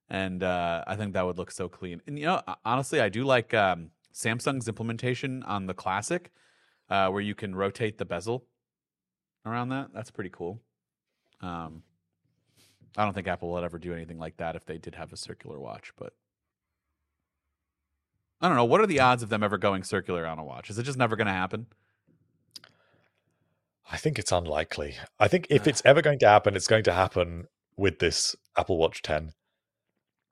and 0.09 0.43
uh, 0.43 0.85
I 0.87 0.95
think 0.97 1.15
that 1.15 1.27
would 1.27 1.37
look 1.37 1.51
so 1.51 1.69
clean. 1.69 2.01
And 2.07 2.17
you 2.19 2.27
know, 2.27 2.43
honestly, 2.65 3.01
I 3.01 3.09
do 3.09 3.25
like 3.25 3.53
um, 3.55 3.91
Samsung's 4.15 4.69
implementation 4.69 5.43
on 5.43 5.67
the 5.67 5.75
Classic, 5.75 6.31
uh, 6.91 7.09
where 7.09 7.21
you 7.21 7.35
can 7.35 7.55
rotate 7.57 7.99
the 7.99 8.05
bezel 8.05 8.47
around 9.45 9.71
that. 9.71 9.89
That's 9.93 10.11
pretty 10.13 10.31
cool. 10.31 10.61
Um, 11.41 11.83
I 12.97 13.05
don't 13.05 13.15
think 13.15 13.29
Apple 13.29 13.51
will 13.51 13.65
ever 13.65 13.79
do 13.79 13.93
anything 13.95 14.19
like 14.19 14.37
that 14.39 14.57
if 14.57 14.65
they 14.65 14.79
did 14.79 14.95
have 14.95 15.13
a 15.13 15.17
circular 15.17 15.59
watch, 15.59 15.93
but 15.99 16.15
I 18.41 18.49
don't 18.49 18.57
know. 18.57 18.64
What 18.64 18.80
are 18.80 18.86
the 18.86 19.01
odds 19.01 19.22
of 19.22 19.28
them 19.28 19.43
ever 19.43 19.59
going 19.59 19.82
circular 19.82 20.26
on 20.26 20.39
a 20.39 20.45
watch? 20.45 20.70
Is 20.70 20.78
it 20.78 20.84
just 20.84 20.99
never 20.99 21.16
going 21.16 21.26
to 21.26 21.32
happen? 21.32 21.66
I 23.91 23.97
think 23.97 24.18
it's 24.18 24.32
unlikely. 24.32 24.97
I 25.18 25.28
think 25.28 25.47
if 25.51 25.66
it's 25.66 25.82
ever 25.84 26.03
going 26.03 26.18
to 26.20 26.28
happen, 26.28 26.55
it's 26.55 26.66
going 26.66 26.84
to 26.84 26.93
happen 26.93 27.49
with 27.76 27.99
this 27.99 28.36
Apple 28.57 28.76
Watch 28.76 29.03
10. 29.03 29.32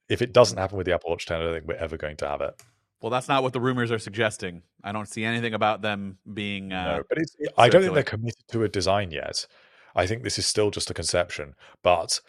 If 0.08 0.22
it 0.22 0.32
doesn't 0.32 0.58
happen 0.58 0.76
with 0.76 0.86
the 0.86 0.94
Apple 0.94 1.10
Watch 1.10 1.26
10, 1.26 1.38
I 1.38 1.42
don't 1.42 1.54
think 1.54 1.66
we're 1.66 1.74
ever 1.74 1.96
going 1.96 2.16
to 2.18 2.28
have 2.28 2.42
it. 2.42 2.60
Well, 3.00 3.10
that's 3.10 3.28
not 3.28 3.42
what 3.42 3.52
the 3.52 3.60
rumors 3.60 3.90
are 3.90 3.98
suggesting. 3.98 4.62
I 4.84 4.92
don't 4.92 5.08
see 5.08 5.24
anything 5.24 5.54
about 5.54 5.82
them 5.82 6.18
being. 6.32 6.72
Uh, 6.72 6.98
no, 6.98 7.02
but 7.08 7.18
it's, 7.18 7.36
I 7.56 7.68
don't 7.68 7.82
think 7.82 7.94
they're 7.94 8.02
committed 8.02 8.44
to 8.48 8.62
a 8.64 8.68
design 8.68 9.10
yet. 9.10 9.46
I 9.94 10.06
think 10.06 10.22
this 10.22 10.38
is 10.38 10.46
still 10.46 10.70
just 10.70 10.90
a 10.90 10.94
conception, 10.94 11.54
but 11.82 12.20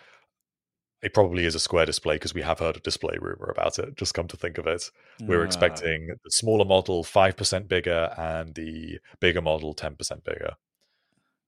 it 1.02 1.14
probably 1.14 1.45
is 1.45 1.56
a 1.56 1.60
square 1.60 1.86
display 1.86 2.16
because 2.16 2.34
we 2.34 2.41
have 2.41 2.60
heard 2.60 2.76
a 2.76 2.80
display 2.80 3.18
rumor 3.20 3.50
about 3.50 3.78
it. 3.80 3.95
Just 3.95 4.14
come 4.14 4.28
to 4.28 4.38
think 4.38 4.58
of 4.58 4.66
it, 4.66 4.89
we're 5.22 5.41
uh, 5.41 5.45
expecting 5.45 6.08
the 6.24 6.32
smaller 6.32 6.66
model 6.66 7.04
five 7.04 7.38
percent 7.38 7.68
bigger 7.68 8.14
and 8.18 8.56
the 8.56 9.00
bigger 9.20 9.41
model 9.41 9.74
ten 9.74 9.95
percent 9.95 10.24
bigger. 10.24 10.54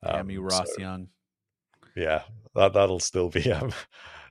Um, 0.04 0.30
yeah, 0.30 0.38
Ross 0.40 0.70
so, 0.76 0.82
Young. 0.82 1.08
Yeah, 1.96 2.24
that 2.56 2.74
that'll 2.74 3.00
still 3.00 3.30
be 3.30 3.52
um, 3.52 3.74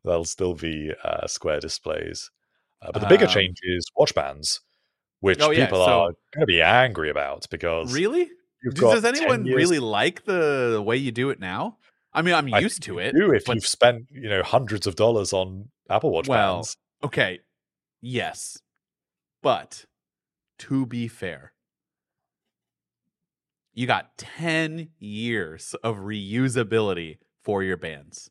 that'll 0.04 0.24
still 0.24 0.54
be 0.54 0.92
uh, 1.04 1.26
square 1.26 1.60
displays. 1.60 2.30
Uh, 2.80 2.92
but 2.92 3.00
the 3.00 3.08
bigger 3.08 3.26
um, 3.26 3.32
change 3.32 3.58
is 3.62 3.84
watch 3.96 4.14
bands, 4.14 4.60
which 5.20 5.40
oh, 5.40 5.50
yeah, 5.50 5.64
people 5.64 5.84
so, 5.84 5.90
are 5.90 6.12
going 6.34 6.40
to 6.40 6.46
be 6.46 6.62
angry 6.62 7.10
about 7.10 7.46
because 7.50 7.92
really, 7.92 8.30
does 8.74 9.04
anyone 9.04 9.44
really 9.44 9.80
like 9.80 10.24
the 10.24 10.82
way 10.84 10.96
you 10.96 11.10
do 11.10 11.30
it 11.30 11.40
now? 11.40 11.78
I 12.12 12.22
mean, 12.22 12.34
I'm 12.34 12.48
used 12.48 12.82
to 12.84 12.98
it. 12.98 13.14
Do 13.14 13.32
if 13.32 13.44
but... 13.44 13.54
you've 13.54 13.66
spent 13.66 14.06
you 14.10 14.28
know 14.28 14.42
hundreds 14.42 14.86
of 14.86 14.96
dollars 14.96 15.32
on 15.32 15.68
Apple 15.90 16.10
Watch 16.10 16.28
well, 16.28 16.56
bands. 16.56 16.76
Okay, 17.04 17.40
yes, 18.00 18.60
but 19.42 19.84
to 20.58 20.86
be 20.86 21.08
fair, 21.08 21.52
you 23.78 23.86
got 23.86 24.18
10 24.18 24.88
years 24.98 25.74
of 25.84 25.98
reusability 25.98 27.18
for 27.42 27.62
your 27.62 27.76
bands. 27.76 28.28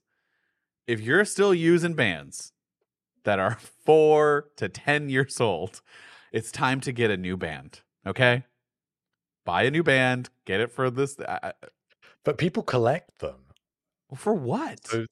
If 0.86 1.00
you're 1.00 1.24
still 1.24 1.54
using 1.54 1.94
bands 1.94 2.52
that 3.24 3.40
are 3.40 3.58
four 3.86 4.50
to 4.58 4.68
10 4.68 5.08
years 5.10 5.40
old, 5.40 5.82
it's 6.34 6.52
time 6.52 6.82
to 6.82 6.92
get 6.92 7.12
a 7.12 7.18
new 7.18 7.38
band. 7.38 7.80
Okay. 8.06 8.44
Buy 9.46 9.64
a 9.64 9.72
new 9.72 9.84
band, 9.84 10.30
get 10.44 10.60
it 10.60 10.70
for 10.70 10.90
this. 10.90 11.18
Uh, 11.18 11.54
but 12.26 12.38
people 12.38 12.62
collect 12.62 13.20
them. 13.20 13.36
For 14.16 14.34
what? 14.34 14.88
So, 14.88 15.06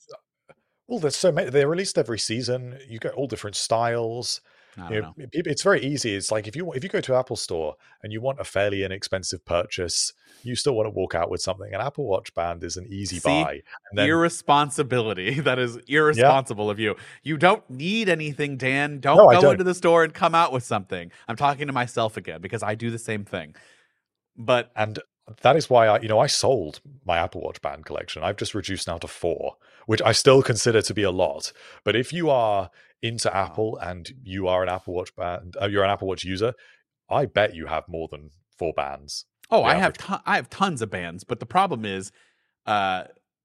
well, 0.87 0.99
there's 0.99 1.15
so 1.15 1.31
many. 1.31 1.49
They're 1.49 1.67
released 1.67 1.97
every 1.97 2.19
season. 2.19 2.79
You 2.87 2.99
get 2.99 3.13
all 3.13 3.27
different 3.27 3.55
styles. 3.55 4.41
You 4.77 5.01
know, 5.01 5.13
know. 5.17 5.25
It's 5.31 5.63
very 5.63 5.81
easy. 5.81 6.15
It's 6.15 6.31
like 6.31 6.47
if 6.47 6.55
you 6.55 6.71
if 6.73 6.83
you 6.83 6.89
go 6.89 6.99
to 7.01 7.15
Apple 7.15 7.37
Store 7.37 7.75
and 8.03 8.11
you 8.11 8.19
want 8.19 8.41
a 8.41 8.43
fairly 8.43 8.83
inexpensive 8.83 9.45
purchase, 9.45 10.11
you 10.43 10.55
still 10.55 10.75
want 10.75 10.87
to 10.87 10.89
walk 10.89 11.15
out 11.15 11.29
with 11.29 11.41
something. 11.41 11.73
An 11.73 11.79
Apple 11.79 12.05
Watch 12.05 12.33
band 12.33 12.63
is 12.63 12.75
an 12.75 12.85
easy 12.89 13.19
See, 13.19 13.29
buy. 13.29 13.61
And 13.89 13.99
then, 13.99 14.09
irresponsibility. 14.09 15.39
That 15.45 15.59
is 15.59 15.77
irresponsible 15.87 16.65
yeah. 16.65 16.71
of 16.71 16.79
you. 16.79 16.95
You 17.23 17.37
don't 17.37 17.67
need 17.69 18.09
anything, 18.09 18.57
Dan. 18.57 18.99
Don't 18.99 19.17
no, 19.17 19.27
go 19.27 19.41
don't. 19.41 19.51
into 19.53 19.63
the 19.63 19.75
store 19.75 20.03
and 20.03 20.13
come 20.13 20.33
out 20.33 20.51
with 20.51 20.63
something. 20.63 21.11
I'm 21.27 21.35
talking 21.35 21.67
to 21.67 21.73
myself 21.73 22.17
again 22.17 22.41
because 22.41 22.63
I 22.63 22.75
do 22.75 22.89
the 22.89 22.97
same 22.97 23.25
thing. 23.25 23.55
But 24.35 24.71
and 24.75 24.99
that 25.41 25.55
is 25.55 25.69
why 25.69 25.88
I, 25.88 25.99
you 26.01 26.07
know, 26.07 26.19
I 26.19 26.28
sold 26.28 26.82
my 27.05 27.17
Apple 27.17 27.41
Watch 27.41 27.61
band 27.61 27.86
collection. 27.86 28.23
I've 28.23 28.38
just 28.38 28.53
reduced 28.53 28.88
now 28.88 28.97
to 28.97 29.07
four, 29.07 29.55
which 29.86 30.01
I 30.03 30.11
still 30.11 30.43
consider 30.43 30.82
to 30.84 30.93
be 30.93 31.03
a 31.03 31.11
lot. 31.11 31.51
But 31.84 31.95
if 31.95 32.13
you 32.13 32.30
are 32.30 32.69
into 33.01 33.36
Apple 33.36 33.78
and 33.78 34.09
you 34.23 34.47
are 34.47 34.63
an 34.63 34.69
Apple 34.69 34.93
Watch 34.93 35.15
band, 35.15 35.55
uh, 35.61 35.67
you're 35.67 35.84
an 35.84 35.89
Apple 35.89 36.07
Watch 36.07 36.23
user, 36.23 36.53
I 37.09 37.26
bet 37.26 37.55
you 37.55 37.65
have 37.67 37.88
more 37.88 38.07
than 38.09 38.32
four 38.57 38.73
bands. 38.73 39.26
Oh, 39.51 39.63
I 39.63 39.76
have 39.76 39.93
ton- 39.93 40.21
I 40.26 40.38
have 40.38 40.49
tons 40.49 40.82
of 40.82 40.89
bands, 40.89 41.23
but 41.23 41.39
the 41.39 41.45
problem 41.45 41.86
is, 41.86 42.11
uh, 42.65 43.03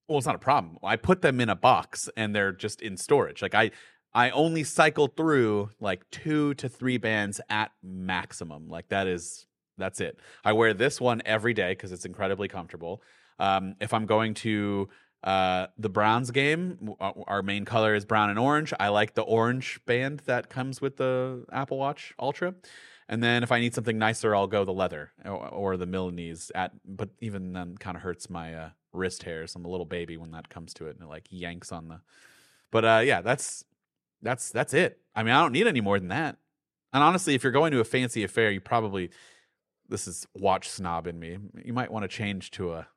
well, 0.09 0.19
it's 0.19 0.27
not 0.27 0.35
a 0.35 0.39
problem. 0.39 0.79
I 0.83 0.97
put 0.97 1.23
them 1.23 1.41
in 1.41 1.49
a 1.49 1.57
box 1.57 2.09
and 2.17 2.35
they're 2.35 2.53
just 2.53 2.81
in 2.81 2.97
storage. 2.97 3.43
Like 3.43 3.55
I, 3.55 3.71
I 4.13 4.31
only 4.31 4.65
cycle 4.65 5.09
through 5.09 5.71
like 5.79 6.09
two 6.11 6.55
to 6.55 6.69
three 6.69 6.97
bands 6.97 7.41
at 7.49 7.71
maximum. 7.83 8.69
Like 8.69 8.89
that 8.89 9.07
is 9.07 9.47
that's 9.81 10.01
it. 10.01 10.19
I 10.45 10.53
wear 10.53 10.75
this 10.75 11.01
one 11.01 11.23
every 11.25 11.55
day 11.55 11.73
because 11.73 11.93
it's 11.93 12.05
incredibly 12.05 12.49
comfortable. 12.49 13.03
Um, 13.39 13.75
if 13.81 13.95
I'm 13.95 14.07
going 14.07 14.35
to 14.35 14.89
uh, 15.23 15.67
the 15.79 15.89
Browns 15.89 16.31
game, 16.31 16.95
our 17.01 17.43
main 17.43 17.65
color 17.65 17.95
is 17.95 18.05
brown 18.05 18.31
and 18.31 18.39
orange. 18.39 18.73
I 18.79 18.89
like 18.89 19.15
the 19.15 19.23
orange 19.23 19.81
band 19.87 20.21
that 20.27 20.49
comes 20.49 20.81
with 20.81 20.97
the 20.97 21.45
Apple 21.53 21.79
Watch 21.79 22.15
Ultra. 22.19 22.55
And 23.09 23.23
then 23.23 23.43
if 23.43 23.51
I 23.51 23.59
need 23.59 23.75
something 23.75 23.99
nicer, 23.99 24.35
I'll 24.35 24.47
go 24.47 24.65
the 24.65 24.73
leather 24.73 25.11
or, 25.25 25.49
or 25.49 25.77
the 25.77 25.87
Milanese. 25.87 26.53
At 26.55 26.73
but 26.85 27.11
even 27.21 27.53
then, 27.53 27.77
kind 27.77 27.97
of 27.97 28.03
hurts 28.03 28.31
my 28.31 28.55
uh, 28.55 28.71
wrist 28.93 29.25
hairs. 29.25 29.57
I'm 29.57 29.65
a 29.65 29.69
little 29.69 29.85
baby 29.85 30.17
when 30.17 30.31
that 30.31 30.49
comes 30.49 30.73
to 30.75 30.87
it, 30.87 30.97
and 30.97 31.03
it 31.03 31.09
like 31.09 31.27
yanks 31.29 31.73
on 31.73 31.89
the. 31.89 32.01
But 32.71 32.85
uh, 32.85 33.03
yeah, 33.05 33.21
that's 33.21 33.65
that's 34.23 34.51
that's 34.51 34.73
it. 34.73 35.01
I 35.15 35.25
mean, 35.25 35.35
I 35.35 35.43
don't 35.43 35.53
need 35.53 35.67
any 35.67 35.81
more 35.81 35.99
than 35.99 36.09
that. 36.09 36.37
And 36.93 37.03
honestly, 37.03 37.35
if 37.35 37.43
you're 37.43 37.53
going 37.53 37.73
to 37.73 37.81
a 37.81 37.85
fancy 37.85 38.23
affair, 38.23 38.51
you 38.51 38.61
probably 38.61 39.11
this 39.91 40.09
is 40.09 40.27
watch 40.35 40.69
snob 40.69 41.07
in 41.07 41.19
me. 41.19 41.39
You 41.65 41.73
might 41.73 41.91
want 41.91 42.05
to 42.05 42.09
change 42.09 42.51
to 42.53 42.73
a 42.73 42.89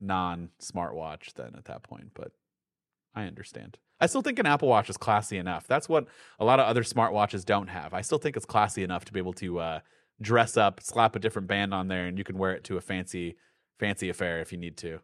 non 0.00 0.50
smartwatch 0.60 1.34
then 1.34 1.54
at 1.56 1.66
that 1.66 1.82
point, 1.82 2.10
but 2.14 2.32
I 3.14 3.24
understand. 3.24 3.78
I 4.00 4.06
still 4.06 4.22
think 4.22 4.38
an 4.38 4.46
Apple 4.46 4.68
Watch 4.68 4.88
is 4.88 4.96
classy 4.96 5.38
enough. 5.38 5.66
That's 5.66 5.88
what 5.88 6.06
a 6.38 6.44
lot 6.44 6.60
of 6.60 6.66
other 6.66 6.82
smartwatches 6.82 7.44
don't 7.44 7.68
have. 7.68 7.92
I 7.92 8.00
still 8.00 8.18
think 8.18 8.36
it's 8.36 8.46
classy 8.46 8.82
enough 8.82 9.04
to 9.06 9.12
be 9.12 9.18
able 9.18 9.32
to 9.34 9.58
uh, 9.58 9.80
dress 10.20 10.56
up, 10.56 10.80
slap 10.80 11.16
a 11.16 11.18
different 11.18 11.48
band 11.48 11.74
on 11.74 11.88
there, 11.88 12.06
and 12.06 12.16
you 12.16 12.24
can 12.24 12.38
wear 12.38 12.52
it 12.52 12.64
to 12.64 12.76
a 12.76 12.80
fancy, 12.80 13.36
fancy 13.78 14.08
affair 14.08 14.40
if 14.40 14.52
you 14.52 14.58
need 14.58 14.76
to. 14.78 15.00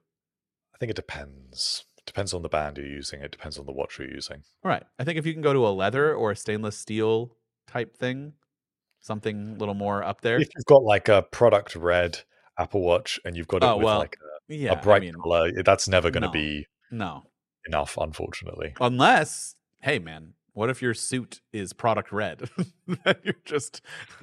I 0.74 0.78
think 0.78 0.90
it 0.90 0.97
depends. 0.97 1.84
It 1.99 2.07
depends 2.07 2.32
on 2.32 2.42
the 2.42 2.49
band 2.49 2.76
you're 2.76 2.86
using. 2.86 3.20
It 3.20 3.32
depends 3.32 3.59
on 3.59 3.66
the 3.66 3.72
watch 3.72 3.99
you're 3.99 4.09
using. 4.11 4.42
All 4.64 4.70
right. 4.70 4.84
I 4.99 5.05
think 5.05 5.18
if 5.18 5.26
you 5.26 5.32
can 5.32 5.42
go 5.42 5.53
to 5.53 5.66
a 5.66 5.70
leather 5.70 6.14
or 6.14 6.30
a 6.30 6.36
stainless 6.36 6.78
steel 6.78 7.36
type 7.66 7.97
thing, 7.97 8.34
something 9.05 9.50
a 9.50 9.59
little 9.59 9.74
more 9.74 10.02
up 10.02 10.22
there. 10.22 10.40
If 10.40 10.48
you've 10.57 10.64
got 10.64 10.82
like 10.82 11.09
a 11.09 11.22
product 11.22 11.76
red 11.76 12.20
Apple 12.59 12.82
Watch 12.82 13.20
and 13.24 13.36
you've 13.36 13.48
got 13.48 13.59
it 13.59 13.66
oh, 13.66 13.76
with 13.76 13.84
well, 13.84 13.98
like 13.98 14.16
a, 14.50 14.55
yeah, 14.55 14.72
a 14.72 14.82
bright 14.82 15.02
I 15.02 15.07
mean, 15.07 15.14
color, 15.14 15.48
eh, 15.48 15.62
that's 15.64 15.88
never 15.88 16.11
going 16.11 16.22
to 16.22 16.28
no, 16.28 16.32
be 16.32 16.66
no 16.90 17.22
enough, 17.66 17.96
unfortunately. 18.00 18.74
Unless, 18.80 19.57
hey 19.82 19.98
man, 19.98 20.34
what 20.52 20.70
if 20.70 20.82
your 20.82 20.94
suit 20.94 21.40
is 21.52 21.72
product 21.72 22.12
red? 22.12 22.48
you're 23.22 23.34
just, 23.44 23.82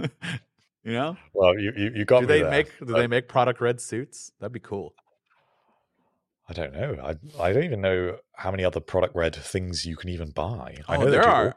you 0.84 0.94
know. 0.94 1.18
Well, 1.34 1.58
you 1.58 1.72
you, 1.78 1.92
you 1.96 2.06
got. 2.06 2.22
Do 2.22 2.26
they 2.26 2.42
there. 2.42 2.52
make 2.52 2.80
do 2.80 2.94
they 2.94 3.08
make 3.08 3.28
product 3.28 3.62
red 3.62 3.80
suits? 3.80 4.32
That'd 4.40 4.54
be 4.54 4.60
cool. 4.60 4.94
I 6.50 6.54
don't 6.54 6.74
know. 6.74 6.98
I 7.02 7.42
I 7.42 7.54
don't 7.54 7.64
even 7.64 7.82
know 7.82 8.18
how 8.36 8.52
many 8.52 8.66
other 8.66 8.80
product 8.80 9.16
red 9.16 9.36
things 9.36 9.86
you 9.86 9.96
can 9.96 10.10
even 10.10 10.32
buy. 10.32 10.76
Oh, 10.88 10.94
I 10.94 10.98
know 10.98 11.10
there 11.10 11.28
are. 11.28 11.56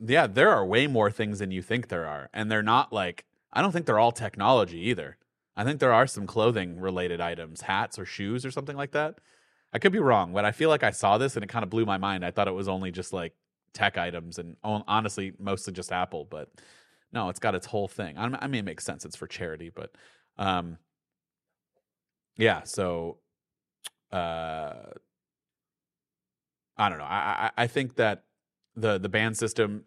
Yeah, 0.00 0.26
there 0.26 0.50
are 0.50 0.64
way 0.64 0.86
more 0.86 1.10
things 1.10 1.40
than 1.40 1.50
you 1.50 1.62
think 1.62 1.88
there 1.88 2.06
are, 2.06 2.30
and 2.32 2.50
they're 2.50 2.62
not 2.62 2.92
like. 2.92 3.24
I 3.52 3.62
don't 3.62 3.72
think 3.72 3.86
they're 3.86 3.98
all 3.98 4.12
technology 4.12 4.78
either. 4.88 5.16
I 5.56 5.64
think 5.64 5.80
there 5.80 5.92
are 5.92 6.06
some 6.06 6.26
clothing 6.26 6.78
related 6.78 7.20
items, 7.20 7.62
hats 7.62 7.98
or 7.98 8.04
shoes 8.04 8.44
or 8.44 8.50
something 8.50 8.76
like 8.76 8.92
that. 8.92 9.18
I 9.72 9.78
could 9.78 9.90
be 9.92 9.98
wrong, 9.98 10.32
but 10.32 10.44
I 10.44 10.52
feel 10.52 10.68
like 10.68 10.82
I 10.82 10.90
saw 10.90 11.18
this 11.18 11.34
and 11.36 11.42
it 11.44 11.48
kind 11.48 11.62
of 11.64 11.70
blew 11.70 11.84
my 11.86 11.96
mind. 11.98 12.24
I 12.24 12.30
thought 12.30 12.46
it 12.48 12.52
was 12.52 12.68
only 12.68 12.90
just 12.92 13.12
like 13.12 13.34
tech 13.72 13.96
items 13.98 14.38
and 14.38 14.56
honestly 14.62 15.32
mostly 15.38 15.72
just 15.72 15.90
Apple, 15.92 16.26
but 16.30 16.50
no, 17.12 17.28
it's 17.30 17.38
got 17.40 17.54
its 17.54 17.66
whole 17.66 17.88
thing. 17.88 18.16
I 18.18 18.28
mean, 18.46 18.60
it 18.60 18.64
makes 18.64 18.84
sense. 18.84 19.04
It's 19.04 19.16
for 19.16 19.26
charity, 19.26 19.70
but 19.74 19.92
um, 20.36 20.78
yeah. 22.36 22.62
So 22.64 23.18
uh, 24.12 24.74
I 26.76 26.88
don't 26.88 26.98
know. 26.98 27.04
I, 27.04 27.50
I 27.56 27.62
I 27.64 27.66
think 27.66 27.96
that 27.96 28.24
the 28.80 28.98
the 28.98 29.08
band 29.08 29.36
system 29.36 29.84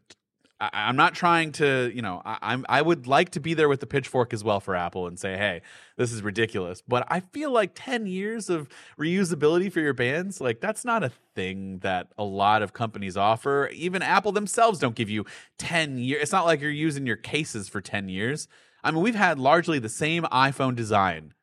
I, 0.62 0.90
am 0.90 0.96
not 0.96 1.16
trying 1.16 1.54
to, 1.54 1.92
you 1.94 2.04
know, 2.04 2.22
I, 2.24 2.54
am 2.54 2.66
I 2.70 2.84
would 2.84 3.08
like 3.08 3.32
to 3.32 3.40
be 3.40 3.56
there 3.56 3.68
with 3.68 3.80
the 3.80 3.88
pitchfork 3.88 4.32
as 4.32 4.44
well 4.44 4.60
for 4.60 4.76
Apple 4.76 5.08
and 5.08 5.20
say, 5.20 5.36
hey, 5.36 5.64
this 5.98 6.14
is 6.14 6.22
ridiculous. 6.22 6.84
But 6.88 7.08
I 7.10 7.20
feel 7.20 7.52
like 7.52 7.72
10 7.74 8.06
years 8.06 8.48
of 8.48 8.70
reusability 8.98 9.74
for 9.74 9.80
your 9.80 9.96
bands, 9.96 10.40
like 10.40 10.62
that's 10.62 10.86
not 10.86 11.04
a 11.04 11.12
thing 11.34 11.80
that 11.80 12.10
a 12.16 12.24
lot 12.24 12.62
of 12.62 12.74
companies 12.74 13.18
offer. 13.18 13.70
Even 13.74 14.04
Apple 14.04 14.32
themselves 14.32 14.78
don't 14.78 14.94
give 14.94 15.10
you 15.10 15.26
10 15.58 15.98
years. 15.98 16.22
It's 16.22 16.32
not 16.32 16.46
like 16.46 16.62
you're 16.62 16.70
using 16.70 17.08
your 17.08 17.18
cases 17.18 17.68
for 17.68 17.82
10 17.82 18.08
years. 18.08 18.48
I 18.84 18.92
mean, 18.92 19.02
we've 19.02 19.16
had 19.16 19.40
largely 19.40 19.80
the 19.80 19.90
same 19.90 20.24
iPhone 20.26 20.76
design, 20.76 21.34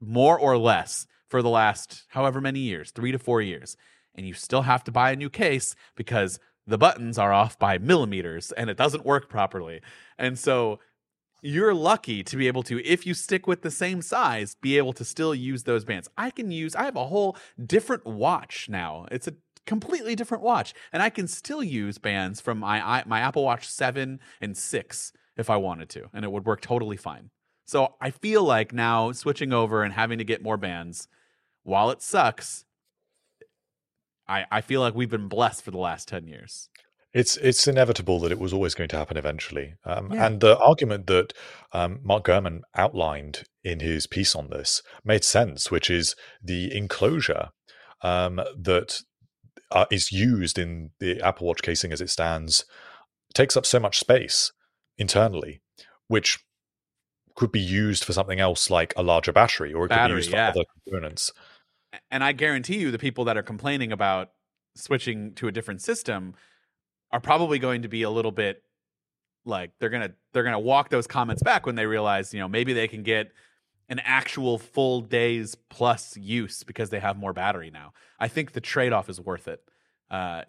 more 0.00 0.38
or 0.38 0.56
less, 0.56 1.06
for 1.28 1.42
the 1.42 1.50
last 1.50 2.04
however 2.08 2.40
many 2.40 2.60
years, 2.60 2.90
three 2.90 3.12
to 3.12 3.18
four 3.18 3.42
years. 3.42 3.76
And 4.14 4.26
you 4.26 4.32
still 4.32 4.62
have 4.62 4.82
to 4.84 4.92
buy 4.92 5.10
a 5.10 5.16
new 5.16 5.28
case 5.28 5.74
because 5.94 6.38
the 6.66 6.78
buttons 6.78 7.18
are 7.18 7.32
off 7.32 7.58
by 7.58 7.78
millimeters 7.78 8.52
and 8.52 8.68
it 8.68 8.76
doesn't 8.76 9.06
work 9.06 9.28
properly. 9.28 9.80
And 10.18 10.38
so 10.38 10.80
you're 11.42 11.74
lucky 11.74 12.22
to 12.24 12.36
be 12.36 12.46
able 12.46 12.62
to, 12.64 12.84
if 12.84 13.06
you 13.06 13.14
stick 13.14 13.46
with 13.46 13.62
the 13.62 13.70
same 13.70 14.02
size, 14.02 14.56
be 14.60 14.78
able 14.78 14.92
to 14.94 15.04
still 15.04 15.34
use 15.34 15.62
those 15.62 15.84
bands. 15.84 16.08
I 16.16 16.30
can 16.30 16.50
use, 16.50 16.74
I 16.74 16.84
have 16.84 16.96
a 16.96 17.06
whole 17.06 17.36
different 17.64 18.04
watch 18.06 18.68
now. 18.68 19.06
It's 19.10 19.28
a 19.28 19.34
completely 19.66 20.14
different 20.14 20.42
watch, 20.42 20.72
and 20.92 21.02
I 21.02 21.10
can 21.10 21.28
still 21.28 21.62
use 21.62 21.98
bands 21.98 22.40
from 22.40 22.58
my 22.58 23.02
my 23.06 23.20
Apple 23.20 23.44
Watch 23.44 23.68
7 23.68 24.20
and 24.40 24.56
6 24.56 25.12
if 25.36 25.50
I 25.50 25.56
wanted 25.56 25.88
to, 25.90 26.08
and 26.14 26.24
it 26.24 26.32
would 26.32 26.46
work 26.46 26.60
totally 26.60 26.96
fine. 26.96 27.30
So 27.66 27.94
I 28.00 28.10
feel 28.10 28.44
like 28.44 28.72
now 28.72 29.12
switching 29.12 29.52
over 29.52 29.82
and 29.82 29.92
having 29.92 30.18
to 30.18 30.24
get 30.24 30.42
more 30.42 30.56
bands, 30.56 31.08
while 31.64 31.90
it 31.90 32.00
sucks, 32.00 32.64
I, 34.28 34.44
I 34.50 34.60
feel 34.60 34.80
like 34.80 34.94
we've 34.94 35.10
been 35.10 35.28
blessed 35.28 35.64
for 35.64 35.70
the 35.70 35.78
last 35.78 36.08
10 36.08 36.26
years. 36.26 36.68
It's 37.12 37.38
it's 37.38 37.66
inevitable 37.66 38.20
that 38.20 38.32
it 38.32 38.38
was 38.38 38.52
always 38.52 38.74
going 38.74 38.90
to 38.90 38.98
happen 38.98 39.16
eventually. 39.16 39.74
Um, 39.86 40.12
yeah. 40.12 40.26
And 40.26 40.40
the 40.40 40.58
argument 40.58 41.06
that 41.06 41.32
um, 41.72 42.00
Mark 42.02 42.24
Gurman 42.24 42.60
outlined 42.74 43.44
in 43.64 43.80
his 43.80 44.06
piece 44.06 44.34
on 44.34 44.50
this 44.50 44.82
made 45.02 45.24
sense, 45.24 45.70
which 45.70 45.88
is 45.88 46.14
the 46.42 46.76
enclosure 46.76 47.50
um, 48.02 48.42
that 48.54 49.00
uh, 49.70 49.86
is 49.90 50.12
used 50.12 50.58
in 50.58 50.90
the 51.00 51.20
Apple 51.22 51.46
Watch 51.46 51.62
casing 51.62 51.90
as 51.90 52.02
it 52.02 52.10
stands 52.10 52.66
takes 53.32 53.56
up 53.56 53.66
so 53.66 53.80
much 53.80 53.98
space 53.98 54.52
internally, 54.98 55.60
which 56.08 56.38
could 57.34 57.52
be 57.52 57.60
used 57.60 58.02
for 58.04 58.12
something 58.12 58.40
else 58.40 58.70
like 58.70 58.94
a 58.96 59.02
larger 59.02 59.32
battery, 59.32 59.72
or 59.72 59.84
it 59.84 59.88
battery, 59.88 60.08
could 60.08 60.14
be 60.14 60.18
used 60.18 60.30
for 60.30 60.36
yeah. 60.36 60.48
other 60.48 60.64
components. 60.84 61.32
And 62.10 62.24
I 62.24 62.32
guarantee 62.32 62.78
you, 62.78 62.90
the 62.90 62.98
people 62.98 63.24
that 63.24 63.36
are 63.36 63.42
complaining 63.42 63.92
about 63.92 64.30
switching 64.74 65.32
to 65.34 65.48
a 65.48 65.52
different 65.52 65.82
system 65.82 66.34
are 67.10 67.20
probably 67.20 67.58
going 67.58 67.82
to 67.82 67.88
be 67.88 68.02
a 68.02 68.10
little 68.10 68.32
bit 68.32 68.62
like 69.44 69.70
they're 69.78 69.90
gonna 69.90 70.12
they're 70.32 70.42
gonna 70.42 70.58
walk 70.58 70.90
those 70.90 71.06
comments 71.06 71.42
back 71.42 71.66
when 71.66 71.76
they 71.76 71.86
realize 71.86 72.34
you 72.34 72.40
know 72.40 72.48
maybe 72.48 72.72
they 72.72 72.88
can 72.88 73.02
get 73.02 73.30
an 73.88 74.00
actual 74.00 74.58
full 74.58 75.00
day's 75.00 75.54
plus 75.54 76.16
use 76.16 76.64
because 76.64 76.90
they 76.90 76.98
have 76.98 77.16
more 77.16 77.32
battery 77.32 77.70
now. 77.70 77.92
I 78.18 78.28
think 78.28 78.52
the 78.52 78.60
trade 78.60 78.92
off 78.92 79.08
is 79.08 79.20
worth 79.20 79.46
it. 79.46 79.62
Uh, 80.10 80.42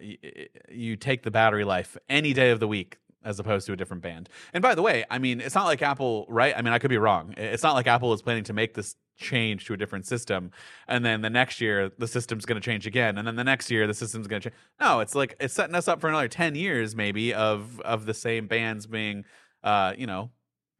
you 0.70 0.96
take 0.96 1.22
the 1.22 1.30
battery 1.30 1.64
life 1.64 1.96
any 2.08 2.32
day 2.32 2.50
of 2.50 2.60
the 2.60 2.68
week 2.68 2.98
as 3.24 3.38
opposed 3.38 3.66
to 3.66 3.72
a 3.72 3.76
different 3.76 4.02
band. 4.02 4.28
And 4.52 4.62
by 4.62 4.74
the 4.74 4.82
way, 4.82 5.04
I 5.10 5.18
mean, 5.18 5.40
it's 5.40 5.54
not 5.54 5.64
like 5.64 5.82
Apple, 5.82 6.26
right? 6.28 6.54
I 6.56 6.62
mean, 6.62 6.72
I 6.72 6.78
could 6.78 6.90
be 6.90 6.98
wrong. 6.98 7.34
It's 7.36 7.62
not 7.62 7.74
like 7.74 7.86
Apple 7.86 8.12
is 8.12 8.22
planning 8.22 8.44
to 8.44 8.52
make 8.52 8.74
this 8.74 8.96
change 9.18 9.66
to 9.66 9.72
a 9.72 9.76
different 9.76 10.06
system 10.06 10.52
and 10.86 11.04
then 11.04 11.22
the 11.22 11.30
next 11.30 11.60
year 11.60 11.90
the 11.98 12.06
system's 12.06 12.46
going 12.46 12.54
to 12.54 12.64
change 12.64 12.86
again 12.86 13.18
and 13.18 13.26
then 13.26 13.34
the 13.34 13.42
next 13.42 13.68
year 13.68 13.84
the 13.84 13.94
system's 13.94 14.28
going 14.28 14.40
to 14.40 14.50
change. 14.50 14.60
No, 14.80 15.00
it's 15.00 15.16
like 15.16 15.34
it's 15.40 15.52
setting 15.52 15.74
us 15.74 15.88
up 15.88 16.00
for 16.00 16.08
another 16.08 16.28
10 16.28 16.54
years 16.54 16.94
maybe 16.94 17.34
of 17.34 17.80
of 17.80 18.06
the 18.06 18.14
same 18.14 18.46
bands 18.46 18.86
being 18.86 19.24
uh, 19.62 19.92
you 19.96 20.06
know, 20.06 20.30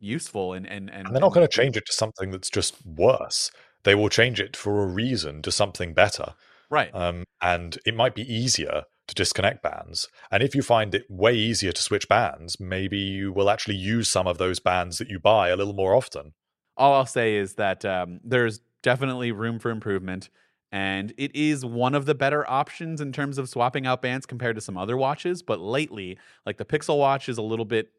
useful 0.01 0.53
and 0.53 0.67
and 0.67 0.89
and, 0.91 1.07
and 1.07 1.15
they're 1.15 1.21
not 1.21 1.35
going 1.35 1.47
to 1.47 1.53
change 1.53 1.77
it 1.77 1.85
to 1.87 1.93
something 1.93 2.31
that's 2.31 2.51
just 2.51 2.75
worse. 2.87 3.51
They 3.85 3.95
will 3.95 4.09
change 4.09 4.41
it 4.41 4.57
for 4.57 4.83
a 4.83 4.87
reason 4.87 5.43
to 5.43 5.53
something 5.53 5.95
better. 5.95 6.35
Right. 6.71 6.95
Um, 6.95 7.25
and 7.41 7.79
it 7.87 7.95
might 7.95 8.15
be 8.15 8.23
easier 8.23 8.85
to 9.09 9.15
disconnect 9.15 9.63
bands. 9.63 10.09
And 10.31 10.43
if 10.43 10.55
you 10.55 10.63
find 10.63 10.95
it 10.95 11.05
way 11.09 11.35
easier 11.35 11.73
to 11.73 11.83
switch 11.83 12.09
bands, 12.09 12.61
maybe 12.61 12.99
you 12.99 13.33
will 13.33 13.51
actually 13.51 13.77
use 13.77 14.09
some 14.09 14.27
of 14.27 14.39
those 14.39 14.61
bands 14.61 14.99
that 14.99 15.09
you 15.09 15.19
buy 15.19 15.49
a 15.49 15.57
little 15.57 15.75
more 15.75 15.95
often. 15.95 16.35
All 16.77 16.95
I'll 16.95 17.07
say 17.07 17.35
is 17.35 17.55
that 17.55 17.85
um, 17.85 18.21
there's 18.23 18.61
definitely 18.83 19.33
room 19.33 19.59
for 19.59 19.71
improvement. 19.71 20.31
And 20.71 21.15
it 21.17 21.35
is 21.35 21.65
one 21.65 21.95
of 21.95 22.05
the 22.05 22.15
better 22.15 22.49
options 22.49 23.01
in 23.01 23.11
terms 23.11 23.39
of 23.39 23.49
swapping 23.49 23.87
out 23.87 24.03
bands 24.03 24.27
compared 24.27 24.55
to 24.57 24.61
some 24.61 24.77
other 24.77 24.97
watches. 24.97 25.43
But 25.43 25.61
lately, 25.61 26.19
like 26.45 26.59
the 26.59 26.65
Pixel 26.67 26.99
Watch 26.99 27.29
is 27.29 27.39
a 27.39 27.43
little 27.43 27.65
bit 27.65 27.91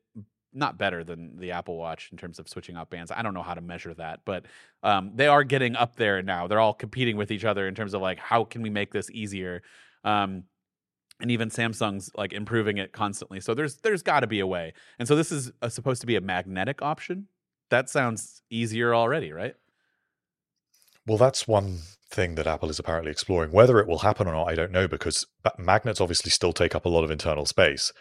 not 0.53 0.77
better 0.77 1.03
than 1.03 1.37
the 1.37 1.51
Apple 1.51 1.77
Watch 1.77 2.09
in 2.11 2.17
terms 2.17 2.39
of 2.39 2.47
switching 2.47 2.75
out 2.75 2.89
bands. 2.89 3.11
I 3.11 3.21
don't 3.21 3.33
know 3.33 3.43
how 3.43 3.53
to 3.53 3.61
measure 3.61 3.93
that, 3.95 4.21
but 4.25 4.45
um, 4.83 5.11
they 5.15 5.27
are 5.27 5.43
getting 5.43 5.75
up 5.75 5.95
there 5.95 6.21
now. 6.21 6.47
They're 6.47 6.59
all 6.59 6.73
competing 6.73 7.17
with 7.17 7.31
each 7.31 7.45
other 7.45 7.67
in 7.67 7.75
terms 7.75 7.93
of 7.93 8.01
like 8.01 8.19
how 8.19 8.43
can 8.43 8.61
we 8.61 8.69
make 8.69 8.91
this 8.91 9.09
easier. 9.11 9.61
Um, 10.03 10.43
and 11.19 11.31
even 11.31 11.49
Samsung's 11.49 12.11
like 12.15 12.33
improving 12.33 12.77
it 12.77 12.93
constantly. 12.93 13.39
So 13.39 13.53
there's 13.53 13.77
there's 13.77 14.03
got 14.03 14.21
to 14.21 14.27
be 14.27 14.39
a 14.39 14.47
way. 14.47 14.73
And 14.97 15.07
so 15.07 15.15
this 15.15 15.31
is 15.31 15.51
a, 15.61 15.69
supposed 15.69 16.01
to 16.01 16.07
be 16.07 16.15
a 16.15 16.21
magnetic 16.21 16.81
option. 16.81 17.27
That 17.69 17.89
sounds 17.89 18.41
easier 18.49 18.95
already, 18.95 19.31
right? 19.31 19.55
Well, 21.05 21.17
that's 21.17 21.47
one 21.47 21.79
thing 22.11 22.35
that 22.35 22.47
Apple 22.47 22.69
is 22.69 22.79
apparently 22.79 23.11
exploring. 23.11 23.51
Whether 23.51 23.79
it 23.79 23.87
will 23.87 23.99
happen 23.99 24.27
or 24.27 24.33
not, 24.33 24.49
I 24.49 24.55
don't 24.55 24.71
know 24.71 24.87
because 24.87 25.25
magnets 25.57 26.01
obviously 26.01 26.31
still 26.31 26.53
take 26.53 26.75
up 26.75 26.85
a 26.85 26.89
lot 26.89 27.03
of 27.03 27.11
internal 27.11 27.45
space. 27.45 27.91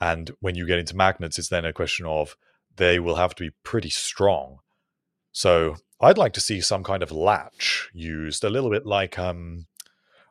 And 0.00 0.30
when 0.40 0.54
you 0.54 0.66
get 0.66 0.78
into 0.78 0.96
magnets, 0.96 1.38
it's 1.38 1.48
then 1.48 1.64
a 1.64 1.72
question 1.72 2.06
of 2.06 2.36
they 2.76 2.98
will 2.98 3.16
have 3.16 3.34
to 3.36 3.44
be 3.44 3.50
pretty 3.64 3.90
strong. 3.90 4.58
So 5.32 5.76
I'd 6.00 6.18
like 6.18 6.32
to 6.34 6.40
see 6.40 6.60
some 6.60 6.84
kind 6.84 7.02
of 7.02 7.10
latch 7.10 7.90
used, 7.92 8.44
a 8.44 8.50
little 8.50 8.70
bit 8.70 8.86
like 8.86 9.18
um, 9.18 9.66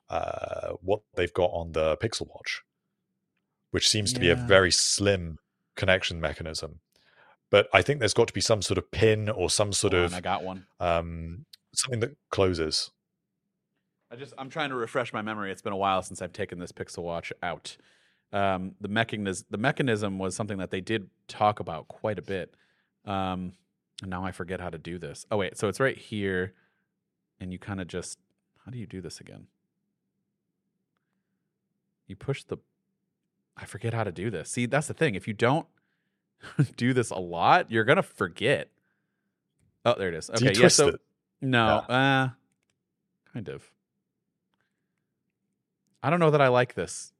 uh, 0.09 0.73
what 0.81 1.01
they've 1.15 1.33
got 1.33 1.51
on 1.51 1.73
the 1.73 1.97
Pixel 1.97 2.27
Watch, 2.27 2.63
which 3.71 3.87
seems 3.87 4.13
to 4.13 4.19
be 4.19 4.29
a 4.29 4.35
very 4.35 4.71
slim 4.71 5.39
connection 5.75 6.19
mechanism. 6.21 6.79
But 7.49 7.69
I 7.73 7.81
think 7.81 7.99
there's 7.99 8.13
got 8.13 8.27
to 8.27 8.33
be 8.33 8.41
some 8.41 8.61
sort 8.61 8.77
of 8.77 8.91
pin 8.91 9.29
or 9.29 9.49
some 9.49 9.71
sort 9.71 9.93
Hold 9.93 10.05
of 10.05 10.13
on, 10.13 10.17
I 10.17 10.21
got 10.21 10.43
one. 10.43 10.65
Um, 10.79 11.45
something 11.73 12.01
that 12.01 12.17
closes. 12.29 12.91
I 14.11 14.15
just 14.15 14.33
I'm 14.37 14.49
trying 14.49 14.69
to 14.69 14.75
refresh 14.75 15.13
my 15.13 15.21
memory. 15.21 15.51
It's 15.51 15.61
been 15.61 15.73
a 15.73 15.77
while 15.77 16.01
since 16.01 16.21
I've 16.21 16.33
taken 16.33 16.59
this 16.59 16.71
Pixel 16.71 17.03
Watch 17.03 17.31
out. 17.41 17.77
Um, 18.33 18.75
the 18.81 18.89
mechanism 18.89 19.45
the 19.49 19.57
mechanism 19.57 20.19
was 20.19 20.35
something 20.35 20.57
that 20.57 20.71
they 20.71 20.81
did 20.81 21.09
talk 21.27 21.59
about 21.59 21.87
quite 21.87 22.19
a 22.19 22.21
bit. 22.21 22.53
Um, 23.05 23.53
and 24.01 24.09
now 24.09 24.23
I 24.23 24.31
forget 24.31 24.59
how 24.59 24.69
to 24.69 24.77
do 24.77 24.97
this. 24.97 25.25
Oh 25.31 25.37
wait, 25.37 25.57
so 25.57 25.67
it's 25.67 25.79
right 25.79 25.97
here, 25.97 26.53
and 27.39 27.51
you 27.51 27.59
kind 27.59 27.81
of 27.81 27.87
just 27.87 28.17
how 28.65 28.71
do 28.71 28.77
you 28.77 28.85
do 28.85 29.01
this 29.01 29.19
again? 29.19 29.47
You 32.07 32.15
push 32.15 32.43
the. 32.43 32.57
I 33.55 33.65
forget 33.65 33.93
how 33.93 34.03
to 34.03 34.11
do 34.11 34.29
this. 34.29 34.49
See, 34.49 34.65
that's 34.65 34.87
the 34.87 34.93
thing. 34.93 35.15
If 35.15 35.27
you 35.27 35.33
don't 35.33 35.67
do 36.77 36.93
this 36.93 37.09
a 37.09 37.19
lot, 37.19 37.71
you're 37.71 37.85
gonna 37.85 38.03
forget. 38.03 38.69
Oh, 39.85 39.95
there 39.97 40.09
it 40.09 40.15
is. 40.15 40.29
Okay, 40.29 40.53
yeah. 40.53 40.67
So 40.67 40.89
it? 40.89 41.01
no, 41.41 41.83
yeah. 41.89 41.95
uh, 41.95 42.29
kind 43.33 43.49
of. 43.49 43.69
I 46.03 46.09
don't 46.09 46.19
know 46.19 46.29
that 46.31 46.41
I 46.41 46.47
like 46.47 46.75
this. 46.75 47.11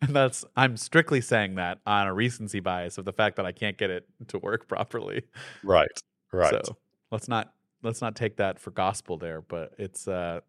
and 0.00 0.10
that's 0.14 0.44
I'm 0.56 0.76
strictly 0.76 1.20
saying 1.20 1.56
that 1.56 1.80
on 1.86 2.06
a 2.06 2.14
recency 2.14 2.60
bias 2.60 2.98
of 2.98 3.04
the 3.04 3.12
fact 3.12 3.36
that 3.36 3.46
I 3.46 3.52
can't 3.52 3.78
get 3.78 3.90
it 3.90 4.06
to 4.28 4.38
work 4.38 4.68
properly. 4.68 5.22
Right. 5.62 5.88
Right. 6.32 6.50
So 6.66 6.76
let's 7.10 7.28
not 7.28 7.52
let's 7.82 8.00
not 8.00 8.16
take 8.16 8.36
that 8.36 8.58
for 8.58 8.70
gospel 8.70 9.16
there, 9.16 9.40
but 9.40 9.72
it's 9.78 10.06
uh 10.06 10.40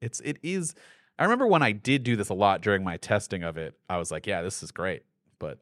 it's 0.00 0.20
it 0.20 0.38
is 0.42 0.74
I 1.18 1.24
remember 1.24 1.46
when 1.46 1.62
I 1.62 1.72
did 1.72 2.04
do 2.04 2.16
this 2.16 2.28
a 2.28 2.34
lot 2.34 2.60
during 2.60 2.84
my 2.84 2.96
testing 2.96 3.42
of 3.42 3.56
it, 3.56 3.74
I 3.88 3.98
was 3.98 4.10
like, 4.10 4.26
yeah, 4.26 4.42
this 4.42 4.62
is 4.62 4.70
great. 4.70 5.02
But 5.38 5.58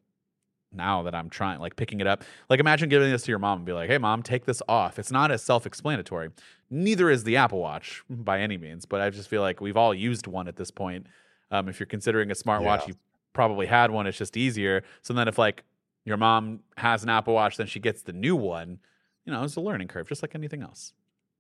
now 0.73 1.03
that 1.05 1.15
I'm 1.15 1.31
trying, 1.31 1.61
like 1.61 1.77
picking 1.77 2.01
it 2.01 2.07
up, 2.07 2.25
like 2.51 2.61
imagine 2.61 2.89
giving 2.89 3.11
this 3.11 3.23
to 3.23 3.33
your 3.33 3.39
mom 3.39 3.59
and 3.59 3.67
be 3.67 3.73
like, 3.73 3.89
hey, 3.89 3.99
mom, 3.99 4.23
take 4.23 4.45
this 4.45 4.61
off. 4.69 4.99
It's 4.99 5.11
not 5.11 5.31
as 5.31 5.43
self 5.43 5.67
explanatory. 5.67 6.31
Neither 6.71 7.11
is 7.11 7.25
the 7.25 7.37
Apple 7.37 7.61
Watch 7.61 8.03
by 8.11 8.41
any 8.41 8.59
means, 8.59 8.85
but 8.85 9.01
I 9.01 9.11
just 9.11 9.29
feel 9.29 9.43
like 9.43 9.61
we've 9.61 9.77
all 9.77 9.95
used 9.95 10.27
one 10.27 10.49
at 10.49 10.57
this 10.57 10.71
point. 10.71 11.07
Um, 11.51 11.69
if 11.69 11.81
you're 11.81 11.87
considering 11.87 12.31
a 12.31 12.35
smartwatch, 12.35 12.81
yeah. 12.81 12.89
you 12.89 12.95
probably 13.33 13.67
had 13.67 13.91
one. 13.91 14.07
It's 14.07 14.19
just 14.19 14.37
easier. 14.37 14.83
So 15.03 15.15
then 15.15 15.29
if 15.29 15.39
like 15.39 15.63
your 16.05 16.17
mom 16.17 16.61
has 16.77 17.03
an 17.03 17.09
Apple 17.09 17.35
Watch, 17.35 17.57
then 17.57 17.67
she 17.67 17.81
gets 17.81 18.03
the 18.03 18.13
new 18.13 18.37
one, 18.37 18.79
you 19.25 19.33
know, 19.33 19.43
it's 19.43 19.57
a 19.57 19.61
learning 19.61 19.89
curve, 19.89 20.09
just 20.09 20.23
like 20.23 20.35
anything 20.35 20.63
else. 20.63 20.93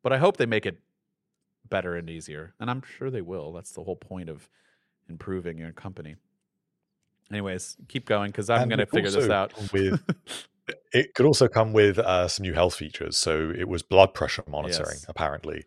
But 0.02 0.12
I 0.12 0.18
hope 0.18 0.36
they 0.36 0.46
make 0.46 0.66
it 0.66 0.78
better 1.68 1.96
and 1.96 2.08
easier. 2.08 2.54
And 2.60 2.70
I'm 2.70 2.82
sure 2.82 3.10
they 3.10 3.22
will. 3.22 3.52
That's 3.52 3.72
the 3.72 3.84
whole 3.84 3.96
point 3.96 4.28
of 4.28 4.48
improving 5.08 5.58
your 5.58 5.72
company. 5.72 6.16
Anyways, 7.30 7.76
keep 7.88 8.06
going 8.06 8.30
because 8.30 8.50
I'm 8.50 8.68
going 8.68 8.78
to 8.78 8.86
figure 8.86 9.10
this 9.10 9.28
out. 9.28 9.52
with 9.72 10.00
it 10.92 11.14
could 11.14 11.26
also 11.26 11.48
come 11.48 11.72
with 11.72 11.98
uh, 11.98 12.28
some 12.28 12.44
new 12.44 12.54
health 12.54 12.74
features. 12.74 13.16
So 13.16 13.52
it 13.56 13.68
was 13.68 13.82
blood 13.82 14.14
pressure 14.14 14.44
monitoring. 14.48 14.98
Yes. 14.98 15.06
Apparently, 15.08 15.64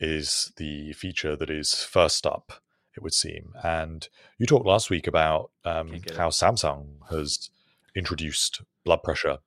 is 0.00 0.52
the 0.56 0.92
feature 0.92 1.36
that 1.36 1.50
is 1.50 1.84
first 1.84 2.26
up. 2.26 2.52
It 2.96 3.02
would 3.02 3.14
seem. 3.14 3.52
And 3.62 4.08
you 4.38 4.46
talked 4.46 4.66
last 4.66 4.90
week 4.90 5.06
about 5.06 5.50
um, 5.64 5.88
how 6.16 6.28
it. 6.28 6.32
Samsung 6.32 6.94
has 7.10 7.50
introduced 7.94 8.62
blood 8.84 9.02
pressure 9.02 9.38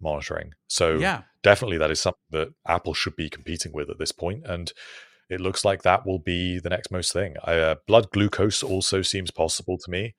monitoring. 0.00 0.52
So 0.68 0.98
yeah. 0.98 1.22
definitely 1.42 1.78
that 1.78 1.90
is 1.90 2.00
something 2.00 2.20
that 2.30 2.54
Apple 2.66 2.94
should 2.94 3.16
be 3.16 3.28
competing 3.28 3.72
with 3.72 3.90
at 3.90 3.98
this 3.98 4.12
point. 4.12 4.44
And 4.46 4.72
it 5.30 5.40
looks 5.40 5.64
like 5.64 5.82
that 5.82 6.04
will 6.04 6.18
be 6.18 6.58
the 6.58 6.70
next 6.70 6.90
most 6.90 7.12
thing. 7.12 7.36
Uh, 7.44 7.76
blood 7.86 8.10
glucose 8.10 8.62
also 8.62 9.00
seems 9.00 9.30
possible 9.30 9.78
to 9.78 9.90
me. 9.90 10.14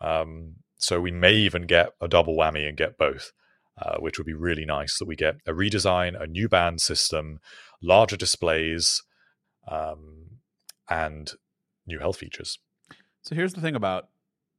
Um, 0.00 0.56
so 0.76 1.00
we 1.00 1.10
may 1.10 1.32
even 1.32 1.62
get 1.62 1.90
a 2.00 2.08
double 2.08 2.36
whammy 2.36 2.68
and 2.68 2.76
get 2.76 2.98
both, 2.98 3.32
uh, 3.80 3.98
which 3.98 4.18
would 4.18 4.26
be 4.26 4.34
really 4.34 4.64
nice 4.64 4.98
that 4.98 5.06
we 5.06 5.16
get 5.16 5.36
a 5.46 5.52
redesign, 5.52 6.20
a 6.20 6.26
new 6.26 6.48
band 6.48 6.80
system, 6.80 7.40
larger 7.82 8.16
displays, 8.16 9.02
um, 9.66 10.38
and 10.88 11.32
new 11.86 11.98
health 11.98 12.18
features. 12.18 12.58
So 13.22 13.34
here's 13.34 13.54
the 13.54 13.60
thing 13.60 13.74
about 13.74 14.08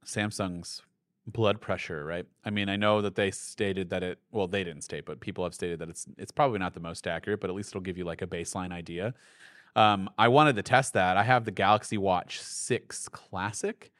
Samsung's 0.04 0.82
blood 1.26 1.60
pressure, 1.60 2.04
right? 2.04 2.26
I 2.44 2.50
mean, 2.50 2.68
I 2.68 2.76
know 2.76 3.02
that 3.02 3.14
they 3.14 3.30
stated 3.30 3.90
that 3.90 4.02
it 4.02 4.18
well, 4.32 4.46
they 4.46 4.64
didn't 4.64 4.82
state, 4.82 5.04
but 5.04 5.20
people 5.20 5.44
have 5.44 5.54
stated 5.54 5.78
that 5.80 5.88
it's 5.88 6.06
it's 6.18 6.32
probably 6.32 6.58
not 6.58 6.74
the 6.74 6.80
most 6.80 7.06
accurate, 7.06 7.40
but 7.40 7.50
at 7.50 7.56
least 7.56 7.70
it'll 7.70 7.80
give 7.80 7.98
you 7.98 8.04
like 8.04 8.22
a 8.22 8.26
baseline 8.26 8.72
idea. 8.72 9.14
Um, 9.76 10.10
I 10.18 10.28
wanted 10.28 10.56
to 10.56 10.62
test 10.62 10.92
that. 10.94 11.16
I 11.16 11.22
have 11.22 11.44
the 11.44 11.50
Galaxy 11.50 11.96
Watch 11.96 12.40
6 12.40 13.08
Classic, 13.08 13.92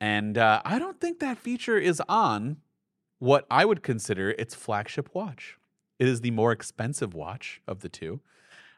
and 0.00 0.36
uh, 0.36 0.60
I 0.64 0.78
don't 0.78 1.00
think 1.00 1.20
that 1.20 1.38
feature 1.38 1.78
is 1.78 2.02
on 2.08 2.58
what 3.18 3.46
I 3.50 3.64
would 3.64 3.82
consider 3.82 4.30
its 4.30 4.54
flagship 4.54 5.10
watch. 5.14 5.56
It 5.98 6.08
is 6.08 6.20
the 6.20 6.32
more 6.32 6.52
expensive 6.52 7.14
watch 7.14 7.62
of 7.68 7.80
the 7.80 7.88
two, 7.88 8.20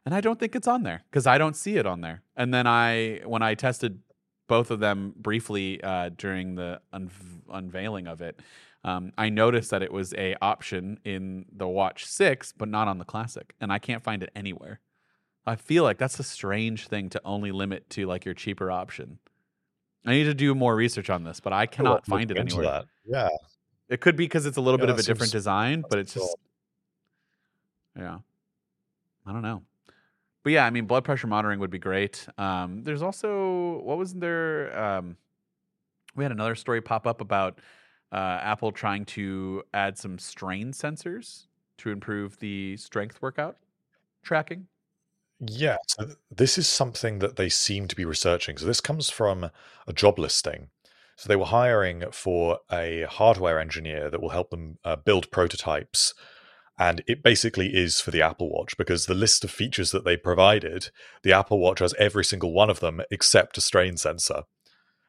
and 0.05 0.15
I 0.15 0.21
don't 0.21 0.39
think 0.39 0.55
it's 0.55 0.69
on 0.69 0.83
there 0.83 1.03
because 1.11 1.27
I 1.27 1.39
don't 1.39 1.57
see 1.57 1.77
it 1.77 1.87
on 1.87 2.03
there. 2.03 2.23
And 2.37 2.53
then 2.53 2.67
I, 2.67 3.23
when 3.25 3.43
I 3.43 3.55
tested 3.55 4.01
both 4.47 4.71
of 4.71 4.81
them 4.81 5.15
briefly 5.17 5.83
uh, 5.83 6.11
during 6.17 6.57
the 6.57 6.81
un- 6.93 7.11
unveiling 7.51 8.07
of 8.07 8.21
it, 8.21 8.41
um, 8.85 9.13
I 9.17 9.31
noticed 9.31 9.71
that 9.71 9.83
it 9.83 9.91
was 9.91 10.13
a 10.15 10.37
option 10.43 11.01
in 11.05 11.47
the 11.51 11.67
Watch 11.67 12.05
Six, 12.05 12.53
but 12.53 12.69
not 12.69 12.87
on 12.87 12.99
the 12.99 13.05
Classic, 13.05 13.55
and 13.61 13.73
I 13.73 13.79
can't 13.79 14.03
find 14.03 14.23
it 14.23 14.31
anywhere. 14.37 14.81
I 15.47 15.57
feel 15.57 15.85
like 15.85 15.99
that's 15.99 16.19
a 16.19 16.25
strange 16.25 16.89
thing 16.89 17.11
to 17.11 17.21
only 17.25 17.53
limit 17.53 17.91
to 17.91 18.07
like 18.07 18.25
your 18.25 18.35
cheaper 18.35 18.71
option. 18.71 19.19
I 20.07 20.13
need 20.13 20.25
to 20.25 20.35
do 20.35 20.55
more 20.55 20.75
research 20.75 21.11
on 21.11 21.25
this, 21.25 21.41
but 21.41 21.53
I 21.53 21.67
cannot 21.67 22.07
find 22.07 22.31
it 22.31 22.39
anywhere. 22.39 22.65
That. 22.65 22.87
Yeah, 23.07 23.29
it 23.89 24.01
could 24.01 24.17
be 24.17 24.25
because 24.25 24.47
it's 24.47 24.57
a 24.57 24.61
little 24.61 24.79
yeah, 24.81 24.87
bit 24.87 24.93
of 24.93 24.99
a 24.99 25.03
different 25.03 25.33
design, 25.33 25.85
but 25.89 25.99
it's 25.99 26.15
just 26.15 26.37
yeah. 27.97 28.19
I 29.27 29.33
don't 29.33 29.43
know 29.43 29.63
but 30.45 30.53
yeah, 30.53 30.67
I 30.67 30.71
mean, 30.71 30.85
blood 30.85 31.05
pressure 31.05 31.27
monitoring 31.27 31.59
would 31.59 31.71
be 31.71 31.79
great. 31.79 32.29
Um, 32.37 32.83
there's 32.85 33.03
also 33.03 33.81
what 33.83 33.97
was 33.97 34.13
there? 34.13 34.79
Um, 34.79 35.17
we 36.15 36.23
had 36.23 36.31
another 36.31 36.55
story 36.55 36.83
pop 36.83 37.07
up 37.07 37.23
about 37.23 37.61
uh, 38.13 38.39
Apple 38.43 38.71
trying 38.71 39.07
to 39.07 39.65
add 39.73 39.99
some 39.99 40.19
strain 40.19 40.71
sensors 40.71 41.47
to 41.79 41.91
improve 41.91 42.39
the 42.39 42.77
strength 42.77 43.21
workout 43.23 43.57
tracking. 44.23 44.67
Yeah, 45.47 45.77
so 45.89 46.11
this 46.31 46.59
is 46.59 46.69
something 46.69 47.19
that 47.19 47.37
they 47.37 47.49
seem 47.49 47.89
to 47.89 47.97
be 47.97 48.05
researching. 48.05 48.57
So 48.57 48.67
this 48.67 48.81
comes 48.81 49.11
from 49.11 49.51
a 49.87 49.93
job 49.93 50.19
listing. 50.19 50.69
So 51.17 51.29
they 51.29 51.37
were 51.37 51.45
hiring 51.45 52.05
for 52.11 52.59
a 52.73 53.07
hardware 53.09 53.61
engineer 53.61 54.11
that 54.11 54.21
will 54.21 54.31
help 54.31 54.51
them 54.51 54.79
uh, 54.85 54.97
build 54.97 55.31
prototypes 55.31 56.15
and 56.79 57.03
it 57.07 57.23
basically 57.23 57.69
is 57.69 58.01
for 58.01 58.11
the 58.11 58.23
Apple 58.23 58.51
Watch 58.51 58.77
because 58.77 59.07
the 59.07 59.15
list 59.15 59.45
of 59.45 59.51
features 59.51 59.93
that 59.93 60.05
they 60.05 60.17
provided, 60.17 60.91
the 61.23 61.33
Apple 61.33 61.61
Watch 61.61 61.79
has 61.79 61.95
every 61.99 62.25
single 62.25 62.53
one 62.53 62.69
of 62.69 62.81
them 62.81 63.01
except 63.11 63.57
a 63.59 63.61
strain 63.61 63.97
sensor. 63.97 64.43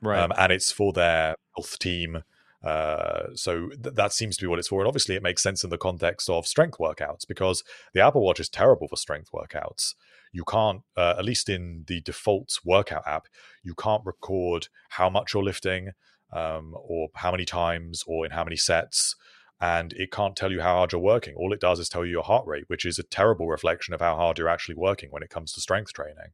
Right. 0.01 0.19
Um, 0.19 0.31
and 0.37 0.51
it's 0.51 0.71
for 0.71 0.93
their 0.93 1.35
health 1.55 1.79
team. 1.79 2.23
Uh, 2.65 3.27
so 3.35 3.69
th- 3.69 3.95
that 3.95 4.11
seems 4.11 4.37
to 4.37 4.43
be 4.43 4.47
what 4.47 4.59
it's 4.59 4.67
for. 4.67 4.81
And 4.81 4.87
obviously, 4.87 5.15
it 5.15 5.23
makes 5.23 5.43
sense 5.43 5.63
in 5.63 5.69
the 5.69 5.77
context 5.77 6.29
of 6.29 6.47
strength 6.47 6.77
workouts 6.79 7.27
because 7.27 7.63
the 7.93 8.01
Apple 8.01 8.21
Watch 8.21 8.39
is 8.39 8.49
terrible 8.49 8.87
for 8.87 8.95
strength 8.95 9.29
workouts. 9.33 9.93
You 10.31 10.43
can't, 10.43 10.81
uh, 10.97 11.15
at 11.17 11.25
least 11.25 11.47
in 11.47 11.85
the 11.87 12.01
default 12.01 12.59
workout 12.65 13.03
app, 13.07 13.27
you 13.63 13.75
can't 13.75 14.05
record 14.05 14.67
how 14.89 15.09
much 15.09 15.33
you're 15.33 15.43
lifting 15.43 15.91
um, 16.33 16.73
or 16.75 17.09
how 17.15 17.31
many 17.31 17.45
times 17.45 18.03
or 18.07 18.25
in 18.25 18.31
how 18.31 18.43
many 18.43 18.55
sets 18.55 19.15
and 19.61 19.93
it 19.93 20.11
can't 20.11 20.35
tell 20.35 20.51
you 20.51 20.61
how 20.61 20.75
hard 20.75 20.91
you're 20.91 21.01
working. 21.01 21.35
All 21.35 21.53
it 21.53 21.61
does 21.61 21.79
is 21.79 21.87
tell 21.87 22.03
you 22.03 22.11
your 22.11 22.23
heart 22.23 22.45
rate, 22.45 22.65
which 22.67 22.85
is 22.85 22.99
a 22.99 23.03
terrible 23.03 23.47
reflection 23.47 23.93
of 23.93 24.01
how 24.01 24.15
hard 24.15 24.37
you're 24.37 24.49
actually 24.49 24.75
working 24.75 25.09
when 25.11 25.23
it 25.23 25.29
comes 25.29 25.53
to 25.53 25.61
strength 25.61 25.93
training. 25.93 26.33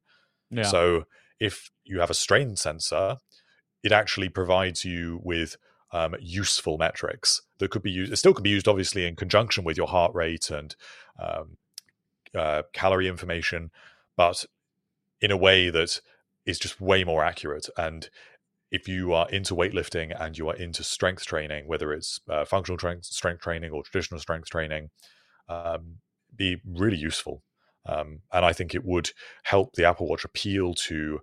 Yeah. 0.50 0.64
So 0.64 1.04
if 1.40 1.70
you 1.84 2.00
have 2.00 2.10
a 2.10 2.16
strain 2.16 2.56
sensor, 2.56 3.18
it 3.84 3.92
actually 3.92 4.30
provides 4.30 4.86
you 4.86 5.20
with 5.24 5.56
um, 5.94 6.16
useful 6.20 6.78
metrics 6.78 7.42
that 7.60 7.72
could 7.72 7.84
be 7.84 7.92
used. 7.92 8.12
It 8.12 8.18
still 8.18 8.34
could 8.34 8.44
be 8.44 8.50
used, 8.50 8.68
obviously, 8.68 9.06
in 9.06 9.16
conjunction 9.16 9.64
with 9.64 9.78
your 9.78 9.88
heart 9.88 10.14
rate 10.14 10.50
and 10.50 10.76
um, 11.20 11.58
uh, 12.36 12.64
calorie 12.74 13.08
information, 13.08 13.72
but 14.16 14.46
in 15.20 15.32
a 15.32 15.38
way 15.38 15.70
that 15.70 16.02
is 16.46 16.60
just 16.60 16.82
way 16.82 17.04
more 17.04 17.24
accurate. 17.24 17.70
And 17.78 18.10
if 18.72 18.88
you 18.88 19.14
are 19.14 19.30
into 19.30 19.54
weightlifting 19.54 20.16
and 20.20 20.38
you 20.38 20.48
are 20.50 20.56
into 20.56 20.84
strength 20.84 21.26
training, 21.26 21.68
whether 21.68 21.94
it's 21.94 22.22
uh, 22.30 22.46
functional 22.46 22.78
strength, 22.78 23.06
strength 23.06 23.42
training 23.42 23.72
or 23.72 23.84
traditional 23.84 24.20
strength 24.20 24.50
training, 24.50 24.90
um, 25.50 25.98
be 26.36 26.62
really 26.66 26.98
useful. 26.98 27.44
Um, 27.86 28.22
and 28.32 28.46
I 28.46 28.54
think 28.54 28.74
it 28.74 28.86
would 28.86 29.12
help 29.44 29.74
the 29.74 29.86
Apple 29.86 30.08
Watch 30.08 30.24
appeal 30.24 30.74
to 30.74 31.20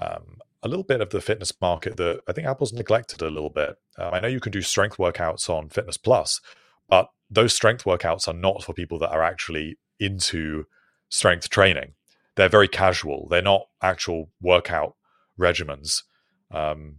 um, 0.00 0.38
a 0.62 0.68
little 0.68 0.84
bit 0.84 1.00
of 1.00 1.10
the 1.10 1.20
fitness 1.20 1.52
market 1.60 1.96
that 1.96 2.20
I 2.28 2.32
think 2.32 2.46
Apple's 2.46 2.72
neglected 2.72 3.20
a 3.20 3.30
little 3.30 3.50
bit. 3.50 3.76
Um, 3.98 4.14
I 4.14 4.20
know 4.20 4.28
you 4.28 4.40
can 4.40 4.52
do 4.52 4.62
strength 4.62 4.96
workouts 4.96 5.50
on 5.50 5.68
Fitness 5.68 5.96
Plus, 5.96 6.40
but 6.88 7.08
those 7.30 7.54
strength 7.54 7.84
workouts 7.84 8.28
are 8.28 8.34
not 8.34 8.62
for 8.62 8.72
people 8.72 8.98
that 9.00 9.10
are 9.10 9.22
actually 9.22 9.78
into 9.98 10.66
strength 11.08 11.48
training. 11.48 11.94
They're 12.36 12.48
very 12.48 12.68
casual. 12.68 13.28
They're 13.28 13.42
not 13.42 13.66
actual 13.82 14.30
workout 14.40 14.96
regimens. 15.38 16.02
Um, 16.50 16.96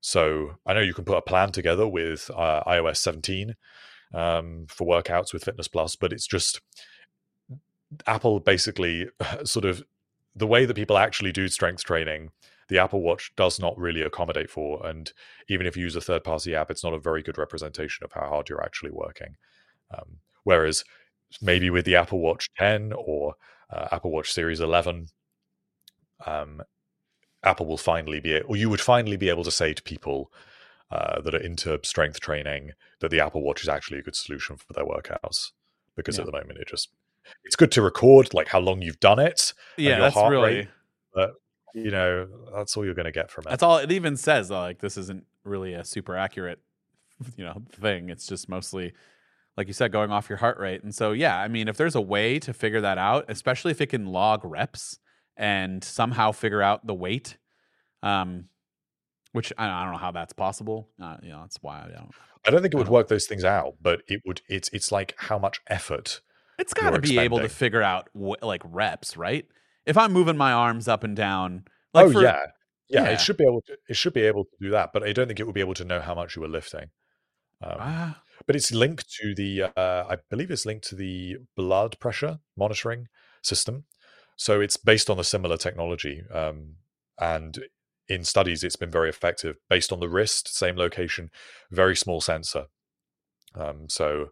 so 0.00 0.56
I 0.66 0.74
know 0.74 0.80
you 0.80 0.94
can 0.94 1.04
put 1.04 1.16
a 1.16 1.22
plan 1.22 1.52
together 1.52 1.88
with 1.88 2.30
uh, 2.36 2.62
iOS 2.64 2.98
17 2.98 3.54
um, 4.14 4.66
for 4.68 4.86
workouts 4.86 5.32
with 5.32 5.44
Fitness 5.44 5.68
Plus, 5.68 5.96
but 5.96 6.12
it's 6.12 6.26
just 6.26 6.60
Apple 8.06 8.40
basically 8.40 9.08
sort 9.44 9.64
of 9.64 9.82
the 10.34 10.46
way 10.46 10.66
that 10.66 10.74
people 10.74 10.98
actually 10.98 11.32
do 11.32 11.48
strength 11.48 11.84
training. 11.84 12.30
The 12.68 12.78
Apple 12.78 13.02
Watch 13.02 13.32
does 13.36 13.60
not 13.60 13.78
really 13.78 14.02
accommodate 14.02 14.50
for, 14.50 14.84
and 14.86 15.12
even 15.48 15.66
if 15.66 15.76
you 15.76 15.84
use 15.84 15.96
a 15.96 16.00
third-party 16.00 16.54
app, 16.54 16.70
it's 16.70 16.84
not 16.84 16.94
a 16.94 16.98
very 16.98 17.22
good 17.22 17.38
representation 17.38 18.04
of 18.04 18.12
how 18.12 18.28
hard 18.28 18.48
you're 18.48 18.64
actually 18.64 18.90
working. 18.90 19.36
Um, 19.96 20.18
whereas 20.44 20.84
maybe 21.40 21.70
with 21.70 21.84
the 21.84 21.96
Apple 21.96 22.18
Watch 22.18 22.48
10 22.58 22.92
or 22.96 23.34
uh, 23.70 23.88
Apple 23.92 24.10
Watch 24.10 24.32
Series 24.32 24.60
11, 24.60 25.08
um, 26.24 26.62
Apple 27.42 27.66
will 27.66 27.76
finally 27.76 28.20
be, 28.20 28.40
or 28.40 28.56
you 28.56 28.68
would 28.68 28.80
finally 28.80 29.16
be 29.16 29.28
able 29.28 29.44
to 29.44 29.50
say 29.50 29.72
to 29.72 29.82
people 29.82 30.32
uh, 30.90 31.20
that 31.20 31.34
are 31.34 31.40
into 31.40 31.78
strength 31.82 32.20
training 32.20 32.72
that 33.00 33.10
the 33.10 33.20
Apple 33.20 33.42
Watch 33.42 33.62
is 33.62 33.68
actually 33.68 33.98
a 33.98 34.02
good 34.02 34.16
solution 34.16 34.56
for 34.56 34.72
their 34.72 34.84
workouts. 34.84 35.52
Because 35.96 36.16
yeah. 36.16 36.22
at 36.22 36.26
the 36.26 36.32
moment, 36.32 36.58
it 36.58 36.68
just 36.68 36.90
it's 37.44 37.56
good 37.56 37.72
to 37.72 37.82
record 37.82 38.34
like 38.34 38.48
how 38.48 38.60
long 38.60 38.82
you've 38.82 39.00
done 39.00 39.18
it. 39.18 39.52
Yeah, 39.76 39.98
that's 39.98 40.16
really. 40.16 40.56
Rate, 40.56 40.68
but 41.14 41.34
you 41.84 41.90
know, 41.90 42.26
that's 42.54 42.76
all 42.76 42.84
you're 42.84 42.94
going 42.94 43.06
to 43.06 43.12
get 43.12 43.30
from 43.30 43.42
it. 43.46 43.50
That's 43.50 43.62
all 43.62 43.78
it 43.78 43.92
even 43.92 44.16
says. 44.16 44.50
Like 44.50 44.80
this 44.80 44.96
isn't 44.96 45.24
really 45.44 45.74
a 45.74 45.84
super 45.84 46.16
accurate, 46.16 46.60
you 47.36 47.44
know, 47.44 47.62
thing. 47.72 48.08
It's 48.08 48.26
just 48.26 48.48
mostly 48.48 48.92
like 49.56 49.68
you 49.68 49.72
said, 49.72 49.90
going 49.90 50.10
off 50.10 50.28
your 50.28 50.38
heart 50.38 50.58
rate. 50.58 50.82
And 50.82 50.94
so, 50.94 51.12
yeah, 51.12 51.38
I 51.40 51.48
mean, 51.48 51.66
if 51.66 51.78
there's 51.78 51.94
a 51.94 52.00
way 52.00 52.38
to 52.40 52.52
figure 52.52 52.82
that 52.82 52.98
out, 52.98 53.24
especially 53.28 53.70
if 53.70 53.80
it 53.80 53.86
can 53.86 54.04
log 54.04 54.44
reps, 54.44 54.98
and 55.36 55.84
somehow 55.84 56.32
figure 56.32 56.62
out 56.62 56.86
the 56.86 56.94
weight. 56.94 57.36
Um, 58.02 58.48
which 59.32 59.52
I, 59.58 59.66
don't 59.84 59.92
know 59.92 59.98
how 59.98 60.12
that's 60.12 60.32
possible. 60.32 60.88
Uh, 61.02 61.16
you 61.22 61.28
know, 61.28 61.40
that's 61.40 61.58
why 61.60 61.80
I 61.80 61.88
don't. 61.88 62.10
I 62.46 62.50
don't 62.50 62.62
think 62.62 62.72
it 62.72 62.78
would 62.78 62.88
work 62.88 63.08
those 63.08 63.26
things 63.26 63.44
out, 63.44 63.74
but 63.82 64.02
it 64.06 64.22
would. 64.24 64.40
It's 64.48 64.70
it's 64.72 64.90
like 64.90 65.14
how 65.18 65.38
much 65.38 65.60
effort. 65.66 66.20
It's 66.58 66.72
got 66.72 66.90
to 66.90 67.00
be 67.00 67.18
able 67.18 67.40
to 67.40 67.48
figure 67.48 67.82
out 67.82 68.08
wh- 68.14 68.42
like 68.42 68.62
reps, 68.64 69.16
right? 69.16 69.46
If 69.86 69.96
I'm 69.96 70.12
moving 70.12 70.36
my 70.36 70.52
arms 70.52 70.88
up 70.88 71.04
and 71.04 71.16
down, 71.16 71.64
like 71.94 72.06
oh 72.06 72.12
for, 72.12 72.22
yeah. 72.22 72.40
yeah, 72.88 73.04
yeah, 73.04 73.10
it 73.10 73.20
should 73.20 73.36
be 73.36 73.44
able 73.44 73.62
to. 73.62 73.76
It 73.88 73.96
should 73.96 74.12
be 74.12 74.22
able 74.22 74.44
to 74.44 74.56
do 74.60 74.70
that, 74.70 74.90
but 74.92 75.02
I 75.02 75.12
don't 75.12 75.26
think 75.28 75.40
it 75.40 75.46
would 75.46 75.54
be 75.54 75.60
able 75.60 75.74
to 75.74 75.84
know 75.84 76.00
how 76.00 76.14
much 76.14 76.36
you 76.36 76.42
were 76.42 76.48
lifting. 76.48 76.90
Um, 77.62 77.76
uh, 77.78 78.12
but 78.46 78.56
it's 78.56 78.72
linked 78.72 79.08
to 79.20 79.34
the. 79.34 79.64
Uh, 79.76 80.04
I 80.08 80.16
believe 80.30 80.50
it's 80.50 80.66
linked 80.66 80.88
to 80.88 80.94
the 80.94 81.36
blood 81.56 81.98
pressure 82.00 82.40
monitoring 82.56 83.06
system. 83.42 83.84
So 84.36 84.60
it's 84.60 84.76
based 84.76 85.08
on 85.08 85.18
a 85.18 85.24
similar 85.24 85.56
technology. 85.56 86.22
Um, 86.32 86.76
and 87.18 87.58
in 88.08 88.24
studies, 88.24 88.62
it's 88.62 88.76
been 88.76 88.90
very 88.90 89.08
effective 89.08 89.56
based 89.68 89.92
on 89.92 90.00
the 90.00 90.08
wrist, 90.08 90.54
same 90.54 90.76
location, 90.76 91.30
very 91.70 91.96
small 91.96 92.20
sensor. 92.20 92.66
Um, 93.54 93.88
so 93.88 94.28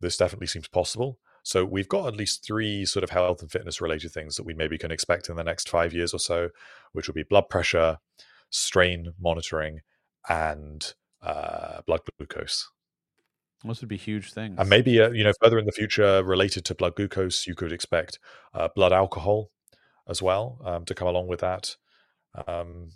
this 0.00 0.16
definitely 0.16 0.46
seems 0.46 0.68
possible. 0.68 1.18
So 1.42 1.64
we've 1.64 1.88
got 1.88 2.06
at 2.06 2.16
least 2.16 2.44
three 2.44 2.84
sort 2.84 3.02
of 3.02 3.10
health 3.10 3.42
and 3.42 3.50
fitness 3.50 3.80
related 3.80 4.12
things 4.12 4.36
that 4.36 4.46
we 4.46 4.54
maybe 4.54 4.78
can 4.78 4.92
expect 4.92 5.28
in 5.28 5.36
the 5.36 5.44
next 5.44 5.68
five 5.68 5.92
years 5.92 6.14
or 6.14 6.18
so, 6.18 6.50
which 6.92 7.08
will 7.08 7.14
be 7.14 7.24
blood 7.24 7.48
pressure, 7.48 7.98
strain 8.50 9.12
monitoring, 9.20 9.80
and 10.28 10.94
uh, 11.20 11.80
blood 11.86 12.00
glucose. 12.18 12.68
Those 13.64 13.80
would 13.80 13.88
be 13.88 13.96
huge 13.96 14.32
things. 14.32 14.56
And 14.58 14.68
maybe, 14.68 15.00
uh, 15.00 15.10
you 15.10 15.24
know, 15.24 15.32
further 15.40 15.58
in 15.58 15.66
the 15.66 15.72
future, 15.72 16.22
related 16.24 16.64
to 16.66 16.74
blood 16.74 16.96
glucose, 16.96 17.46
you 17.46 17.54
could 17.54 17.72
expect 17.72 18.18
uh, 18.54 18.68
blood 18.74 18.92
alcohol 18.92 19.50
as 20.08 20.20
well 20.20 20.60
um, 20.64 20.84
to 20.84 20.94
come 20.94 21.06
along 21.08 21.28
with 21.28 21.40
that. 21.40 21.76
Um, 22.46 22.90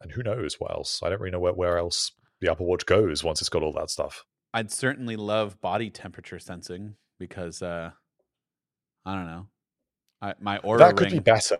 and 0.00 0.12
who 0.12 0.22
knows 0.22 0.56
what 0.58 0.70
else? 0.70 1.00
I 1.02 1.10
don't 1.10 1.20
really 1.20 1.32
know 1.32 1.40
where, 1.40 1.52
where 1.52 1.78
else 1.78 2.12
the 2.40 2.50
Apple 2.50 2.66
Watch 2.66 2.86
goes 2.86 3.22
once 3.22 3.40
it's 3.40 3.50
got 3.50 3.62
all 3.62 3.72
that 3.72 3.90
stuff. 3.90 4.24
I'd 4.54 4.72
certainly 4.72 5.16
love 5.16 5.60
body 5.60 5.90
temperature 5.90 6.38
sensing 6.38 6.94
because 7.20 7.62
uh, 7.62 7.90
I 9.06 9.14
don't 9.14 9.26
know. 9.26 9.46
I, 10.20 10.34
my 10.40 10.58
Oura 10.58 10.78
that 10.78 10.96
could 10.96 11.12
ring, 11.12 11.18
be 11.18 11.20
better. 11.20 11.58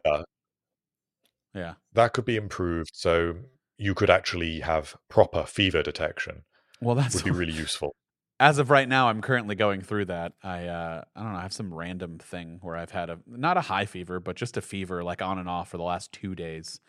Yeah, 1.54 1.74
that 1.92 2.12
could 2.12 2.24
be 2.24 2.36
improved. 2.36 2.90
So 2.94 3.36
you 3.78 3.94
could 3.94 4.10
actually 4.10 4.60
have 4.60 4.96
proper 5.08 5.44
fever 5.44 5.82
detection. 5.82 6.42
Well, 6.80 6.96
that's 6.96 7.14
would 7.14 7.24
be 7.24 7.30
really 7.38 7.52
useful. 7.52 7.94
As 8.40 8.58
of 8.58 8.70
right 8.70 8.88
now, 8.88 9.08
I'm 9.08 9.20
currently 9.20 9.54
going 9.54 9.82
through 9.82 10.06
that. 10.06 10.32
I 10.42 10.66
uh, 10.66 11.04
I 11.14 11.22
don't 11.22 11.32
know. 11.32 11.38
I 11.38 11.42
have 11.42 11.52
some 11.52 11.72
random 11.72 12.18
thing 12.18 12.58
where 12.62 12.76
I've 12.76 12.90
had 12.90 13.10
a 13.10 13.18
not 13.26 13.56
a 13.56 13.62
high 13.62 13.86
fever, 13.86 14.18
but 14.18 14.36
just 14.36 14.56
a 14.56 14.62
fever, 14.62 15.04
like 15.04 15.22
on 15.22 15.38
and 15.38 15.48
off 15.48 15.68
for 15.68 15.76
the 15.76 15.82
last 15.84 16.10
two 16.12 16.34
days, 16.34 16.80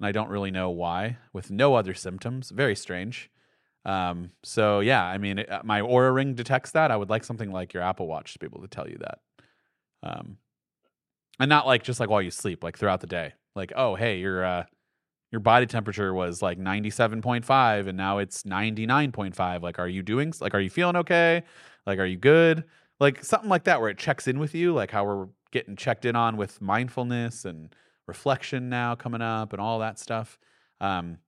and 0.00 0.06
I 0.06 0.12
don't 0.12 0.30
really 0.30 0.50
know 0.50 0.70
why. 0.70 1.18
With 1.32 1.50
no 1.50 1.74
other 1.74 1.94
symptoms, 1.94 2.50
very 2.50 2.74
strange. 2.74 3.30
Um, 3.86 4.32
so 4.42 4.80
yeah, 4.80 5.04
I 5.04 5.16
mean, 5.16 5.38
it, 5.38 5.50
uh, 5.50 5.62
my 5.64 5.80
Oura 5.80 6.12
Ring 6.12 6.34
detects 6.34 6.72
that. 6.72 6.90
I 6.90 6.96
would 6.96 7.08
like 7.08 7.24
something 7.24 7.52
like 7.52 7.72
your 7.72 7.84
Apple 7.84 8.08
Watch 8.08 8.32
to 8.32 8.38
be 8.40 8.46
able 8.46 8.60
to 8.62 8.68
tell 8.68 8.88
you 8.88 8.98
that. 8.98 9.20
Um, 10.02 10.38
and 11.38 11.48
not 11.48 11.66
like 11.66 11.84
just 11.84 12.00
like 12.00 12.10
while 12.10 12.20
you 12.20 12.32
sleep, 12.32 12.64
like 12.64 12.76
throughout 12.76 13.00
the 13.00 13.06
day. 13.06 13.34
Like, 13.54 13.72
oh, 13.76 13.94
hey, 13.94 14.18
your 14.18 14.44
uh, 14.44 14.64
your 15.30 15.40
body 15.40 15.66
temperature 15.66 16.12
was 16.12 16.42
like 16.42 16.58
ninety 16.58 16.90
seven 16.90 17.22
point 17.22 17.44
five, 17.44 17.86
and 17.86 17.96
now 17.96 18.18
it's 18.18 18.44
ninety 18.44 18.86
nine 18.86 19.12
point 19.12 19.36
five. 19.36 19.62
Like, 19.62 19.78
are 19.78 19.88
you 19.88 20.02
doing? 20.02 20.34
Like, 20.40 20.54
are 20.54 20.60
you 20.60 20.70
feeling 20.70 20.96
okay? 20.96 21.44
Like, 21.86 22.00
are 22.00 22.06
you 22.06 22.16
good? 22.16 22.64
Like 22.98 23.24
something 23.24 23.48
like 23.48 23.64
that, 23.64 23.80
where 23.80 23.90
it 23.90 23.98
checks 23.98 24.26
in 24.26 24.40
with 24.40 24.54
you, 24.54 24.72
like 24.72 24.90
how 24.90 25.04
we're 25.04 25.28
getting 25.52 25.76
checked 25.76 26.04
in 26.04 26.16
on 26.16 26.36
with 26.36 26.60
mindfulness 26.60 27.44
and 27.44 27.74
reflection 28.06 28.68
now 28.68 28.94
coming 28.94 29.22
up 29.22 29.52
and 29.52 29.60
all 29.60 29.78
that 29.78 29.98
stuff. 29.98 30.38
Um, 30.80 31.18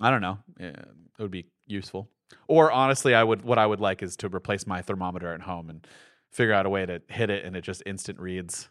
I 0.00 0.10
don't 0.10 0.20
know. 0.20 0.38
It 0.58 0.76
would 1.18 1.30
be 1.30 1.46
useful. 1.72 2.10
Or 2.48 2.70
honestly, 2.70 3.14
I 3.14 3.24
would 3.24 3.42
what 3.42 3.58
I 3.58 3.66
would 3.66 3.80
like 3.80 4.02
is 4.02 4.16
to 4.18 4.28
replace 4.28 4.66
my 4.66 4.82
thermometer 4.82 5.34
at 5.34 5.42
home 5.42 5.68
and 5.68 5.86
figure 6.30 6.54
out 6.54 6.66
a 6.66 6.70
way 6.70 6.86
to 6.86 7.02
hit 7.08 7.30
it 7.30 7.44
and 7.44 7.56
it 7.56 7.62
just 7.62 7.82
instant 7.86 8.18
reads. 8.18 8.68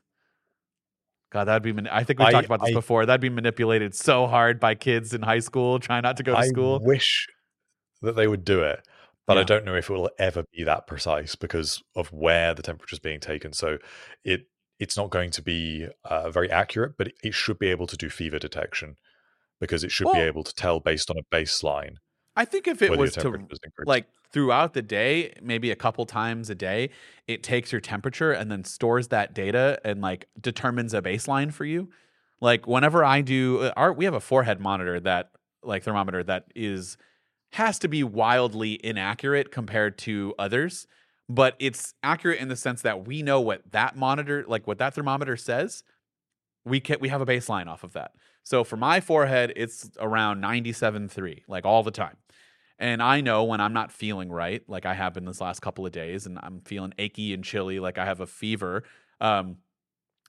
God, 1.31 1.45
that'd 1.45 1.63
be. 1.63 1.89
I 1.89 2.03
think 2.03 2.19
we 2.19 2.29
talked 2.29 2.45
about 2.45 2.61
this 2.61 2.71
I, 2.71 2.73
before. 2.73 3.05
That'd 3.05 3.21
be 3.21 3.29
manipulated 3.29 3.95
so 3.95 4.27
hard 4.27 4.59
by 4.59 4.75
kids 4.75 5.13
in 5.13 5.21
high 5.21 5.39
school 5.39 5.79
trying 5.79 6.03
not 6.03 6.17
to 6.17 6.23
go 6.23 6.33
to 6.33 6.39
I 6.39 6.47
school. 6.47 6.79
I 6.83 6.85
wish 6.85 7.27
that 8.01 8.15
they 8.17 8.27
would 8.27 8.43
do 8.43 8.63
it, 8.63 8.85
but 9.25 9.35
yeah. 9.35 9.41
I 9.41 9.43
don't 9.43 9.63
know 9.63 9.75
if 9.75 9.89
it 9.89 9.93
will 9.93 10.09
ever 10.19 10.43
be 10.53 10.63
that 10.65 10.87
precise 10.87 11.35
because 11.35 11.81
of 11.95 12.11
where 12.11 12.53
the 12.53 12.61
temperature 12.61 12.95
is 12.95 12.99
being 12.99 13.21
taken. 13.21 13.53
So 13.53 13.77
it 14.25 14.47
it's 14.77 14.97
not 14.97 15.09
going 15.09 15.29
to 15.31 15.41
be 15.41 15.87
uh, 16.03 16.31
very 16.31 16.51
accurate, 16.51 16.97
but 16.97 17.07
it, 17.07 17.13
it, 17.23 17.33
should 17.35 17.59
be 17.59 17.67
able 17.67 17.85
to 17.85 17.95
do 17.95 18.09
fever 18.09 18.39
detection 18.39 18.95
because 19.59 19.83
it 19.83 19.91
should 19.91 20.07
well, 20.07 20.15
be 20.15 20.21
able 20.21 20.43
to 20.43 20.53
tell 20.55 20.79
based 20.79 21.11
on 21.11 21.17
a 21.17 21.35
baseline 21.35 21.97
I 22.35 22.45
think 22.45 22.67
if 22.67 22.81
it 22.81 22.97
was 22.97 23.13
to 23.15 23.47
like 23.85 24.05
throughout 24.31 24.73
the 24.73 24.81
day, 24.81 25.33
maybe 25.41 25.71
a 25.71 25.75
couple 25.75 26.05
times 26.05 26.49
a 26.49 26.55
day, 26.55 26.89
it 27.27 27.43
takes 27.43 27.71
your 27.71 27.81
temperature 27.81 28.31
and 28.31 28.49
then 28.49 28.63
stores 28.63 29.09
that 29.09 29.33
data 29.33 29.79
and 29.83 30.01
like 30.01 30.27
determines 30.39 30.93
a 30.93 31.01
baseline 31.01 31.51
for 31.53 31.65
you. 31.65 31.89
Like 32.39 32.67
whenever 32.67 33.03
I 33.03 33.21
do 33.21 33.59
uh, 33.59 33.73
our 33.75 33.93
we 33.93 34.05
have 34.05 34.13
a 34.13 34.19
forehead 34.19 34.59
monitor 34.59 34.99
that 35.01 35.31
like 35.63 35.83
thermometer 35.83 36.23
that 36.23 36.45
is 36.55 36.97
has 37.53 37.77
to 37.79 37.87
be 37.87 38.03
wildly 38.03 38.79
inaccurate 38.83 39.51
compared 39.51 39.97
to 39.99 40.33
others, 40.39 40.87
but 41.27 41.55
it's 41.59 41.93
accurate 42.01 42.39
in 42.39 42.47
the 42.47 42.55
sense 42.55 42.81
that 42.81 43.05
we 43.05 43.21
know 43.21 43.41
what 43.41 43.61
that 43.71 43.97
monitor 43.97 44.45
like 44.47 44.65
what 44.67 44.77
that 44.77 44.93
thermometer 44.93 45.35
says. 45.35 45.83
We 46.63 46.79
can 46.79 46.99
we 47.01 47.09
have 47.09 47.21
a 47.21 47.25
baseline 47.25 47.67
off 47.67 47.83
of 47.83 47.93
that. 47.93 48.13
So 48.43 48.63
for 48.63 48.77
my 48.77 48.99
forehead, 48.99 49.53
it's 49.55 49.89
around 49.99 50.41
97.3, 50.41 51.43
like 51.47 51.65
all 51.65 51.83
the 51.83 51.91
time. 51.91 52.17
And 52.79 53.03
I 53.03 53.21
know 53.21 53.43
when 53.43 53.61
I'm 53.61 53.73
not 53.73 53.91
feeling 53.91 54.31
right, 54.31 54.63
like 54.67 54.87
I 54.87 54.95
have 54.95 55.13
been 55.13 55.25
this 55.25 55.39
last 55.39 55.61
couple 55.61 55.85
of 55.85 55.91
days, 55.91 56.25
and 56.25 56.39
I'm 56.41 56.61
feeling 56.61 56.93
achy 56.97 57.31
and 57.31 57.43
chilly, 57.43 57.79
like 57.79 57.99
I 57.99 58.05
have 58.05 58.21
a 58.21 58.25
fever. 58.25 58.83
Um, 59.19 59.57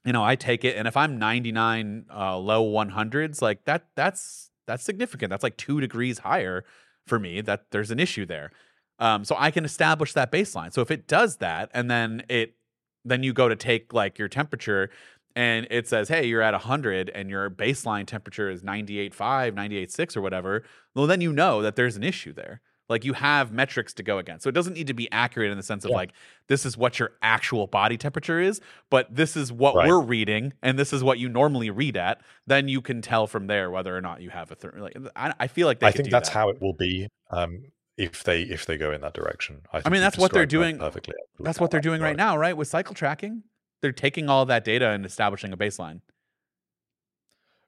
you 0.05 0.13
know, 0.13 0.23
I 0.23 0.35
take 0.35 0.63
it, 0.63 0.77
and 0.77 0.87
if 0.87 0.95
I'm 0.95 1.17
99, 1.17 2.05
uh, 2.13 2.37
low 2.37 2.63
100s, 2.63 3.41
like 3.41 3.65
that, 3.65 3.87
that's 3.95 4.51
that's 4.67 4.83
significant. 4.83 5.29
That's 5.31 5.43
like 5.43 5.57
two 5.57 5.81
degrees 5.81 6.19
higher 6.19 6.63
for 7.07 7.17
me. 7.19 7.41
That 7.41 7.71
there's 7.71 7.89
an 7.89 7.99
issue 7.99 8.25
there. 8.25 8.51
Um, 8.99 9.25
so 9.25 9.35
I 9.37 9.49
can 9.49 9.65
establish 9.65 10.13
that 10.13 10.31
baseline. 10.31 10.73
So 10.73 10.81
if 10.81 10.91
it 10.91 11.07
does 11.07 11.37
that, 11.37 11.71
and 11.73 11.89
then 11.89 12.23
it, 12.29 12.55
then 13.03 13.23
you 13.23 13.33
go 13.33 13.49
to 13.49 13.55
take 13.55 13.93
like 13.93 14.19
your 14.19 14.27
temperature, 14.27 14.89
and 15.35 15.67
it 15.71 15.87
says, 15.87 16.09
hey, 16.09 16.25
you're 16.25 16.41
at 16.41 16.53
100 16.53 17.09
and 17.09 17.29
your 17.29 17.49
baseline 17.49 18.05
temperature 18.05 18.49
is 18.49 18.61
98.5, 18.61 19.53
98.6 19.53 20.17
or 20.17 20.21
whatever, 20.21 20.63
well, 20.93 21.07
then 21.07 21.21
you 21.21 21.33
know 21.33 21.61
that 21.61 21.75
there's 21.75 21.95
an 21.95 22.03
issue 22.03 22.33
there. 22.33 22.61
Like 22.89 23.05
you 23.05 23.13
have 23.13 23.51
metrics 23.51 23.93
to 23.93 24.03
go 24.03 24.17
against. 24.17 24.43
So 24.43 24.49
it 24.49 24.53
doesn't 24.53 24.73
need 24.73 24.87
to 24.87 24.93
be 24.93 25.11
accurate 25.11 25.49
in 25.49 25.57
the 25.57 25.63
sense 25.63 25.85
of 25.85 25.91
yeah. 25.91 25.97
like, 25.97 26.11
this 26.47 26.65
is 26.65 26.77
what 26.77 26.99
your 26.99 27.13
actual 27.21 27.65
body 27.65 27.97
temperature 27.97 28.39
is, 28.39 28.61
but 28.89 29.13
this 29.13 29.35
is 29.37 29.51
what 29.51 29.75
right. 29.75 29.87
we're 29.87 30.01
reading 30.01 30.53
and 30.61 30.77
this 30.77 30.91
is 30.91 31.03
what 31.03 31.17
you 31.17 31.29
normally 31.29 31.69
read 31.69 31.97
at. 31.97 32.21
Then 32.45 32.67
you 32.67 32.81
can 32.81 33.01
tell 33.01 33.25
from 33.25 33.47
there 33.47 33.71
whether 33.71 33.95
or 33.95 34.01
not 34.01 34.21
you 34.21 34.29
have 34.29 34.51
a 34.51 34.55
therm. 34.55 34.79
Like, 34.79 34.97
I, 35.15 35.33
I 35.39 35.47
feel 35.47 35.65
like 35.65 35.81
I 35.81 35.91
think 35.91 36.09
that's 36.09 36.29
that. 36.29 36.35
how 36.35 36.49
it 36.49 36.61
will 36.61 36.73
be. 36.73 37.07
Um, 37.31 37.63
if 37.95 38.23
they 38.23 38.41
if 38.41 38.65
they 38.65 38.75
go 38.75 38.91
in 38.91 39.01
that 39.01 39.13
direction, 39.13 39.61
I, 39.71 39.83
I 39.85 39.89
mean 39.89 40.01
that's 40.01 40.17
what 40.17 40.33
they're 40.33 40.47
doing. 40.47 40.79
Perfectly, 40.79 41.13
that's 41.39 41.59
what 41.59 41.69
they're 41.69 41.79
doing 41.79 42.01
right 42.01 42.15
now, 42.15 42.35
right? 42.35 42.57
With 42.57 42.67
cycle 42.67 42.95
tracking, 42.95 43.43
they're 43.83 43.91
taking 43.91 44.29
all 44.29 44.45
that 44.45 44.63
data 44.63 44.89
and 44.89 45.05
establishing 45.05 45.53
a 45.53 45.57
baseline. 45.57 45.99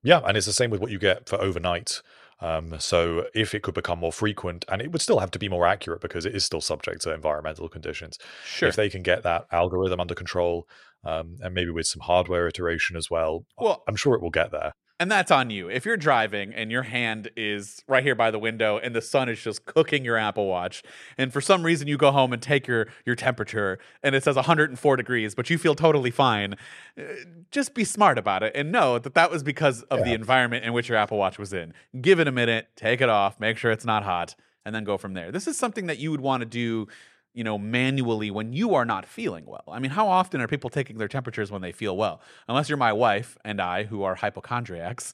Yeah, 0.02 0.22
and 0.26 0.38
it's 0.38 0.48
the 0.48 0.54
same 0.54 0.72
with 0.72 0.80
what 0.80 0.92
you 0.92 0.98
get 0.98 1.28
for 1.28 1.40
overnight. 1.42 2.02
Um, 2.40 2.80
so 2.80 3.26
if 3.34 3.54
it 3.54 3.64
could 3.64 3.74
become 3.74 4.00
more 4.00 4.12
frequent, 4.12 4.64
and 4.70 4.82
it 4.82 4.92
would 4.92 5.02
still 5.02 5.20
have 5.20 5.32
to 5.32 5.40
be 5.40 5.50
more 5.50 5.68
accurate 5.68 6.02
because 6.02 6.26
it 6.26 6.34
is 6.34 6.46
still 6.46 6.62
subject 6.62 7.02
to 7.02 7.14
environmental 7.14 7.68
conditions. 7.68 8.18
Sure. 8.46 8.70
If 8.70 8.76
they 8.76 8.90
can 8.90 9.04
get 9.04 9.24
that 9.24 9.46
algorithm 9.52 10.00
under 10.00 10.16
control, 10.16 10.68
um, 11.04 11.36
and 11.42 11.54
maybe 11.54 11.72
with 11.72 11.88
some 11.88 12.02
hardware 12.02 12.48
iteration 12.48 12.96
as 12.96 13.10
well, 13.10 13.46
well, 13.58 13.84
I'm 13.88 13.96
sure 13.96 14.16
it 14.16 14.22
will 14.22 14.32
get 14.32 14.52
there 14.52 14.74
and 15.00 15.12
that's 15.12 15.32
on 15.32 15.50
you. 15.50 15.70
If 15.70 15.86
you're 15.86 15.98
driving 15.98 16.54
and 16.54 16.72
your 16.72 16.84
hand 16.84 17.30
is 17.36 17.84
right 17.88 18.04
here 18.04 18.16
by 18.16 18.32
the 18.32 18.40
window 18.40 18.78
and 18.78 18.96
the 18.96 19.02
sun 19.02 19.28
is 19.28 19.42
just 19.42 19.66
cooking 19.66 20.06
your 20.06 20.18
Apple 20.18 20.48
Watch, 20.48 20.84
and 21.18 21.34
for 21.34 21.42
some 21.42 21.64
reason 21.64 21.88
you 21.88 21.98
go 21.98 22.12
home 22.12 22.32
and 22.32 22.42
take 22.42 22.66
your 22.68 22.88
your 23.06 23.16
temperature 23.16 23.78
and 24.04 24.16
it 24.16 24.24
says 24.24 24.36
104 24.36 24.96
degrees, 24.96 25.36
but 25.36 25.50
you 25.50 25.58
feel 25.58 25.76
totally 25.76 26.12
fine, 26.12 26.56
uh, 26.98 27.04
just 27.52 27.74
be 27.74 27.84
smart 27.84 28.18
about 28.18 28.44
it 28.44 28.54
and 28.56 28.72
know 28.72 28.98
that 29.00 29.14
that 29.16 29.30
was 29.30 29.44
because 29.44 29.82
of 29.84 30.00
yeah. 30.00 30.06
the 30.06 30.14
environment 30.14 30.64
in 30.64 30.74
which 30.74 30.88
your 30.88 30.98
Apple 30.98 31.18
Watch 31.18 31.38
was 31.38 31.52
in. 31.52 31.74
Give 32.00 32.20
it 32.20 32.28
a 32.28 32.32
minute, 32.32 32.68
take 32.76 33.02
it 33.02 33.10
off, 33.10 33.40
make 33.40 33.58
sure 33.58 33.72
it's 33.72 33.86
not 33.86 34.04
hot, 34.04 34.36
and 34.66 34.74
then 34.74 34.86
go 34.86 34.98
from 34.98 35.14
there. 35.14 35.32
This 35.32 35.48
is 35.48 35.58
something 35.58 35.88
that 35.88 36.00
you 36.00 36.12
would 36.12 36.22
want 36.22 36.42
to 36.42 36.46
do 36.46 36.88
you 37.36 37.44
know, 37.44 37.58
manually 37.58 38.32
when 38.32 38.54
you 38.54 38.74
are 38.74 38.86
not 38.86 39.06
feeling 39.06 39.46
well. 39.46 39.66
I 39.68 39.80
mean, 39.80 39.92
how 39.92 40.08
often 40.08 40.40
are 40.40 40.48
people 40.48 40.70
taking 40.70 40.98
their 40.98 41.10
temperatures 41.10 41.52
when 41.52 41.62
they 41.62 41.74
feel 41.74 41.98
well? 41.98 42.22
Unless 42.48 42.70
you're 42.70 42.78
my 42.78 42.94
wife 42.94 43.38
and 43.44 43.62
I, 43.62 43.84
who 43.84 44.04
are 44.04 44.16
hypochondriacs, 44.16 45.14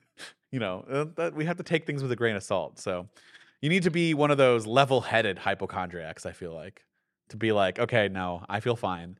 you 0.50 0.58
know, 0.58 0.84
uh, 0.90 1.04
that 1.14 1.34
we 1.34 1.44
have 1.44 1.56
to 1.58 1.62
take 1.62 1.86
things 1.86 2.02
with 2.02 2.10
a 2.10 2.16
grain 2.16 2.34
of 2.34 2.42
salt. 2.42 2.80
So 2.80 3.08
you 3.62 3.68
need 3.68 3.84
to 3.84 3.90
be 3.90 4.14
one 4.14 4.32
of 4.32 4.36
those 4.36 4.66
level 4.66 5.00
headed 5.00 5.38
hypochondriacs, 5.38 6.26
I 6.26 6.32
feel 6.32 6.52
like, 6.52 6.84
to 7.28 7.36
be 7.36 7.52
like, 7.52 7.78
okay, 7.78 8.08
no, 8.08 8.44
I 8.48 8.58
feel 8.58 8.74
fine. 8.74 9.16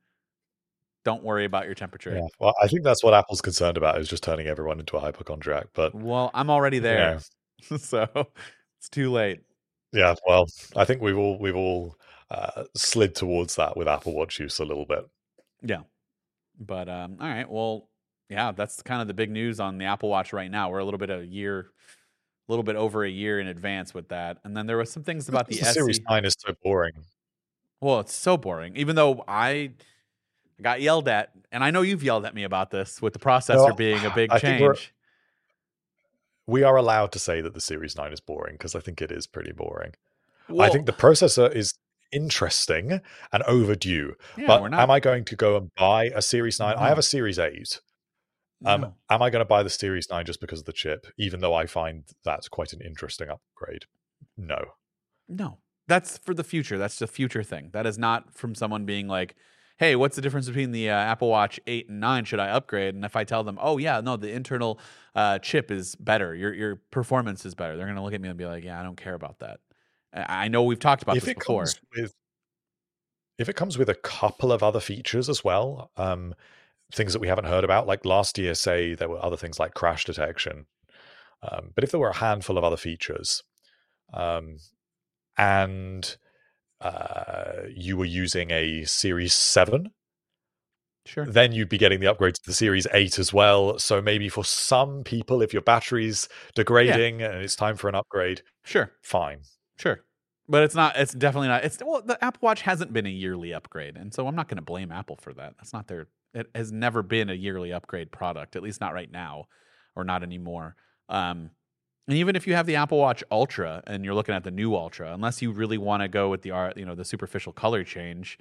Don't 1.05 1.23
worry 1.23 1.45
about 1.45 1.67
your 1.67 1.77
temperature. 1.77 2.17
Yeah. 2.17 2.27
Well, 2.41 2.55
I 2.61 2.67
think 2.67 2.83
that's 2.83 3.05
what 3.05 3.15
Apple's 3.15 3.41
concerned 3.41 3.77
about 3.77 3.99
is 4.01 4.09
just 4.09 4.25
turning 4.25 4.49
everyone 4.49 4.81
into 4.81 4.97
a 4.97 5.01
hypochondriac. 5.01 5.69
But 5.73 5.95
well, 5.95 6.33
I'm 6.35 6.51
already 6.51 6.81
there. 6.81 7.21
so 7.79 8.09
it's 8.79 8.89
too 8.91 9.13
late. 9.13 9.41
Yeah, 9.93 10.15
well, 10.27 10.47
I 10.77 10.85
think 10.85 11.01
we've 11.01 11.17
all 11.17 11.39
we've 11.39 11.57
all 11.57 11.97
uh, 12.31 12.65
slid 12.75 13.15
towards 13.15 13.57
that 13.57 13.77
with 13.77 13.89
Apple 13.89 14.15
Watch 14.15 14.39
use 14.39 14.59
a 14.59 14.65
little 14.65 14.87
bit. 14.87 15.09
Yeah. 15.63 15.83
But 16.59 16.89
um, 16.89 17.17
all 17.21 17.29
right, 17.29 17.51
well, 17.51 17.89
yeah, 18.29 18.53
that's 18.53 18.83
kind 18.83 19.01
of 19.01 19.09
the 19.09 19.15
big 19.15 19.31
news 19.31 19.59
on 19.59 19.79
the 19.79 19.87
Apple 19.87 20.09
Watch 20.09 20.33
right 20.33 20.51
now. 20.51 20.71
We're 20.71 20.79
a 20.79 20.85
little 20.85 20.99
bit 20.99 21.11
a 21.11 21.25
year, 21.25 21.71
a 22.49 22.53
little 22.53 22.63
bit 22.63 22.77
over 22.77 23.05
a 23.05 23.11
year 23.11 23.41
in 23.41 23.49
advance 23.49 23.93
with 23.93 24.09
that. 24.09 24.39
And 24.45 24.57
then 24.57 24.67
there 24.67 24.77
was 24.77 24.91
some 24.91 25.03
things 25.03 25.29
about 25.29 25.49
the, 25.49 25.59
the 25.59 25.65
Series 25.65 26.01
Nine 26.09 26.25
is 26.25 26.37
so 26.39 26.55
boring. 26.63 26.93
Well, 27.81 28.01
it's 28.01 28.15
so 28.15 28.37
boring. 28.37 28.77
Even 28.77 28.95
though 28.95 29.25
I 29.27 29.73
got 30.63 30.81
yelled 30.81 31.09
at, 31.09 31.31
and 31.51 31.65
I 31.65 31.71
know 31.71 31.83
you've 31.83 32.05
yelled 32.05 32.27
at 32.27 32.35
me 32.35 32.45
about 32.45 32.71
this 32.71 33.03
with 33.03 33.15
the 33.15 33.19
processor 33.19 33.71
no, 33.71 33.75
being 33.75 34.05
a 34.05 34.11
big 34.15 34.31
I 34.31 34.39
change. 34.39 34.95
We 36.47 36.63
are 36.63 36.77
allowed 36.77 37.13
to 37.13 37.19
say 37.19 37.41
that 37.41 37.55
the 37.55 37.61
Series 37.61 37.97
9 37.97 38.13
is 38.13 38.21
boring 38.21 38.55
because 38.55 38.75
I 38.75 38.81
think 38.81 39.01
it 39.01 39.11
is 39.11 39.27
pretty 39.27 39.53
boring. 39.53 39.93
Well, 40.49 40.67
I 40.67 40.71
think 40.71 40.87
the 40.87 40.93
processor 40.93 41.53
is 41.55 41.75
interesting 42.13 43.01
and 43.33 43.43
overdue. 43.45 44.15
Yeah, 44.37 44.47
but 44.47 44.75
am 44.75 44.91
I 44.91 45.01
going 45.01 45.25
to 45.27 45.37
go 45.37 45.57
and 45.57 45.71
buy 45.75 46.11
a 46.15 46.23
Series 46.23 46.59
9? 46.59 46.77
No. 46.77 46.83
I 46.83 46.89
have 46.89 46.99
a 46.99 47.03
Series 47.03 47.39
8. 47.39 47.81
Um, 48.65 48.81
no. 48.81 48.95
Am 49.09 49.23
I 49.23 49.31
going 49.31 49.41
to 49.41 49.47
buy 49.49 49.63
the 49.63 49.71
Series 49.71 50.09
9 50.11 50.25
just 50.27 50.41
because 50.41 50.61
of 50.61 50.67
the 50.67 50.73
chip, 50.73 51.07
even 51.19 51.41
though 51.41 51.55
I 51.55 51.67
find 51.67 52.05
that's 52.25 52.49
quite 52.49 52.73
an 52.73 52.81
interesting 52.81 53.29
upgrade? 53.29 53.85
No. 54.37 54.59
No. 55.29 55.59
That's 55.89 56.19
for 56.19 56.35
the 56.35 56.45
future. 56.45 56.79
That's 56.79 56.99
the 56.99 57.07
future 57.07 57.43
thing. 57.43 57.71
That 57.73 57.87
is 57.87 57.99
not 57.99 58.35
from 58.35 58.55
someone 58.55 58.85
being 58.85 59.09
like, 59.09 59.35
hey, 59.79 59.97
what's 59.97 60.15
the 60.15 60.23
difference 60.23 60.47
between 60.47 60.73
the 60.73 60.91
uh, 60.91 60.95
Apple 60.95 61.29
Watch 61.29 61.59
8 61.67 61.89
and 61.89 62.01
9? 62.01 62.25
Should 62.27 62.39
I 62.39 62.51
upgrade? 62.51 62.95
And 62.95 63.05
if 63.05 63.17
I 63.17 63.25
tell 63.25 63.43
them, 63.43 63.59
oh, 63.61 63.79
yeah, 63.79 64.01
no, 64.03 64.17
the 64.17 64.31
internal 64.31 64.79
uh, 65.15 65.39
chip 65.39 65.71
is 65.71 65.97
better, 65.97 66.35
your, 66.35 66.53
your 66.53 66.77
performance 66.91 67.47
is 67.47 67.55
better, 67.55 67.77
they're 67.77 67.87
going 67.87 67.97
to 67.97 68.03
look 68.03 68.13
at 68.13 68.21
me 68.21 68.29
and 68.29 68.37
be 68.37 68.45
like, 68.45 68.63
yeah, 68.63 68.79
I 68.79 68.83
don't 68.83 68.97
care 68.97 69.15
about 69.15 69.39
that. 69.39 69.61
I 70.13 70.49
know 70.49 70.63
we've 70.63 70.79
talked 70.79 71.03
about 71.03 71.17
if 71.17 71.25
this 71.25 71.35
before. 71.35 71.67
With, 71.97 72.13
if 73.39 73.49
it 73.49 73.57
comes 73.57 73.79
with 73.79 73.89
a 73.89 73.95
couple 73.95 74.53
of 74.53 74.63
other 74.63 74.81
features 74.81 75.29
as 75.29 75.45
well, 75.45 75.91
um, 75.97 76.35
things 76.93 77.13
that 77.13 77.21
we 77.21 77.29
haven't 77.29 77.47
heard 77.47 77.65
about, 77.65 77.87
like 77.87 78.05
last 78.05 78.39
year, 78.39 78.55
say 78.55 78.95
there 78.95 79.09
were 79.09 79.25
other 79.25 79.37
things 79.37 79.59
like 79.59 79.75
crash 79.75 80.05
detection. 80.05 80.67
Um, 81.43 81.71
but 81.75 81.85
if 81.85 81.91
there 81.91 82.01
were 82.01 82.11
a 82.11 82.17
handful 82.17 82.59
of 82.59 82.65
other 82.65 82.77
features, 82.77 83.43
um, 84.13 84.59
and 85.39 86.17
uh, 86.81 87.63
you 87.75 87.97
were 87.97 88.05
using 88.05 88.51
a 88.51 88.85
Series 88.85 89.33
Seven, 89.33 89.93
Sure. 91.07 91.25
then 91.25 91.53
you'd 91.53 91.71
be 91.71 91.79
getting 91.79 92.01
the 92.01 92.07
upgrade 92.09 92.35
to 92.35 92.41
the 92.45 92.53
Series 92.53 92.87
8 92.93 93.19
as 93.19 93.33
well. 93.33 93.79
So 93.79 94.03
maybe 94.03 94.29
for 94.29 94.45
some 94.45 95.03
people, 95.03 95.41
if 95.41 95.53
your 95.53 95.63
battery's 95.63 96.29
degrading 96.55 97.23
and 97.23 97.43
it's 97.43 97.57
time 97.57 97.77
for 97.77 97.89
an 97.89 97.95
upgrade, 97.95 98.43
Sure. 98.65 98.93
fine. 99.03 99.41
Sure. 99.81 100.01
But 100.49 100.65
it's 100.65 100.75
not 100.75 100.97
it's 100.97 101.13
definitely 101.15 101.49
not 101.49 101.65
it's 101.65 101.79
well 101.85 102.03
the 102.03 102.23
Apple 102.23 102.41
Watch 102.43 102.63
hasn't 102.63 102.93
been 102.93 103.07
a 103.07 103.11
yearly 103.11 103.55
upgrade 103.55 103.97
and 103.97 104.13
so 104.13 104.27
I'm 104.27 104.35
not 104.35 104.49
going 104.49 104.57
to 104.57 104.63
blame 104.63 104.91
Apple 104.93 105.17
for 105.17 105.33
that. 105.35 105.55
That's 105.57 105.73
not 105.73 105.87
their 105.87 106.09
it 106.35 106.49
has 106.55 106.71
never 106.71 107.03
been 107.03 107.31
a 107.31 107.35
yearly 107.35 107.73
upgrade 107.73 108.13
product, 108.13 108.57
at 108.57 108.63
least 108.63 108.81
not 108.81 108.93
right 108.93 109.11
now 109.11 109.47
or 109.97 110.05
not 110.05 110.23
anymore. 110.23 110.75
Um 111.09 111.51
and 112.09 112.19
even 112.19 112.35
if 112.35 112.47
you 112.47 112.55
have 112.55 112.67
the 112.67 112.77
Apple 112.77 112.99
Watch 112.99 113.23
Ultra 113.31 113.83
and 113.87 114.05
you're 114.05 114.15
looking 114.15 114.35
at 114.35 114.43
the 114.43 114.51
new 114.51 114.75
Ultra, 114.75 115.15
unless 115.15 115.41
you 115.41 115.53
really 115.53 115.79
want 115.79 116.03
to 116.03 116.09
go 116.09 116.29
with 116.29 116.43
the 116.43 116.51
art, 116.51 116.77
you 116.77 116.85
know, 116.85 116.97
the 116.97 117.05
superficial 117.05 117.53
color 117.53 117.85
change, 117.85 118.37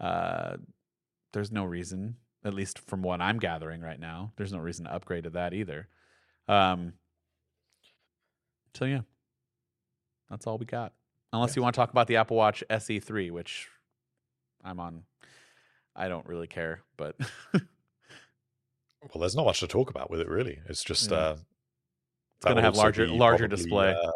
uh 0.00 0.56
there's 1.32 1.52
no 1.52 1.64
reason, 1.64 2.16
at 2.44 2.54
least 2.54 2.78
from 2.80 3.02
what 3.02 3.20
I'm 3.20 3.38
gathering 3.38 3.80
right 3.80 4.00
now, 4.00 4.32
there's 4.36 4.52
no 4.52 4.58
reason 4.58 4.86
to 4.86 4.94
upgrade 4.94 5.24
to 5.24 5.30
that 5.30 5.54
either. 5.54 5.88
Um 6.48 6.94
so 8.74 8.86
yeah. 8.86 9.02
That's 10.30 10.46
all 10.46 10.58
we 10.58 10.66
got. 10.66 10.92
Unless 11.32 11.50
Yes. 11.50 11.56
you 11.56 11.62
want 11.62 11.74
to 11.74 11.78
talk 11.78 11.90
about 11.90 12.06
the 12.06 12.16
Apple 12.16 12.36
Watch 12.36 12.62
SE3, 12.70 13.30
which 13.30 13.68
I'm 14.64 14.78
on. 14.80 15.02
I 15.96 16.08
don't 16.08 16.26
really 16.26 16.46
care, 16.46 16.82
but 16.96 17.16
Well, 17.52 19.20
there's 19.20 19.36
not 19.36 19.44
much 19.44 19.60
to 19.60 19.66
talk 19.66 19.90
about 19.90 20.10
with 20.10 20.20
it, 20.20 20.28
really. 20.28 20.60
It's 20.68 20.82
just 20.82 21.10
Yeah. 21.10 21.16
uh, 21.16 21.36
it's 22.36 22.44
going 22.44 22.56
to 22.56 22.62
have 22.62 22.76
larger 22.76 23.06
larger 23.06 23.48
probably, 23.48 23.56
display. 23.56 23.92
uh, 23.94 24.12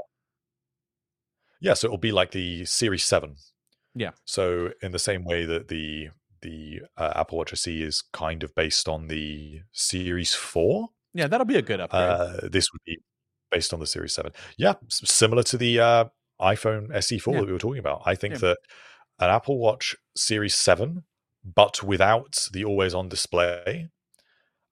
yeah, 1.61 1.75
so 1.75 1.87
it'll 1.89 1.99
be 1.99 2.13
like 2.13 2.31
the 2.31 2.65
Series 2.65 3.05
Seven. 3.05 3.37
Yeah. 3.95 4.13
So 4.25 4.71
in 4.83 4.93
the 4.93 4.99
same 4.99 5.25
way 5.25 5.45
that 5.45 5.69
the 5.69 6.09
the 6.41 6.83
uh, 6.97 7.13
Apple 7.17 7.39
Watch 7.39 7.53
SE 7.53 7.83
is 7.83 8.03
kind 8.13 8.43
of 8.45 8.55
based 8.55 8.89
on 8.89 9.09
the 9.09 9.61
Series 9.73 10.35
Four, 10.35 10.91
yeah, 11.15 11.27
that'll 11.27 11.47
be 11.47 11.57
a 11.57 11.63
good 11.63 11.81
upgrade. 11.81 12.03
uh, 12.03 12.41
this 12.51 12.73
would 12.73 12.81
be 12.87 12.99
based 13.51 13.73
on 13.73 13.81
the 13.81 13.87
Series 13.87 14.15
Seven. 14.15 14.33
Yeah, 14.57 14.75
similar 14.89 15.43
to 15.45 15.59
the 15.59 15.81
uh, 15.81 16.05
iPhone 16.41 16.91
SE4 16.91 17.33
Yeah. 17.33 17.41
that 17.41 17.47
we 17.47 17.53
were 17.53 17.59
talking 17.59 17.79
about. 17.81 18.03
I 18.07 18.15
think 18.15 18.35
Yeah. 18.35 18.39
that 18.41 18.59
an 19.21 19.31
Apple 19.31 19.59
Watch 19.59 19.97
Series 20.17 20.55
Seven, 20.55 21.05
but 21.45 21.83
without 21.83 22.49
the 22.53 22.65
always-on 22.65 23.09
display, 23.09 23.89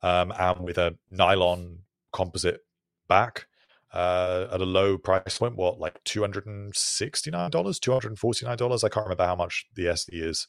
um, 0.03 0.33
and 0.39 0.61
with 0.61 0.79
a 0.79 0.97
nylon 1.11 1.81
composite 2.13 2.61
back 3.09 3.47
uh, 3.93 4.47
at 4.53 4.61
a 4.61 4.65
low 4.65 4.99
price 4.99 5.39
point, 5.39 5.57
what 5.57 5.79
like 5.79 6.03
two 6.05 6.21
hundred 6.21 6.47
and 6.47 6.75
sixty-nine 6.77 7.51
dollars, 7.51 7.79
two 7.79 7.93
hundred 7.93 8.09
and 8.09 8.19
forty-nine 8.19 8.57
dollars? 8.59 8.85
I 8.85 8.89
can't 8.89 9.07
remember 9.07 9.25
how 9.27 9.37
much 9.37 9.65
the 9.75 9.89
SE 9.89 10.13
is. 10.13 10.47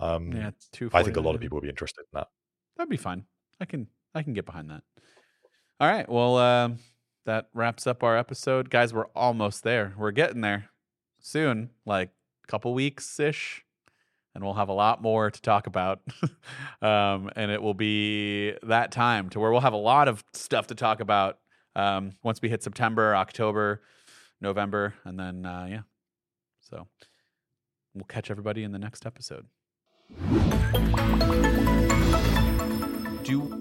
Um, 0.00 0.32
yeah, 0.32 0.50
two. 0.72 0.90
I 0.92 1.02
think 1.02 1.16
a 1.16 1.20
lot 1.20 1.34
of 1.34 1.40
people 1.40 1.56
would 1.56 1.62
be 1.62 1.68
interested 1.70 2.02
in 2.02 2.18
that. 2.18 2.28
That'd 2.76 2.90
be 2.90 2.96
fine. 2.96 3.24
I 3.60 3.64
can 3.64 3.88
I 4.14 4.22
can 4.22 4.32
get 4.34 4.44
behind 4.46 4.70
that. 4.70 4.82
All 5.80 5.88
right. 5.88 6.08
Well, 6.08 6.36
um, 6.36 6.78
that 7.28 7.50
wraps 7.52 7.86
up 7.86 8.02
our 8.02 8.16
episode, 8.16 8.70
guys. 8.70 8.94
We're 8.94 9.08
almost 9.14 9.62
there. 9.62 9.92
We're 9.98 10.12
getting 10.12 10.40
there 10.40 10.70
soon, 11.20 11.68
like 11.84 12.08
a 12.42 12.46
couple 12.46 12.72
weeks 12.72 13.20
ish, 13.20 13.64
and 14.34 14.42
we'll 14.42 14.54
have 14.54 14.70
a 14.70 14.72
lot 14.72 15.02
more 15.02 15.30
to 15.30 15.42
talk 15.42 15.66
about. 15.66 16.00
um, 16.82 17.28
and 17.36 17.50
it 17.50 17.60
will 17.60 17.74
be 17.74 18.54
that 18.62 18.92
time 18.92 19.28
to 19.28 19.40
where 19.40 19.50
we'll 19.50 19.60
have 19.60 19.74
a 19.74 19.76
lot 19.76 20.08
of 20.08 20.24
stuff 20.32 20.68
to 20.68 20.74
talk 20.74 21.00
about 21.00 21.38
um, 21.76 22.12
once 22.22 22.40
we 22.40 22.48
hit 22.48 22.62
September, 22.62 23.14
October, 23.14 23.82
November, 24.40 24.94
and 25.04 25.20
then 25.20 25.44
uh, 25.44 25.66
yeah. 25.68 25.82
So 26.62 26.86
we'll 27.92 28.06
catch 28.06 28.30
everybody 28.30 28.64
in 28.64 28.72
the 28.72 28.78
next 28.78 29.04
episode. 29.04 29.44
Do 33.22 33.57